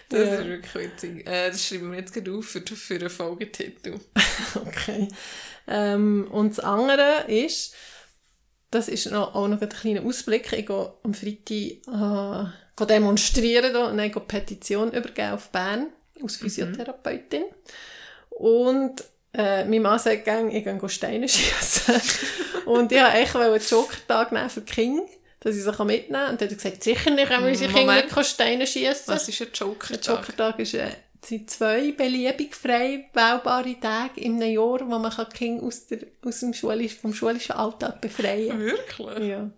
Das 0.08 0.20
Ja. 0.28 0.34
ist 0.36 0.46
wirklich 0.46 0.74
witzig. 0.74 1.26
Äh, 1.28 1.50
das 1.50 1.66
schreiben 1.66 1.90
wir 1.90 1.98
jetzt 1.98 2.14
gerade 2.14 2.32
auf 2.32 2.44
für, 2.46 2.62
für 2.62 2.94
einen 2.94 3.10
Folgetitel. 3.10 3.98
Okay. 4.54 5.08
Ähm, 5.68 6.28
und 6.30 6.50
das 6.56 6.60
andere 6.64 7.24
ist, 7.26 7.74
das 8.70 8.88
ist 8.88 9.10
noch, 9.10 9.34
auch 9.34 9.48
noch 9.48 9.60
ein 9.60 9.68
kleiner 9.68 10.04
Ausblick. 10.04 10.52
Ich 10.52 10.66
gehe 10.66 10.92
am 11.02 11.12
Freitag 11.12 11.50
äh, 11.50 11.76
gehe 11.86 12.52
demonstrieren 12.84 13.72
da, 13.72 13.86
und 13.86 13.96
dann 13.96 14.10
gehe 14.10 14.22
Petition 14.22 14.92
übergeben 14.92 15.32
auf 15.32 15.48
Bern 15.48 15.88
als 16.22 16.36
Physiotherapeutin. 16.36 17.44
Und 18.30 19.02
äh, 19.32 19.64
mein 19.64 19.82
Mann 19.82 19.98
sagt 19.98 20.24
gerne, 20.24 20.56
ich 20.56 20.64
gehe 20.64 20.88
Steine 20.88 21.28
schiessen. 21.28 21.94
und 22.66 22.92
ich 22.92 22.98
wollte 22.98 23.16
echt 23.16 23.36
einen 23.36 23.60
Joker-Tag 23.60 24.32
nehmen 24.32 24.50
für 24.50 24.60
die 24.60 24.72
Kinder, 24.72 25.02
dass 25.40 25.56
ich 25.56 25.62
sie 25.62 25.84
mitnehmen 25.84 26.12
kann. 26.12 26.32
Und 26.32 26.40
dann 26.40 26.48
hat 26.48 26.52
er 26.52 26.56
gesagt, 26.56 26.84
sicher 26.84 27.10
nicht, 27.10 27.28
können 27.28 27.44
wir 27.44 27.50
unsere 27.50 27.72
Kinder 27.72 27.94
nicht 27.94 28.26
Steine 28.26 28.66
schiessen. 28.66 29.14
Was 29.14 29.28
ist 29.28 29.40
ein 29.40 29.48
Joker? 29.54 29.96
Der 29.96 30.00
Jokertag 30.00 30.58
ist, 30.58 30.74
äh, 30.74 30.90
sind 31.24 31.50
zwei 31.50 31.92
beliebig 31.92 32.54
frei 32.54 33.08
wählbare 33.12 33.80
Tage 33.80 34.20
im 34.20 34.40
Jahr, 34.40 34.80
wo 34.80 34.98
man 34.98 35.10
kann 35.10 35.28
Kinder 35.30 35.64
aus, 35.64 35.86
der, 35.86 36.00
aus 36.24 36.40
dem 36.40 36.54
Schulisch, 36.54 36.94
vom 36.94 37.12
schulischen 37.12 37.56
Alltag 37.56 38.00
befreien 38.00 38.58
Wirklich? 38.58 39.28
Ja, 39.28 39.50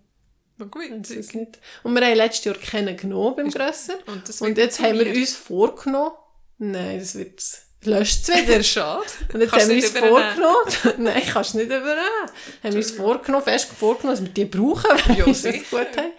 witzig. 0.59 1.34
nicht. 1.34 1.59
Und 1.82 1.94
wir 1.94 2.04
haben 2.06 2.16
letztes 2.16 2.44
Jahr 2.44 2.54
keinen 2.56 2.96
genommen 2.96 3.36
beim 3.36 3.50
Grösser. 3.50 3.94
Und, 4.06 4.40
Und 4.40 4.59
jetzt 4.59 4.80
haben 4.80 4.98
wir 4.98 5.14
uns 5.14 5.34
vorgenommen, 5.34 6.12
nein, 6.59 6.98
das 6.98 7.14
wird, 7.14 7.42
löscht 7.84 8.28
es 8.28 8.36
wieder. 8.46 8.62
Schade. 8.62 9.06
Und 9.32 9.40
jetzt 9.40 9.50
Kannst 9.50 9.66
haben 9.66 9.76
wir 9.76 9.82
uns 9.84 9.98
vorgenommen, 9.98 10.64
nein, 11.04 11.22
kannst 11.32 11.54
du 11.54 11.59
nicht 11.59 11.66
übernehmen. 11.66 12.30
Haben 12.62 12.72
wir 12.72 12.76
uns 12.76 12.90
vorgenommen, 12.90 13.44
fest 13.44 13.68
vorgenommen, 13.78 14.16
dass 14.16 14.24
wir 14.24 14.32
die 14.32 14.44
brauchen, 14.44 14.90
wenn 15.06 15.16
Ja, 15.16 15.26
wir 15.26 15.32
es 15.32 15.42
gut 15.70 15.96
haben. 15.96 16.12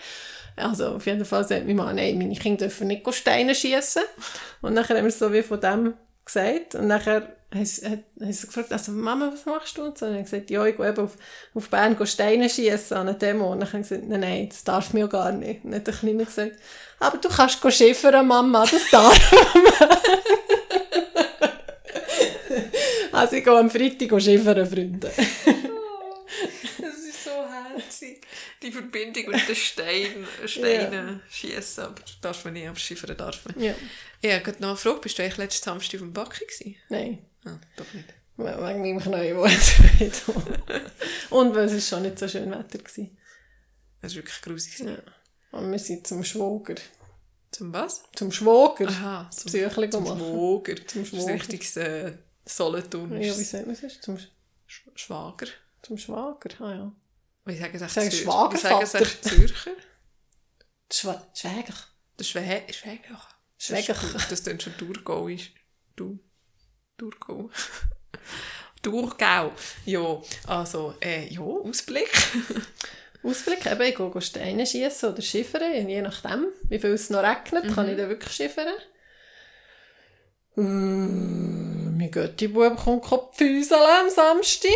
Also 0.55 0.87
auf 0.95 1.05
jeden 1.05 1.23
Fall 1.23 1.47
sagt 1.47 1.65
mein 1.65 1.75
Mann, 1.77 1.95
nein, 1.95 2.17
meine 2.17 2.35
Kinder 2.35 2.65
dürfen 2.67 2.87
nicht 2.87 3.13
Steine 3.13 3.55
schiessen. 3.55 4.03
Und 4.61 4.75
dann 4.75 4.87
haben 4.87 5.03
wir 5.03 5.11
so 5.11 5.31
wie 5.31 5.41
von 5.41 5.59
dem 5.61 5.93
gesagt. 6.25 6.75
Und 6.75 6.89
dann 6.89 7.23
hat, 7.51 7.61
hat, 7.61 7.99
sie 8.33 8.47
gefragt, 8.47 8.71
also 8.71 8.91
Mama, 8.91 9.31
was 9.33 9.45
machst 9.45 9.77
du? 9.77 9.83
Und 9.83 9.97
so. 9.97 10.05
Und 10.05 10.11
dann 10.11 10.19
habe 10.19 10.25
ich 10.25 10.31
gesagt, 10.31 10.51
ja, 10.51 10.65
ich 10.65 10.77
gehe 10.77 10.87
eben 10.87 11.03
auf, 11.03 11.15
auf 11.55 11.69
Bern 11.69 11.97
Steine 12.05 12.47
schiessen 12.49 12.97
an 12.97 13.07
einer 13.07 13.17
Demo. 13.17 13.51
Und 13.51 13.61
dann 13.61 13.69
habe 13.69 13.81
ich 13.81 13.89
gesagt, 13.89 14.07
nein, 14.07 14.19
nein, 14.19 14.49
das 14.49 14.63
darf 14.63 14.93
mir 14.93 14.99
ja 15.01 15.07
gar 15.07 15.31
nicht. 15.31 15.63
Und 15.63 15.71
dann 15.71 15.79
hat 15.79 15.87
der 15.87 15.95
Kleine 15.95 16.25
gesagt, 16.25 16.57
aber 16.99 17.17
du 17.17 17.29
kannst 17.29 17.61
go 17.61 17.71
schiffern, 17.71 18.27
Mama, 18.27 18.65
das 18.65 18.89
darf 18.91 19.17
Also 23.11 23.35
ich 23.35 23.43
gehe 23.43 23.57
am 23.57 23.69
Freitag 23.69 24.21
schiffern, 24.21 24.65
Freunde. 24.65 25.11
Das 25.17 25.17
ist 25.17 27.23
so 27.23 27.31
herzig. 27.31 28.21
Die 28.61 28.71
Verbindung 28.71 29.31
mit 29.31 29.47
den 29.47 29.55
Steinen, 29.55 30.27
Steinen 30.45 31.21
schießen. 31.29 31.85
Aber 31.85 31.95
darf 32.21 32.45
man 32.45 32.53
nicht, 32.53 32.67
aber 32.67 32.77
schiffern 32.77 33.17
darf 33.17 33.43
man. 33.45 33.59
Ja. 33.61 33.73
Ich 34.21 34.31
habe 34.31 34.51
noch 34.59 34.69
eine 34.69 34.77
Frage. 34.77 34.99
Bist 34.99 35.17
du 35.17 35.23
eigentlich 35.23 35.37
letztes 35.37 35.63
Samstag 35.63 35.95
auf 35.95 36.01
dem 36.01 36.13
Backen 36.13 36.45
gewesen? 36.47 36.75
Nein. 36.89 37.17
Ah, 37.45 37.57
doch 37.75 37.93
nicht. 37.93 38.07
Wegen 38.37 38.59
meinem 38.81 38.99
Knie, 38.99 39.35
wo 39.35 39.45
jetzt 39.45 39.79
nicht. 39.99 40.23
Und 41.29 41.53
weil 41.55 41.65
es 41.69 41.87
schon 41.87 42.03
nicht 42.03 42.17
so 42.19 42.27
schön 42.27 42.49
Wetter 42.51 42.79
war. 42.79 43.07
Das 44.01 44.11
war 44.13 44.15
wirklich 44.15 44.41
grusig. 44.41 44.79
Ja. 44.79 44.97
Und 45.51 45.71
wir 45.71 45.79
sind 45.79 46.07
zum 46.07 46.23
Schwager. 46.23 46.75
Zum 47.51 47.73
was? 47.73 48.03
Zum 48.15 48.31
Schwager. 48.31 48.87
Aha, 48.87 49.29
zum, 49.31 49.47
Psychli 49.51 49.89
zum 49.89 50.03
machen. 50.03 50.19
Schwager. 50.19 50.87
Zum 50.87 51.03
Das 51.03 51.13
ist 51.13 51.19
Schwager. 51.23 51.33
richtig 51.33 51.77
äh, 51.77 52.17
Solothurn. 52.45 53.21
Ja, 53.21 53.37
wie 53.37 53.43
sagt 53.43 53.65
man 53.67 53.77
das? 53.81 53.99
Zum, 54.01 54.15
Sch- 54.15 54.27
Schwager. 54.95 55.47
zum 55.81 55.97
Schwager. 55.97 56.49
Ah 56.61 56.71
ja. 56.75 56.91
Wie 57.45 57.57
sagen 57.57 57.75
es 57.75 57.93
Sagen 57.93 58.09
Zür- 58.09 58.23
Schwagervater. 58.23 58.81
Wie 58.81 58.85
sagen 58.85 59.03
es 59.03 59.11
echt 59.11 59.23
Zürcher? 59.25 59.71
Schwäger. 60.91 61.73
Der 62.17 62.23
Schwä 62.23 62.63
Schwäger. 62.71 63.21
Schwäger. 63.57 63.95
Das, 64.29 64.43
dann 64.43 64.59
schon 64.59 64.77
Thurgauisch. 64.77 65.53
Du. 65.95 66.19
Thurgau. 66.99 67.49
Thurgau. 68.81 69.51
Ja, 69.85 70.21
also, 70.47 70.93
äh, 71.01 71.27
ja, 71.33 71.41
Ausblick. 71.41 72.11
Ausblick, 73.23 73.65
eben, 73.65 73.81
ich 73.81 73.95
gehe 73.95 74.21
Steine 74.21 74.65
schiessen 74.65 75.09
oder 75.09 75.21
schiffern, 75.21 75.89
je 75.89 76.01
nachdem, 76.01 76.47
wie 76.69 76.79
viel 76.79 76.91
es 76.91 77.09
noch 77.09 77.23
regnet, 77.23 77.73
kann 77.73 77.89
ich 77.89 77.97
dann 77.97 78.09
wirklich 78.09 78.33
schiffern. 78.33 78.67
Mm, 80.55 81.97
mein 81.97 82.11
Götti-Bub 82.11 82.77
kommt 82.77 83.03
Kopfhäuseln 83.03 83.81
am 83.81 84.09
Samstag. 84.09 84.71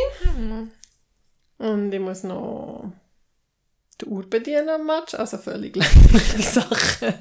Und 1.57 1.93
ich 1.93 1.99
muss 1.99 2.23
noch 2.23 2.91
die 4.01 4.05
Uhr 4.05 4.29
bedienen 4.29 4.69
am 4.69 4.85
Match, 4.85 5.13
also 5.13 5.37
völlig 5.37 5.75
lächerliche 5.75 6.41
Sachen. 6.41 7.13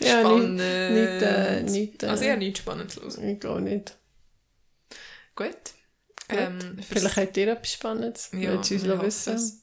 ja, 0.00 0.20
Spannend. 0.20 0.56
nicht, 0.56 0.90
nicht, 0.90 1.22
äh, 1.22 1.62
nicht, 1.62 2.02
äh, 2.02 2.06
also, 2.06 2.24
ich 2.24 2.30
habe 2.30 2.38
nichts 2.40 2.58
Spannendes 2.60 2.96
los. 2.96 3.18
ich 3.18 3.38
glaube 3.38 3.60
nicht. 3.60 3.96
Gut. 5.38 5.56
Ähm, 6.30 6.78
Vielleicht 6.86 7.16
habt 7.16 7.36
ihr 7.36 7.48
etwas 7.52 7.72
Spannendes, 7.72 8.30
Ja, 8.32 8.52
wollt 8.52 8.70
ihr 8.70 8.76
uns 8.76 8.84
wir 8.84 8.88
noch 8.88 8.96
hoffen 8.96 9.06
wissen. 9.06 9.34
es. 9.34 9.62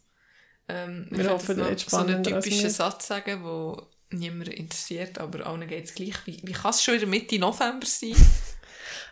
Ähm, 0.67 1.07
Wir 1.11 1.29
hoffen, 1.29 1.57
noch 1.57 1.65
habt 1.69 1.79
so 1.89 1.97
einen 1.97 2.23
typischen. 2.23 2.69
Satz 2.69 3.07
sagen, 3.07 3.43
wo 3.43 3.83
niemand 4.09 4.47
interessiert, 4.49 5.19
aber 5.19 5.45
allen 5.45 5.67
geht 5.67 5.85
es 5.85 5.93
gleich. 5.93 6.15
Wie, 6.25 6.39
wie 6.43 6.53
kann 6.53 6.71
es 6.71 6.81
schon 6.81 6.95
in 6.95 7.01
der 7.01 7.09
Mitte 7.09 7.37
November 7.39 7.85
sein? 7.85 8.15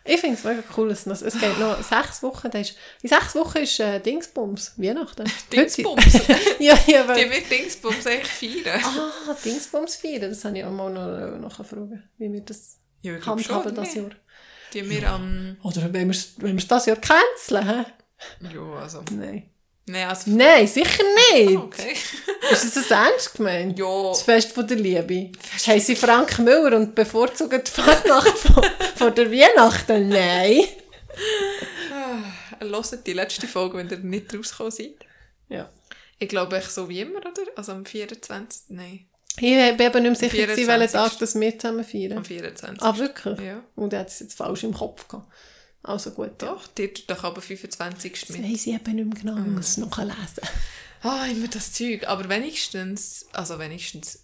Ich 0.06 0.20
finde 0.20 0.36
es 0.36 0.44
mega 0.44 0.62
cool, 0.76 0.90
es, 0.90 1.06
es 1.06 1.40
geht 1.40 1.58
noch 1.58 1.82
sechs 1.82 2.22
Wochen. 2.22 2.48
Ist, 2.48 2.76
in 3.02 3.08
sechs 3.08 3.34
Wochen 3.34 3.58
ist 3.58 3.80
äh, 3.80 3.98
Dingsbums, 4.00 4.74
Weihnachten. 4.76 5.24
Dingsbums. 5.52 6.12
ja, 6.58 6.78
ja, 6.86 7.02
Die 7.04 7.08
weil, 7.08 7.30
wird 7.30 7.50
Dingsbums 7.50 8.06
eigentlich 8.06 8.62
feiern. 8.62 8.82
ah, 8.84 9.34
Dingsbums 9.42 9.96
feiern, 9.96 10.28
das 10.30 10.44
habe 10.44 10.58
ich 10.58 10.64
auch 10.64 10.70
mal 10.70 10.90
noch 10.92 11.38
nachfragen, 11.58 12.02
wie 12.18 12.30
wir 12.30 12.42
das 12.42 12.80
Ja, 13.00 13.14
schon, 13.18 13.26
handhaben 13.38 13.72
oder 13.72 13.82
das? 13.82 13.94
Jahr. 13.94 14.10
Die 14.74 14.90
wir 14.90 15.08
am... 15.08 15.56
Oder 15.62 15.92
wenn 15.92 16.10
wir 16.10 16.56
es 16.56 16.66
das 16.66 16.86
Jahr 16.86 16.96
canceln? 16.96 17.86
Ja, 18.40 18.72
also... 18.80 19.02
Nein. 19.12 19.50
Nein, 19.86 20.08
also... 20.08 20.30
Nein, 20.30 20.66
sicher 20.66 21.04
nicht. 21.32 21.56
Okay. 21.56 21.94
Ist 22.50 22.76
das 22.76 22.90
ernst 22.90 23.34
gemeint? 23.34 23.78
Ja. 23.78 24.08
Das 24.08 24.22
Fest 24.22 24.52
von 24.52 24.66
der 24.66 24.76
Liebe. 24.76 25.30
Heißt 25.66 25.96
Frank 25.96 26.38
Müller 26.40 26.76
und 26.76 26.94
bevorzugen 26.94 27.62
die 27.64 27.70
Fasnacht 27.70 28.36
von, 28.36 28.64
von 28.96 29.14
der 29.14 29.30
Weihnachten? 29.30 30.08
Nein. 30.08 30.64
Hört 32.60 33.06
die 33.06 33.12
letzte 33.12 33.46
Folge, 33.46 33.78
wenn 33.78 33.88
ihr 33.88 33.98
nicht 33.98 34.34
rausgekommen 34.34 34.72
seid. 34.72 35.06
Ja. 35.48 35.70
Ich 36.18 36.28
glaube, 36.28 36.56
echt 36.56 36.72
so 36.72 36.88
wie 36.88 37.00
immer, 37.00 37.18
oder? 37.18 37.32
Also 37.56 37.72
am 37.72 37.84
24. 37.84 38.70
Nein, 38.70 39.06
Ich 39.36 39.40
bin 39.40 39.58
eben 39.58 39.78
nicht 39.78 40.20
mehr 40.20 40.30
sicher, 40.30 40.46
gewesen, 40.46 40.64
24. 40.64 40.68
welchen 40.68 40.92
Tag 40.92 41.18
das 41.18 41.34
wir 41.34 41.58
zusammen 41.58 41.84
feiern. 41.84 42.18
am 42.18 42.24
24. 42.24 42.82
Ah, 42.82 42.96
wirklich? 42.98 43.40
Ja. 43.40 43.62
Und 43.74 43.92
er 43.92 44.00
hat 44.00 44.08
es 44.08 44.20
jetzt 44.20 44.34
falsch 44.36 44.62
im 44.64 44.74
Kopf 44.74 45.08
gehabt. 45.08 45.30
Also 45.82 46.12
gut, 46.12 46.40
ja. 46.40 46.48
Doch, 46.48 46.66
die 46.68 46.88
tut 46.92 47.10
doch 47.10 47.24
aber 47.24 47.40
25. 47.42 48.20
Das 48.20 48.28
mit. 48.30 48.42
weiss 48.44 48.66
ich 48.66 48.74
eben 48.74 48.94
nicht 48.94 49.24
mehr 49.24 49.34
genau, 49.34 49.44
ich 49.44 49.50
muss 49.52 49.68
es 49.70 49.76
noch 49.78 49.98
lesen. 49.98 50.16
Ah, 51.02 51.26
immer 51.26 51.48
das 51.48 51.72
Zeug. 51.72 52.06
Aber 52.06 52.28
wenigstens, 52.28 53.26
also 53.32 53.58
wenigstens, 53.58 54.22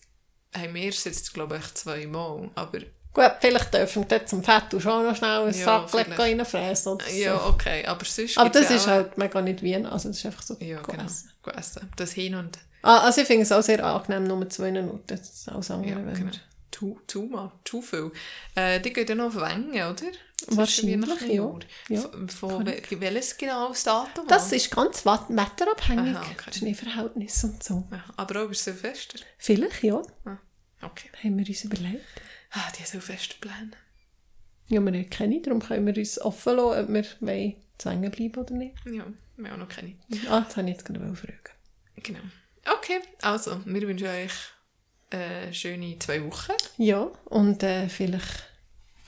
haben 0.56 0.74
wir 0.74 0.88
es 0.88 1.04
jetzt, 1.04 1.34
glaube 1.34 1.58
ich, 1.58 1.74
zweimal. 1.74 2.50
Aber 2.54 2.78
Gut, 3.12 3.32
vielleicht 3.40 3.74
dürfen 3.74 4.08
wir 4.08 4.24
zum 4.26 4.44
Fett 4.44 4.80
schon 4.80 5.04
noch 5.04 5.16
schnell 5.16 5.48
ein 5.48 5.52
Ja, 5.54 5.86
Sackleck 5.88 6.16
reinfressen 6.18 6.98
so. 7.00 7.12
ja, 7.12 7.44
okay. 7.44 7.84
Aber 7.84 8.04
sonst 8.04 8.38
Aber 8.38 8.48
das 8.50 8.70
ja 8.70 8.76
ist 8.76 8.86
halt 8.86 9.18
mega 9.18 9.42
nicht 9.42 9.62
Wien, 9.62 9.84
also 9.84 10.08
das 10.08 10.18
ist 10.18 10.26
einfach 10.26 10.42
so 10.42 10.54
Ja, 10.60 10.80
genau. 10.80 10.98
gegessen. 11.02 11.30
Gegessen. 11.42 11.90
Das 11.96 12.12
hin 12.12 12.36
und... 12.36 12.56
Ah, 12.82 12.98
also 13.00 13.20
ich 13.20 13.26
finde 13.26 13.42
es 13.42 13.52
auch 13.52 13.62
sehr 13.62 13.84
angenehm, 13.84 14.24
nur 14.24 14.48
zwei 14.48 14.70
Minuten. 14.72 15.02
Das 15.06 15.20
ist 15.20 15.48
alles 15.48 15.70
andere. 15.70 15.90
Ja, 15.90 15.96
wenn 16.06 16.14
genau. 16.14 16.32
wir- 16.32 16.40
Zu, 16.70 17.00
zu, 17.06 17.22
mal, 17.24 17.52
zu 17.64 17.82
viel. 17.82 18.10
Äh, 18.54 18.80
die 18.80 18.92
geht 18.92 19.08
ja 19.08 19.14
noch 19.14 19.26
auf 19.26 19.36
Wänge, 19.36 19.90
oder? 19.90 20.06
Wahrscheinlich, 20.46 21.04
Zwischen 21.04 21.30
ja. 21.32 21.58
Ja, 21.90 22.00
Von, 22.00 22.28
von 22.30 22.64
wel- 22.66 23.00
welches 23.00 23.36
genaues 23.36 23.82
Datum? 23.84 24.26
Das 24.28 24.50
ist 24.52 24.70
ganz 24.70 25.04
wetterabhängig. 25.04 26.16
Aha, 26.16 26.24
okay. 26.32 26.52
Schneeverhältnis 26.58 27.44
und 27.44 27.62
so. 27.62 27.86
Ja, 27.90 28.02
aber 28.16 28.40
auch 28.40 28.44
über 28.46 28.54
Silvester. 28.54 29.18
Vielleicht, 29.36 29.82
ja. 29.82 30.00
Okay. 30.80 31.10
Haben 31.22 31.38
wir 31.38 31.46
uns 31.46 31.64
überlegt. 31.64 32.04
Ah, 32.52 32.72
die 32.78 32.84
Silvesterpläne. 32.86 33.72
Ja, 34.68 34.80
wir 34.80 34.92
haben 34.92 35.10
keine, 35.10 35.42
darum 35.42 35.60
können 35.60 35.86
wir 35.86 35.96
uns 35.96 36.18
offen 36.20 36.56
lassen, 36.56 36.84
ob 36.84 36.88
wir 36.88 37.04
wollen 37.20 37.56
zu 37.76 37.90
hängen 37.90 38.10
bleiben 38.10 38.36
oder 38.40 38.54
nicht. 38.54 38.76
Ja, 38.86 39.04
wir 39.36 39.50
haben 39.50 39.60
auch 39.60 39.66
noch 39.66 39.68
keine. 39.68 39.96
Ah, 40.30 40.40
das 40.40 40.56
habe 40.56 40.70
ich 40.70 40.76
jetzt 40.76 40.84
gerade 40.86 41.00
fragen. 41.14 41.38
Genau. 42.02 42.20
Okay, 42.66 43.00
also, 43.22 43.60
wir 43.64 43.82
wünschen 43.82 44.08
euch 44.08 44.32
äh, 45.10 45.52
schöne 45.52 45.98
zwei 45.98 46.24
Wochen. 46.24 46.52
Ja, 46.78 47.10
und 47.26 47.62
äh, 47.62 47.88
vielleicht 47.88 48.44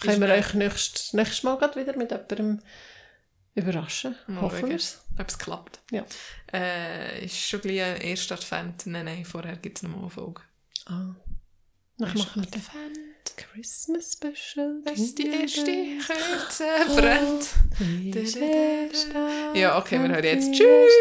können 0.01 0.21
wir 0.21 0.29
euch 0.31 0.55
nächstes, 0.55 1.13
nächstes 1.13 1.43
Mal 1.43 1.61
wieder 1.77 1.97
mit 1.97 2.11
jemandem 2.11 2.61
überraschen. 3.55 4.17
Mal 4.27 4.43
Hoffen 4.43 4.69
wir 4.69 4.77
es. 4.77 5.03
ob 5.19 5.29
es 5.29 5.39
klappt. 5.39 5.81
Ja. 5.91 6.05
Äh, 6.53 7.25
ist 7.25 7.37
schon 7.37 7.61
gleich 7.61 7.83
ein 7.83 8.01
erster 8.01 8.35
Advent. 8.35 8.87
Nein, 8.87 9.05
nein, 9.05 9.25
vorher 9.25 9.57
gibt 9.57 9.79
es 9.79 9.83
noch 9.83 9.91
mal 9.91 10.01
eine 10.01 10.11
Folge. 10.11 10.43
Ah. 10.87 11.15
Dann 11.99 12.15
machen 12.15 12.43
wir 12.43 12.51
den 12.51 12.61
Advent. 12.61 12.99
Christmas 13.37 14.13
Special. 14.13 14.83
Dass 14.85 15.15
die 15.15 15.29
erste 15.29 15.65
Kerze 15.65 16.65
brennt. 16.95 17.51
Die 17.79 18.11
erste 18.11 18.41
Ja, 19.55 19.79
okay, 19.79 20.01
wir 20.01 20.09
hören 20.09 20.25
jetzt. 20.25 20.53
Tschüss. 20.53 20.93